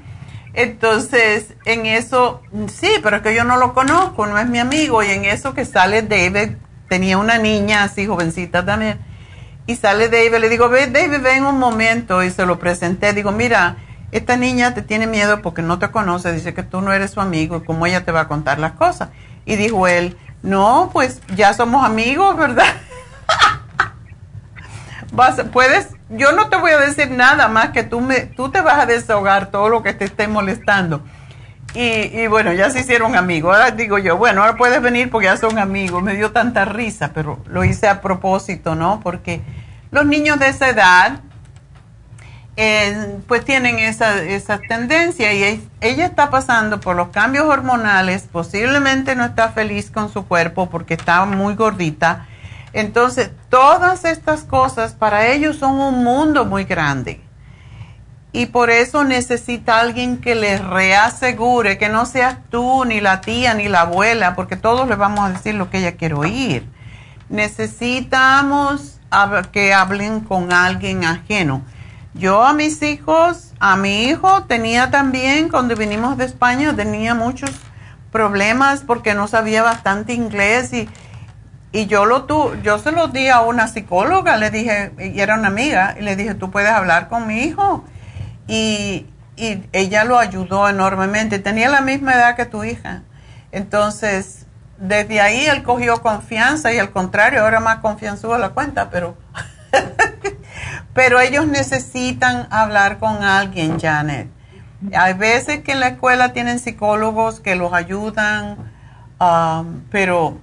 [0.53, 5.01] Entonces, en eso, sí, pero es que yo no lo conozco, no es mi amigo,
[5.01, 6.57] y en eso que sale David,
[6.89, 8.99] tenía una niña así jovencita también
[9.67, 12.23] y sale David, le digo, ve, David, ven un momento.
[12.23, 13.13] Y se lo presenté.
[13.13, 13.77] Digo, mira,
[14.11, 16.33] esta niña te tiene miedo porque no te conoce.
[16.33, 18.73] Dice que tú no eres su amigo y cómo ella te va a contar las
[18.73, 19.09] cosas.
[19.45, 22.73] Y dijo él, no, pues ya somos amigos, ¿verdad?
[25.51, 28.79] Puedes, yo no te voy a decir nada más que tú, me, tú te vas
[28.79, 31.03] a desahogar todo lo que te esté molestando.
[31.73, 33.55] Y, y, bueno, ya se hicieron amigos.
[33.55, 36.03] Ahora digo yo, bueno, ahora puedes venir porque ya son amigos.
[36.03, 38.99] Me dio tanta risa, pero lo hice a propósito, ¿no?
[39.01, 39.41] Porque
[39.91, 41.19] los niños de esa edad,
[42.57, 49.15] eh, pues tienen esa, esa tendencia y ella está pasando por los cambios hormonales, posiblemente
[49.15, 52.27] no está feliz con su cuerpo porque está muy gordita.
[52.73, 57.21] Entonces, todas estas cosas para ellos son un mundo muy grande
[58.33, 63.53] y por eso necesita alguien que le reasegure que no seas tú, ni la tía,
[63.53, 66.65] ni la abuela, porque todos le vamos a decir lo que ella quiere oír.
[67.27, 68.99] Necesitamos
[69.51, 71.63] que hablen con alguien ajeno.
[72.13, 77.51] Yo a mis hijos, a mi hijo tenía también, cuando vinimos de España, tenía muchos
[78.13, 80.89] problemas porque no sabía bastante inglés y,
[81.71, 85.35] y yo, lo tu, yo se lo di a una psicóloga, le dije, y era
[85.35, 87.85] una amiga, y le dije, tú puedes hablar con mi hijo
[88.47, 89.07] y,
[89.37, 91.39] y ella lo ayudó enormemente.
[91.39, 93.03] Tenía la misma edad que tu hija.
[93.53, 94.45] Entonces,
[94.77, 99.15] desde ahí él cogió confianza y al contrario, ahora más confianzudo la cuenta, pero,
[100.93, 104.27] pero ellos necesitan hablar con alguien, Janet.
[104.93, 108.57] Hay veces que en la escuela tienen psicólogos que los ayudan,
[109.19, 110.39] um, pero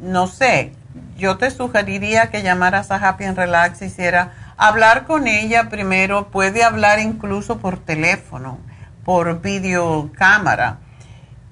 [0.00, 0.72] no sé,
[1.16, 6.28] yo te sugeriría que llamaras a Happy and Relax y hiciera hablar con ella primero,
[6.28, 8.58] puede hablar incluso por teléfono,
[9.04, 10.78] por videocámara.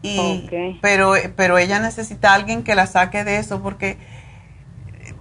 [0.03, 0.51] Y,
[0.83, 3.97] pero, pero ella necesita a alguien que la saque de eso porque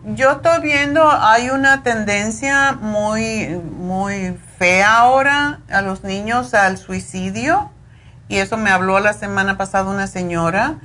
[0.06, 7.72] yo estoy viendo, hay una tendencia muy, muy fea ahora a los niños al suicidio
[8.28, 10.80] y eso me habló la semana pasada una señora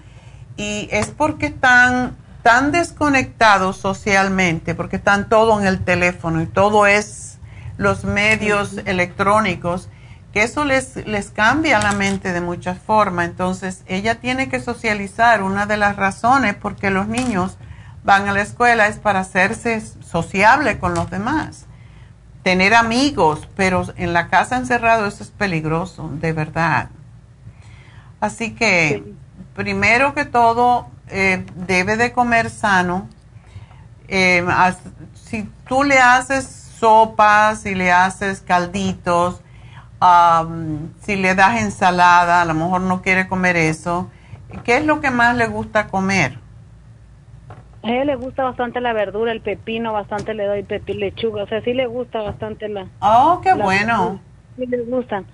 [0.56, 2.16] y es porque están
[2.48, 7.36] tan desconectados socialmente, porque están todo en el teléfono y todo es
[7.76, 9.90] los medios electrónicos,
[10.32, 13.26] que eso les, les cambia la mente de muchas formas.
[13.26, 15.42] Entonces, ella tiene que socializar.
[15.42, 17.58] Una de las razones por qué los niños
[18.02, 21.66] van a la escuela es para hacerse sociable con los demás,
[22.44, 26.88] tener amigos, pero en la casa encerrado eso es peligroso, de verdad.
[28.20, 29.04] Así que,
[29.54, 33.08] primero que todo, eh, debe de comer sano.
[34.08, 34.44] Eh,
[35.14, 36.46] si tú le haces
[36.78, 39.42] sopas, si le haces calditos,
[41.00, 44.10] si le das ensalada, a lo mejor no quiere comer eso.
[44.64, 46.38] ¿Qué es lo que más le gusta comer?
[47.82, 51.46] A él le gusta bastante la verdura, el pepino, bastante le doy pepino, lechuga, o
[51.46, 52.86] sea, sí le gusta bastante la...
[53.00, 54.20] Oh, qué bueno.
[54.56, 55.26] sí le gustan.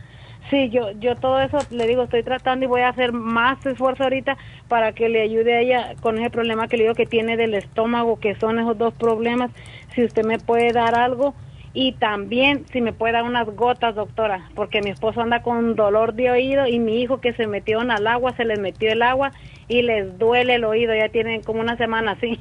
[0.51, 4.03] Sí, yo, yo todo eso le digo, estoy tratando y voy a hacer más esfuerzo
[4.05, 4.37] ahorita
[4.69, 7.55] para que le ayude a ella con ese problema que le digo que tiene del
[7.55, 9.51] estómago, que son esos dos problemas.
[9.95, 11.35] Si usted me puede dar algo
[11.73, 16.13] y también si me puede dar unas gotas, doctora, porque mi esposo anda con dolor
[16.15, 19.03] de oído y mi hijo que se metió en el agua, se les metió el
[19.03, 19.33] agua
[19.67, 22.39] y les duele el oído, ya tienen como una semana así.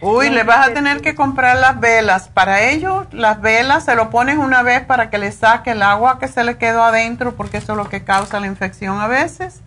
[0.00, 2.28] Uy, le vas a tener que comprar las velas.
[2.28, 6.18] Para ellos, las velas se lo pones una vez para que le saque el agua
[6.18, 9.62] que se le quedó adentro, porque eso es lo que causa la infección a veces.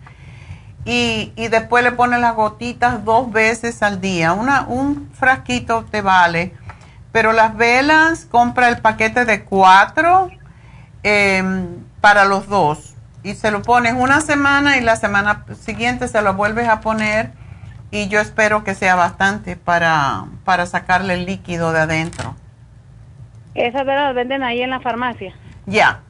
[0.84, 4.32] Y, y después le pones las gotitas dos veces al día.
[4.32, 6.54] Una, un frasquito te vale.
[7.12, 10.30] Pero las velas, compra el paquete de cuatro
[11.02, 11.66] em,
[12.00, 12.94] para los dos.
[13.24, 17.32] Y se lo pones una semana y la semana siguiente se lo vuelves a poner
[17.90, 22.36] y yo espero que sea bastante para, para sacarle el líquido de adentro.
[23.54, 25.34] ¿Esas velas venden ahí en la farmacia?
[25.66, 26.00] Ya.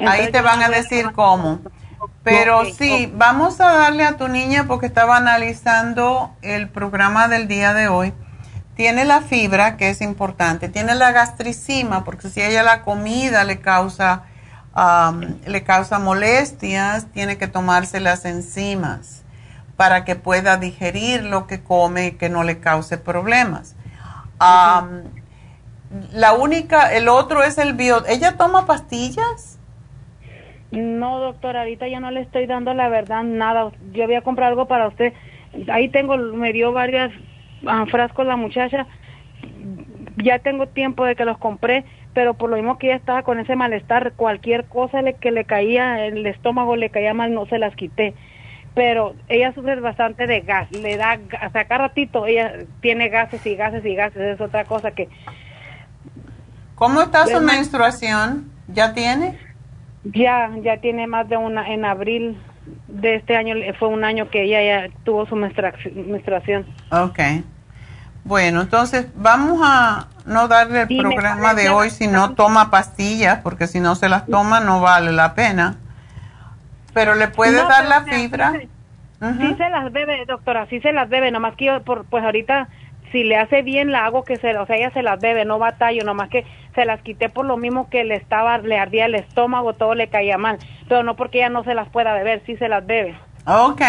[0.00, 1.60] ahí te van a decir cómo.
[2.22, 7.72] Pero sí, vamos a darle a tu niña porque estaba analizando el programa del día
[7.72, 8.12] de hoy.
[8.74, 10.68] Tiene la fibra, que es importante.
[10.68, 14.24] Tiene la gastricima, porque si ella la comida le causa,
[15.46, 19.22] le causa molestias, tiene que tomarse las enzimas
[19.76, 23.76] para que pueda digerir lo que come y que no le cause problemas.
[26.12, 28.04] la única, el otro es el bio.
[28.06, 29.58] ¿Ella toma pastillas?
[30.72, 33.70] No, doctora, ahorita ya no le estoy dando la verdad nada.
[33.92, 35.12] Yo había comprado algo para usted.
[35.68, 37.12] Ahí tengo, me dio varios
[37.66, 38.86] ah, frascos la muchacha.
[40.16, 41.84] Ya tengo tiempo de que los compré,
[42.14, 45.44] pero por lo mismo que ella estaba con ese malestar, cualquier cosa le, que le
[45.44, 48.14] caía, el estómago le caía mal, no se las quité
[48.76, 53.44] pero ella sufre bastante de gas, le da, o sea, cada ratito ella tiene gases
[53.46, 55.08] y gases y gases, es otra cosa que...
[56.74, 58.52] ¿Cómo está su menstruación?
[58.68, 59.38] ¿Ya tiene?
[60.04, 62.38] Ya, ya tiene más de una, en abril
[62.88, 66.66] de este año fue un año que ella ya tuvo su menstruación.
[66.90, 67.18] Ok.
[68.24, 73.68] Bueno, entonces vamos a no darle el programa de hoy si no toma pastillas, porque
[73.68, 75.78] si no se las toma no vale la pena
[76.96, 78.54] pero le puede dar la fibra.
[78.54, 82.68] Sí, se las debe, doctora, sí se las debe, nomás que yo, por, pues ahorita,
[83.12, 85.58] si le hace bien, la hago que se, o sea, ella se las debe, no
[85.58, 89.14] batallo, nomás que se las quité por lo mismo que le estaba, le ardía el
[89.14, 90.56] estómago, todo le caía mal,
[90.88, 93.14] pero no porque ella no se las pueda beber, sí se las debe.
[93.44, 93.82] Ok,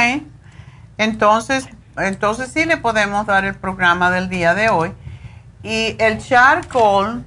[0.98, 4.92] entonces, entonces sí le podemos dar el programa del día de hoy.
[5.64, 7.24] Y el charcoal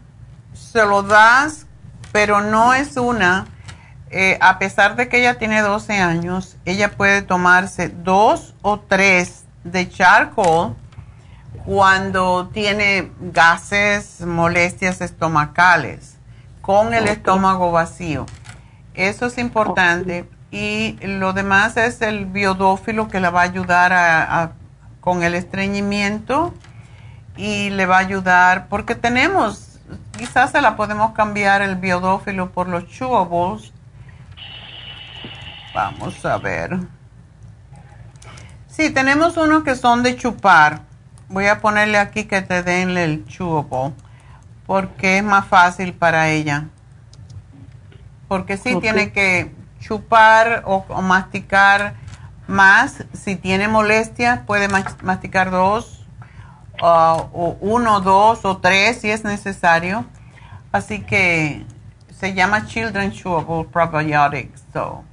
[0.52, 1.66] se lo das,
[2.12, 3.46] pero no es una
[4.12, 9.44] eh, a pesar de que ella tiene 12 años, ella puede tomarse dos o tres
[9.62, 10.74] de charcoal
[11.64, 16.16] cuando tiene gases, molestias estomacales,
[16.60, 18.26] con el estómago vacío.
[18.94, 20.28] Eso es importante.
[20.50, 24.52] Y lo demás es el biodófilo que le va a ayudar
[25.00, 26.52] con el estreñimiento
[27.36, 29.78] y le va a ayudar, porque tenemos,
[30.18, 33.72] quizás se la podemos cambiar el biodófilo por los chewables
[35.74, 36.78] Vamos a ver.
[38.66, 40.82] Sí, tenemos unos que son de chupar.
[41.28, 43.92] Voy a ponerle aquí que te den el chewable
[44.66, 46.68] porque es más fácil para ella.
[48.28, 51.94] Porque sí tiene que chupar o, masticar
[52.46, 53.04] más.
[53.12, 56.06] Si tiene molestia, puede masticar dos,
[56.80, 60.04] o uno, dos o tres si es necesario.
[60.70, 61.66] Así que
[62.16, 64.62] se llama Children Chewable Probiotics.
[64.72, 65.04] So,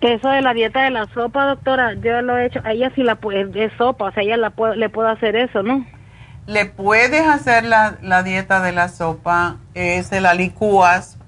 [0.00, 2.60] eso de la dieta de la sopa, doctora, yo lo he hecho.
[2.64, 5.62] A ella sí la puede, de sopa, o sea, ella la le puedo hacer eso,
[5.62, 5.84] ¿no?
[6.46, 11.18] Le puedes hacer la, la dieta de la sopa, eh, se la licúas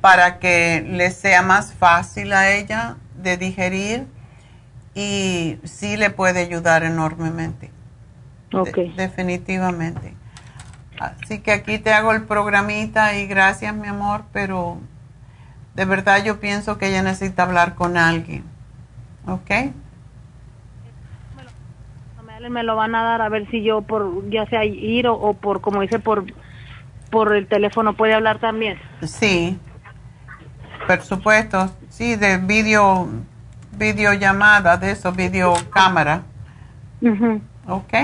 [0.00, 4.06] para que le sea más fácil a ella de digerir
[4.94, 7.70] y sí le puede ayudar enormemente.
[8.52, 8.78] Ok.
[8.96, 10.14] definitivamente.
[10.98, 14.78] Así que aquí te hago el programita y gracias, mi amor, pero
[15.74, 18.44] de verdad yo pienso que ella necesita hablar con alguien.
[19.26, 19.50] ¿Ok?
[22.50, 25.62] Me lo van a dar a ver si yo por ya sea ir o, por
[25.62, 26.26] como dice por
[27.10, 28.78] por el teléfono puede hablar también.
[29.02, 29.58] Sí.
[30.86, 31.70] Por supuesto.
[31.88, 33.08] Sí, de video
[33.72, 36.22] videollamada, de eso, videocámara.
[37.00, 37.94] Uh ¿Ok?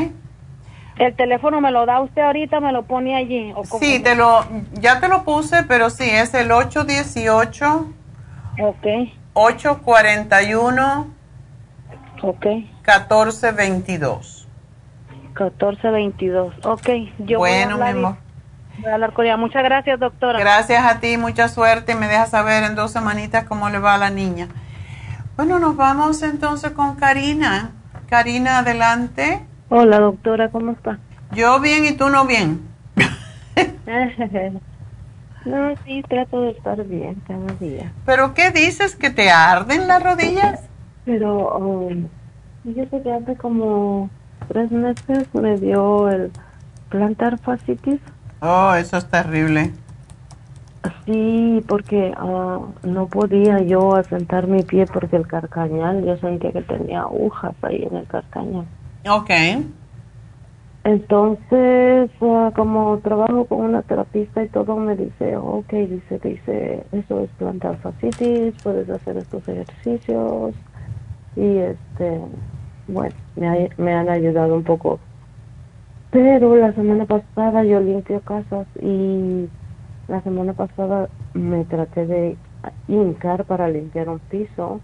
[1.00, 3.54] ¿El teléfono me lo da usted ahorita, me lo pone allí?
[3.56, 7.86] ¿o sí, te lo, ya te lo puse, pero sí, es el 818.
[8.62, 8.86] Ok.
[9.32, 11.06] 841.
[12.22, 12.44] Ok.
[12.44, 14.46] 1422.
[15.28, 16.88] 1422, ok.
[17.20, 18.16] Yo bueno, mi amor.
[18.76, 19.38] Voy a hablar con ella.
[19.38, 20.38] Muchas gracias, doctora.
[20.38, 21.94] Gracias a ti, mucha suerte.
[21.94, 24.48] Me dejas saber en dos semanitas cómo le va a la niña.
[25.36, 27.70] Bueno, nos vamos entonces con Karina.
[28.10, 29.46] Karina, adelante.
[29.72, 30.98] Hola, doctora, ¿cómo está?
[31.30, 32.60] Yo bien y tú no bien.
[35.44, 37.92] no, sí, trato de estar bien cada día.
[38.04, 38.96] ¿Pero qué dices?
[38.96, 40.62] ¿Que te arden las rodillas?
[41.04, 42.08] Pero um,
[42.64, 44.10] sé que hace como
[44.48, 46.32] tres meses me dio el
[46.88, 48.00] plantar fascitis.
[48.40, 49.70] Oh, eso es terrible.
[51.06, 56.62] Sí, porque ah, no podía yo asentar mi pie porque el carcañal, yo sentía que
[56.62, 58.66] tenía agujas ahí en el carcañal.
[59.08, 59.30] Ok.
[60.84, 67.20] Entonces, ah, como trabajo con una terapista y todo, me dice, ok, dice, dice, eso
[67.20, 70.54] es plantar fascitis, puedes hacer estos ejercicios.
[71.36, 72.20] Y este,
[72.88, 74.98] bueno, me, me han ayudado un poco.
[76.10, 79.48] Pero la semana pasada yo limpio casas y
[80.08, 82.36] la semana pasada me traté de
[82.88, 84.80] hincar para limpiar un piso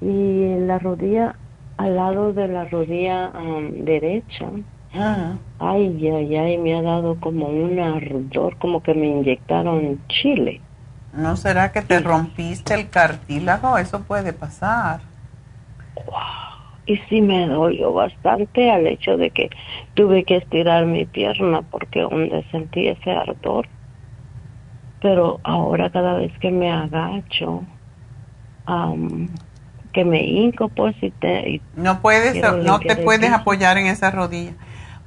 [0.00, 1.36] y la rodilla,
[1.76, 4.46] al lado de la rodilla um, derecha,
[4.92, 10.60] ay, ay, ay, me ha dado como un ardor, como que me inyectaron chile.
[11.14, 13.76] ¿No será que te rompiste el cartílago?
[13.78, 15.00] Eso puede pasar.
[16.86, 19.50] Y sí me dolió bastante al hecho de que
[19.94, 23.68] tuve que estirar mi pierna porque donde sentí ese ardor
[25.02, 27.64] pero ahora cada vez que me agacho,
[29.92, 31.60] que me hinco, pues, y te...
[31.76, 34.52] no puedes, no te puedes apoyar en esa rodilla.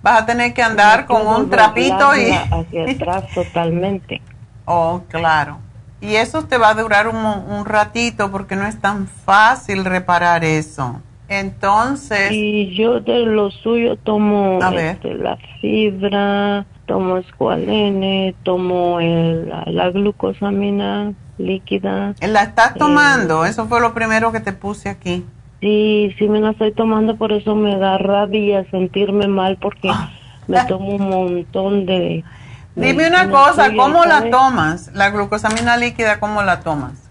[0.02, 2.32] Vas a tener que andar con un trapito y...
[2.32, 4.22] Hacia atrás totalmente.
[4.66, 5.58] Oh, claro.
[6.02, 10.44] Y eso te va a durar un, un ratito porque no es tan fácil reparar
[10.44, 11.02] eso.
[11.28, 12.32] Entonces...
[12.32, 21.14] Y yo de lo suyo tomo este, la fibra, tomo escualene, tomo el, la, glucosamina
[21.38, 22.14] líquida.
[22.22, 23.46] ¿La estás tomando?
[23.46, 25.26] Eso fue lo primero que te puse aquí.
[25.62, 30.12] Sí, sí me la estoy tomando, por eso me da rabia sentirme mal porque ah.
[30.48, 32.24] me tomo un montón de...
[32.76, 34.92] Dime una cosa, ¿cómo la tomas?
[34.94, 37.10] La glucosamina líquida, ¿cómo la tomas?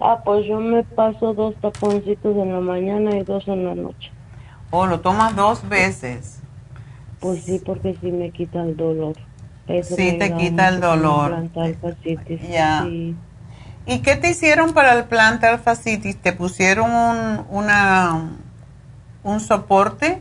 [0.00, 4.10] Ah, pues yo me paso dos taponcitos en la mañana y dos en la noche.
[4.70, 6.40] ¿O oh, lo tomas dos veces?
[7.20, 9.16] Pues sí, porque sí me quita el dolor.
[9.82, 11.48] Sí, te quita el dolor.
[12.50, 12.86] Ya.
[13.86, 16.16] ¿Y qué te hicieron para el plantar fascitis?
[16.18, 18.32] ¿Te pusieron un, una,
[19.22, 20.20] un soporte?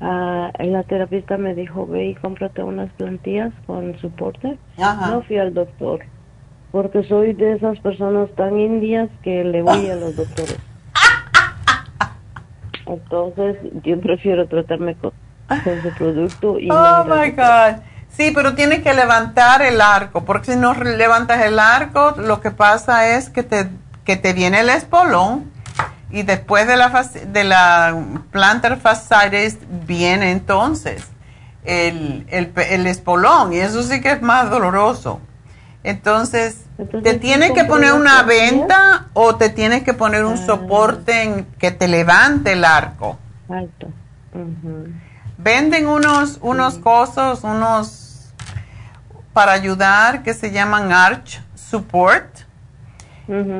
[0.00, 4.58] Ah, la terapista me dijo, ve y cómprate unas plantillas con soporte.
[4.78, 5.10] Ajá.
[5.10, 6.00] No fui al doctor,
[6.70, 10.58] porque soy de esas personas tan indias que le voy a los doctores.
[12.86, 15.12] Entonces, yo prefiero tratarme con
[15.98, 16.58] producto.
[16.58, 17.82] Y oh my God.
[18.16, 22.50] Sí, pero tienes que levantar el arco, porque si no levantas el arco, lo que
[22.50, 23.68] pasa es que te,
[24.04, 25.50] que te viene el espolón
[26.10, 26.88] y después de la,
[27.26, 27.96] de la
[28.30, 31.04] plantar fascitis viene entonces
[31.64, 35.20] el, el, espolón y eso sí que es más doloroso.
[35.84, 36.58] Entonces,
[37.02, 40.46] ¿te tienes que poner una venta o te tienes que poner un ah.
[40.46, 43.18] soporte en, que te levante el arco?
[43.48, 43.88] Alto.
[45.38, 48.01] Venden unos, unos cosos, unos
[49.32, 52.40] para ayudar que se llaman Arch Support.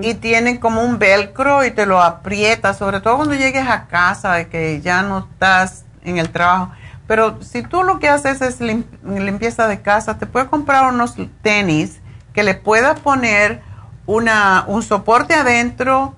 [0.03, 4.35] Y tienen como un velcro y te lo aprieta, sobre todo cuando llegues a casa,
[4.35, 6.73] de que ya no estás en el trabajo.
[7.07, 12.01] Pero si tú lo que haces es limpieza de casa, te puedes comprar unos tenis
[12.35, 13.63] que le puedas poner
[14.05, 16.17] una, un soporte adentro.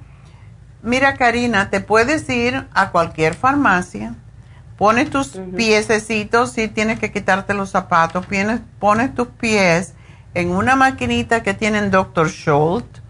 [0.83, 4.15] Mira, Karina, te puedes ir a cualquier farmacia
[4.77, 9.95] Pones tus piececitos, si tienes que quitarte los zapatos, pones, pones tus pies
[10.35, 12.29] en una maquinita que tienen Dr.
[12.29, 13.01] Schultz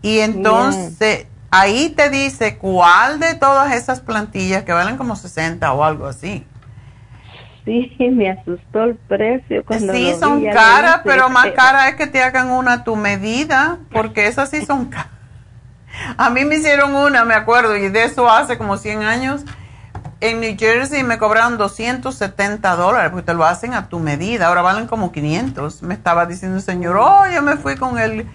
[0.00, 5.84] y entonces ahí te dice cuál de todas esas plantillas que valen como 60 o
[5.84, 6.46] algo así.
[7.64, 9.64] Sí, me asustó el precio.
[9.64, 13.78] Cuando sí, son caras, pero más cara es que te hagan una a tu medida,
[13.92, 15.08] porque esas sí son caras.
[16.16, 19.44] A mí me hicieron una, me acuerdo, y de eso hace como 100 años
[20.24, 24.46] en New Jersey me cobraron 270 dólares porque te lo hacen a tu medida.
[24.46, 25.82] Ahora valen como 500.
[25.82, 28.26] Me estaba diciendo el señor, oh, yo me fui con el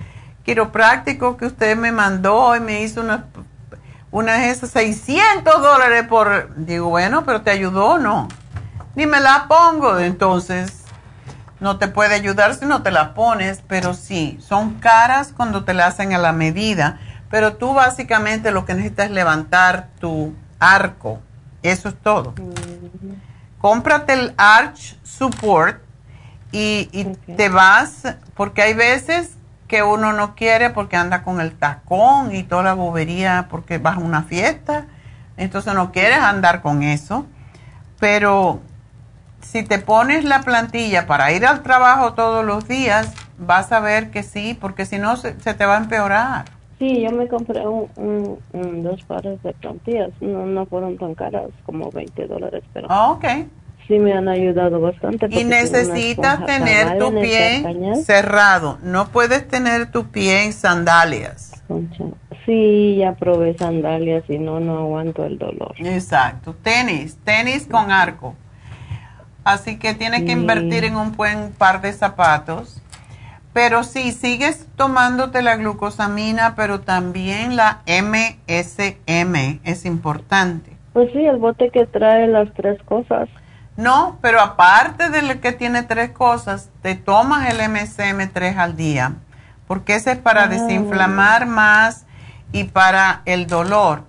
[0.43, 3.21] quiropráctico que usted me mandó y me hizo unas
[4.11, 6.53] una esas 600 dólares por...
[6.55, 8.27] Digo, bueno, pero ¿te ayudó no?
[8.93, 9.97] Ni me la pongo.
[9.97, 10.83] Entonces,
[11.59, 15.73] no te puede ayudar si no te la pones, pero sí, son caras cuando te
[15.73, 16.99] la hacen a la medida.
[17.31, 21.19] Pero tú básicamente lo que necesitas es levantar tu arco
[21.63, 22.33] eso es todo.
[23.59, 25.81] Cómprate el Arch Support
[26.51, 27.05] y, y
[27.35, 28.03] te vas,
[28.35, 29.37] porque hay veces
[29.67, 33.97] que uno no quiere porque anda con el tacón y toda la bobería porque vas
[33.97, 34.85] a una fiesta,
[35.37, 37.27] entonces no quieres andar con eso,
[37.99, 38.61] pero
[39.41, 44.09] si te pones la plantilla para ir al trabajo todos los días, vas a ver
[44.09, 46.45] que sí, porque si no se, se te va a empeorar.
[46.79, 50.11] Sí, yo me compré un, un- un- dos pares de plantillas.
[50.21, 53.25] No, no fueron tan caras, como 20 dólares, pero Ah, ok.
[53.87, 55.27] sí me han ayudado bastante.
[55.29, 57.63] Y necesitas tener tu pie
[58.05, 58.77] cerrado.
[58.81, 61.61] No puedes tener tu pie en sandalias.
[61.67, 62.05] Concha.
[62.45, 65.73] Sí, ya probé sandalias y no, no aguanto el dolor.
[65.77, 66.55] Exacto.
[66.63, 68.35] Tenis, tenis con arco.
[69.43, 72.81] Así que tienes que invertir en un buen par de zapatos.
[73.53, 80.77] Pero sí, sigues tomándote la glucosamina, pero también la MSM es importante.
[80.93, 83.27] Pues sí, el bote que trae las tres cosas.
[83.75, 89.13] No, pero aparte de lo que tiene tres cosas, te tomas el MSM3 al día,
[89.67, 90.47] porque ese es para Ah.
[90.47, 92.05] desinflamar más
[92.51, 94.03] y para el dolor.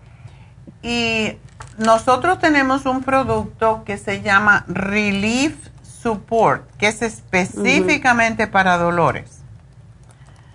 [0.83, 1.37] Y
[1.79, 5.55] nosotros tenemos un producto que se llama Relief
[6.03, 9.43] Support, que es específicamente para dolores.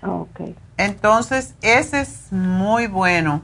[0.01, 0.55] Ah, ok.
[0.77, 3.41] Entonces, ese es muy bueno.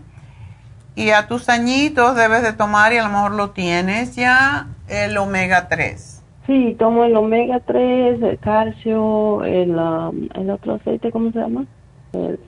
[0.95, 5.17] Y a tus añitos debes de tomar, y a lo mejor lo tienes ya, el
[5.17, 6.23] omega 3.
[6.47, 11.65] Sí, tomo el omega 3, el calcio, el, um, el otro aceite, ¿cómo se llama?
[12.13, 12.39] El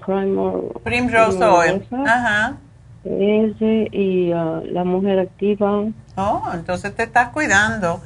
[0.84, 1.88] Primrose Oil.
[2.06, 2.58] Ajá.
[3.06, 5.86] Ese y uh, la mujer activa.
[6.16, 8.02] Oh, entonces te estás cuidando.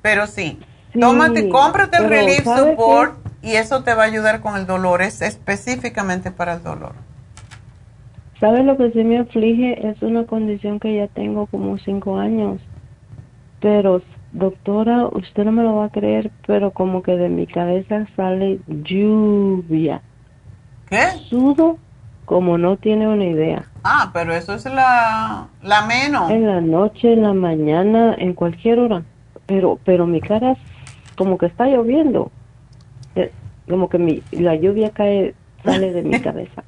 [0.00, 0.58] Pero sí,
[0.94, 4.64] Sí, tómate, cómprate el Relief ¿sabe Support y eso te va a ayudar con el
[4.64, 5.02] dolor.
[5.02, 6.92] Es específicamente para el dolor.
[8.38, 9.88] ¿Sabe lo que sí me aflige?
[9.88, 12.60] Es una condición que ya tengo como cinco años.
[13.60, 14.02] Pero,
[14.32, 18.60] doctora, usted no me lo va a creer, pero como que de mi cabeza sale
[18.68, 20.00] lluvia.
[20.88, 21.02] ¿Qué?
[21.28, 21.78] Sudo
[22.26, 23.64] como no tiene una idea.
[23.82, 26.30] Ah, pero eso es la, la menos.
[26.30, 29.02] En la noche, en la mañana, en cualquier hora.
[29.46, 30.56] Pero, pero mi cara
[31.16, 32.32] como que está lloviendo.
[33.14, 33.32] Eh,
[33.68, 35.34] Como que mi, la lluvia cae,
[35.64, 36.64] sale de mi cabeza.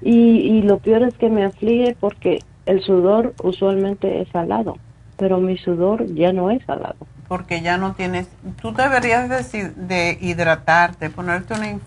[0.00, 0.12] Y,
[0.58, 4.78] y lo peor es que me aflige porque el sudor usualmente es salado,
[5.16, 6.96] pero mi sudor ya no es salado.
[7.28, 8.28] Porque ya no tienes.
[8.60, 11.80] Tú deberías de, de hidratarte, ponerte una, inf-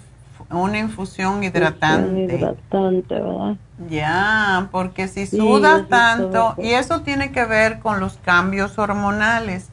[0.51, 2.35] una infusión hidratante.
[2.35, 3.55] Es hidratante, ¿verdad?
[3.89, 9.72] Ya, porque si sudas tanto, y eso tiene que ver con los cambios hormonales.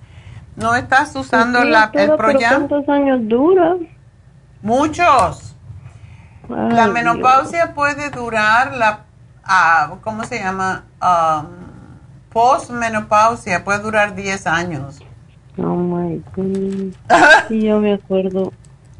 [0.57, 2.67] ¿No estás usando Sí, la, el Proyam?
[2.69, 3.77] ¿Cuántos años dura?
[4.63, 5.57] Muchos.
[6.49, 9.05] la menopausia puede durar, la,
[9.45, 10.85] ah, ¿cómo se llama?
[11.01, 11.47] Um,
[12.31, 15.01] postmenopausia puede durar 10 años.
[15.59, 16.97] Oh my goodness.
[17.51, 18.53] Y yo me acuerdo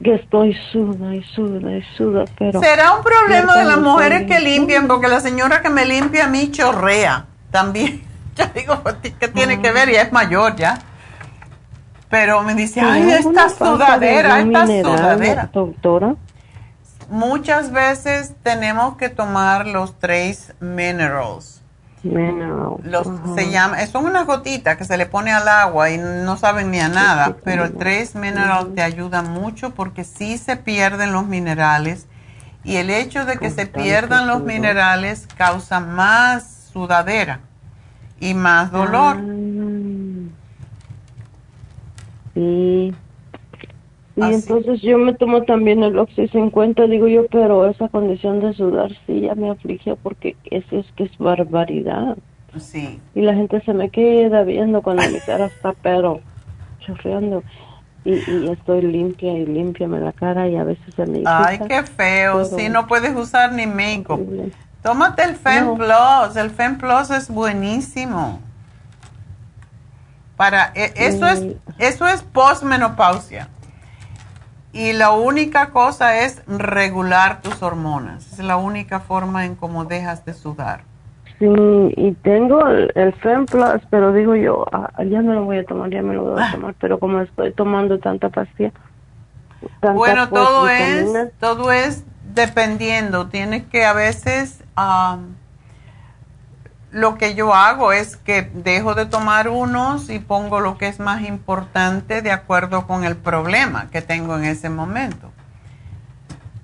[0.03, 2.61] que estoy suda y suda y suda, pero.
[2.61, 6.29] Será un problema de las mujeres que limpian, porque la señora que me limpia a
[6.29, 8.03] mí chorrea también.
[8.37, 9.91] Yo digo, "Pues, ¿qué tiene que ver?
[9.91, 10.79] Ya es mayor ya.
[12.11, 15.51] Pero me dice, ay, ¿Tiene esta sudadera, esta mineral, sudadera.
[15.53, 16.17] Doctora.
[17.09, 21.63] Muchas veces tenemos que tomar los tres minerals.
[22.03, 22.77] Mineral.
[22.83, 23.07] Los,
[23.37, 26.81] se llama, son unas gotitas que se le pone al agua y no saben ni
[26.81, 32.07] a nada, pero el Trace Mineral te ayuda mucho porque sí se pierden los minerales
[32.65, 37.41] y el hecho de que se pierdan los minerales causa más sudadera
[38.19, 39.17] y más dolor.
[39.19, 39.23] Ah,
[42.35, 42.93] Sí.
[44.17, 44.35] Y Así.
[44.35, 48.91] entonces yo me tomo también el Oxy 50, digo yo, pero esa condición de sudar
[49.07, 52.17] sí ya me aflige porque eso es que es barbaridad.
[52.59, 53.01] Sí.
[53.15, 56.21] Y la gente se me queda viendo cuando mi cara está pero
[56.81, 57.43] chorreando.
[58.05, 61.69] Y, y estoy limpia y limpiame la cara y a veces se me Ay, irrita.
[61.69, 62.45] qué feo.
[62.47, 64.21] Sí, no puedes usar ni make-up.
[64.21, 64.53] Horrible.
[64.83, 65.75] Tómate el Fem No.
[65.77, 66.37] Plus.
[66.37, 68.41] El Fem Plus es buenísimo.
[70.41, 71.45] Para, e- eso es,
[71.79, 73.49] eso es postmenopausia.
[74.73, 78.33] Y la única cosa es regular tus hormonas.
[78.33, 80.81] Es la única forma en cómo dejas de sudar.
[81.39, 85.59] Sí, y tengo el, el Fem Plus, pero digo yo, ah, ya me lo voy
[85.59, 88.73] a tomar, ya me lo voy a tomar, pero como estoy tomando tanta pastilla.
[89.81, 93.27] tanta, Bueno, pues, todo es, todo es dependiendo.
[93.27, 95.35] Tienes que a veces, am,
[96.93, 100.99] lo que yo hago es que dejo de tomar unos y pongo lo que es
[101.01, 105.33] más importante de acuerdo con el problema que tengo en ese momento.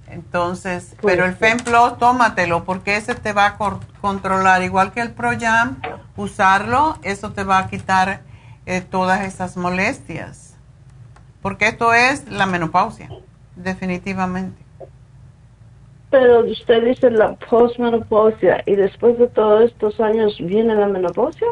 [0.07, 1.39] Entonces, Pues pero el sí.
[1.39, 3.59] Femplo, tómatelo porque ese te va a
[4.01, 5.85] controlar, igual que el Proyam,
[6.17, 8.23] usarlo, eso te va a quitar
[8.67, 10.57] eh, todas esas molestias.
[11.43, 13.15] porque esto es la menopausia,
[13.55, 14.66] definitivamente.
[16.19, 21.49] Pero usted dice la postmenopausia y después de todos estos años viene la menopausia.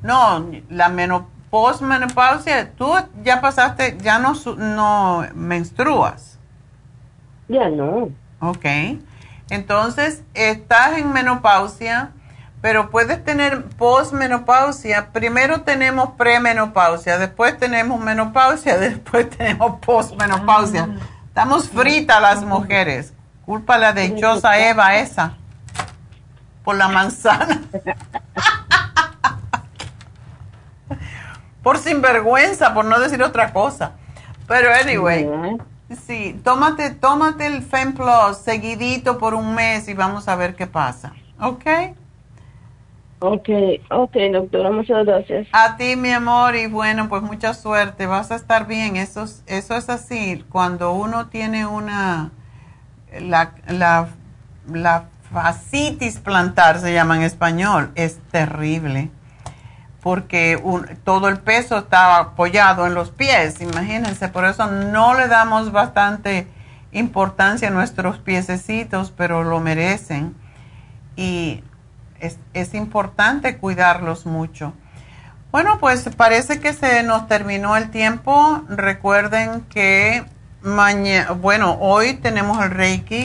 [0.00, 6.38] No, la menopausia postmenopausia, tú ya pasaste, ya no, no menstruas.
[7.48, 8.10] Ya no.
[8.40, 8.64] Ok.
[9.50, 12.12] Entonces, estás en menopausia,
[12.60, 15.10] pero puedes tener postmenopausia.
[15.12, 20.88] Primero tenemos premenopausia, después tenemos menopausia, después tenemos postmenopausia.
[20.90, 20.98] Ah.
[21.28, 23.14] Estamos fritas las mujeres.
[23.48, 25.32] Culpa la dichosa Eva esa.
[26.62, 27.62] Por la manzana.
[31.62, 33.92] por sinvergüenza, por no decir otra cosa.
[34.46, 35.26] Pero anyway,
[36.06, 41.14] sí, tómate, tómate el FemPlus seguidito por un mes y vamos a ver qué pasa.
[41.40, 41.64] ¿Ok?
[43.20, 43.48] Ok,
[43.90, 45.48] ok, doctora, muchas gracias.
[45.52, 48.96] A ti, mi amor, y bueno, pues mucha suerte, vas a estar bien.
[48.96, 52.30] Eso, eso es así, cuando uno tiene una,
[53.20, 59.10] la, la, fascitis plantar se llama en español, es terrible
[60.02, 60.62] porque
[61.04, 66.46] todo el peso estaba apoyado en los pies, imagínense, por eso no le damos bastante
[66.92, 70.34] importancia a nuestros piececitos, pero lo merecen
[71.16, 71.62] y
[72.20, 74.72] es, es importante cuidarlos mucho.
[75.50, 78.62] Bueno, pues parece que se nos terminó el tiempo.
[78.68, 80.24] Recuerden que
[80.62, 83.22] bueno, hoy tenemos el Reiki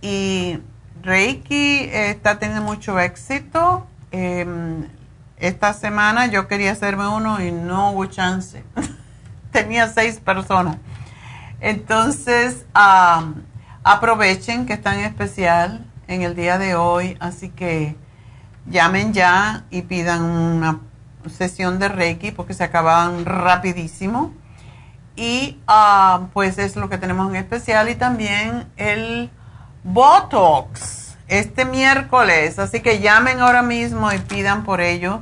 [0.00, 0.58] y
[1.02, 3.86] Reiki está teniendo mucho éxito.
[4.10, 4.88] Em,
[5.36, 8.64] esta semana yo quería hacerme uno y no hubo chance.
[9.52, 10.78] Tenía seis personas.
[11.60, 12.64] Entonces,
[13.84, 17.96] aprovechen que está en especial en el día de hoy, así que
[18.66, 20.80] llamen ya y pidan una
[21.30, 24.32] sesión de Reiki porque se acaban rapidísimo.
[25.16, 29.30] Y ah, pues es lo que tenemos en especial y también el
[29.84, 32.58] Botox este miércoles.
[32.58, 35.20] Así que llamen ahora mismo y pidan por ello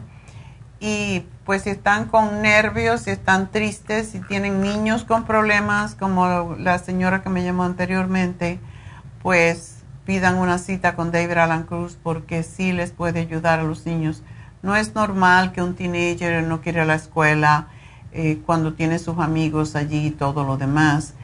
[0.81, 6.57] y pues si están con nervios, si están tristes, si tienen niños con problemas, como
[6.59, 8.59] la señora que me llamó anteriormente,
[9.23, 13.87] pues pidan una cita con David Alan Cruz porque sí les puede ayudar a los
[13.87, 14.23] niños.
[14.63, 17.69] No es normal que un teenager no quiera la escuela
[18.13, 21.15] eh, cuando tiene sus amigos allí y todo lo demás.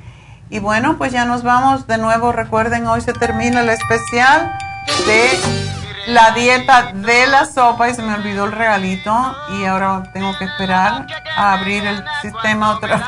[0.49, 2.33] Y bueno, pues ya nos vamos de nuevo.
[2.33, 4.51] Recuerden, hoy se termina el especial
[5.07, 5.29] de
[6.07, 10.45] la dieta de la sopa y se me olvidó el regalito y ahora tengo que
[10.45, 11.05] esperar
[11.35, 13.05] a abrir el sistema otra vez.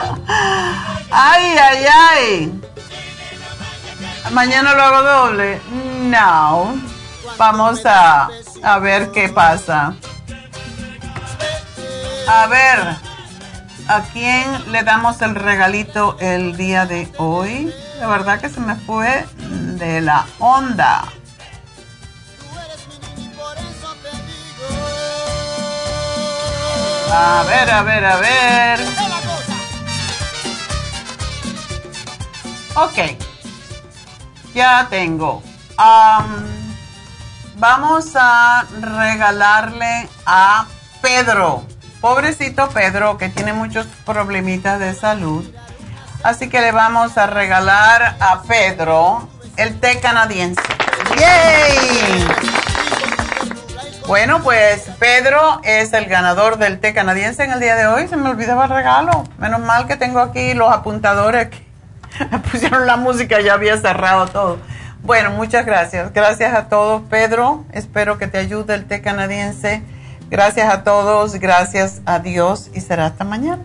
[1.10, 2.60] ay, ay, ay.
[4.32, 5.60] Mañana lo hago doble.
[6.02, 6.74] No.
[7.36, 8.28] Vamos a,
[8.62, 9.94] a ver qué pasa.
[12.28, 12.96] A ver,
[13.88, 17.72] ¿a quién le damos el regalito el día de hoy?
[18.00, 19.26] La verdad que se me fue
[19.78, 21.04] de la onda.
[27.12, 28.80] A ver, a ver, a ver.
[32.74, 32.98] Ok.
[34.54, 35.42] Ya tengo.
[37.56, 40.66] vamos a regalarle a
[41.02, 41.66] Pedro.
[42.00, 45.44] Pobrecito Pedro que tiene muchos problemitas de salud.
[46.22, 50.60] Así que le vamos a regalar a Pedro el té canadiense.
[51.18, 52.28] ¡Yay!
[54.06, 58.08] Bueno, pues Pedro es el ganador del té canadiense en el día de hoy.
[58.08, 59.24] Se me olvidaba el regalo.
[59.38, 61.48] Menos mal que tengo aquí los apuntadores
[62.50, 64.58] pusieron la música, ya había cerrado todo.
[65.02, 66.12] Bueno, muchas gracias.
[66.12, 67.64] Gracias a todos, Pedro.
[67.72, 69.82] Espero que te ayude el té canadiense.
[70.28, 73.64] Gracias a todos, gracias a Dios y será hasta mañana.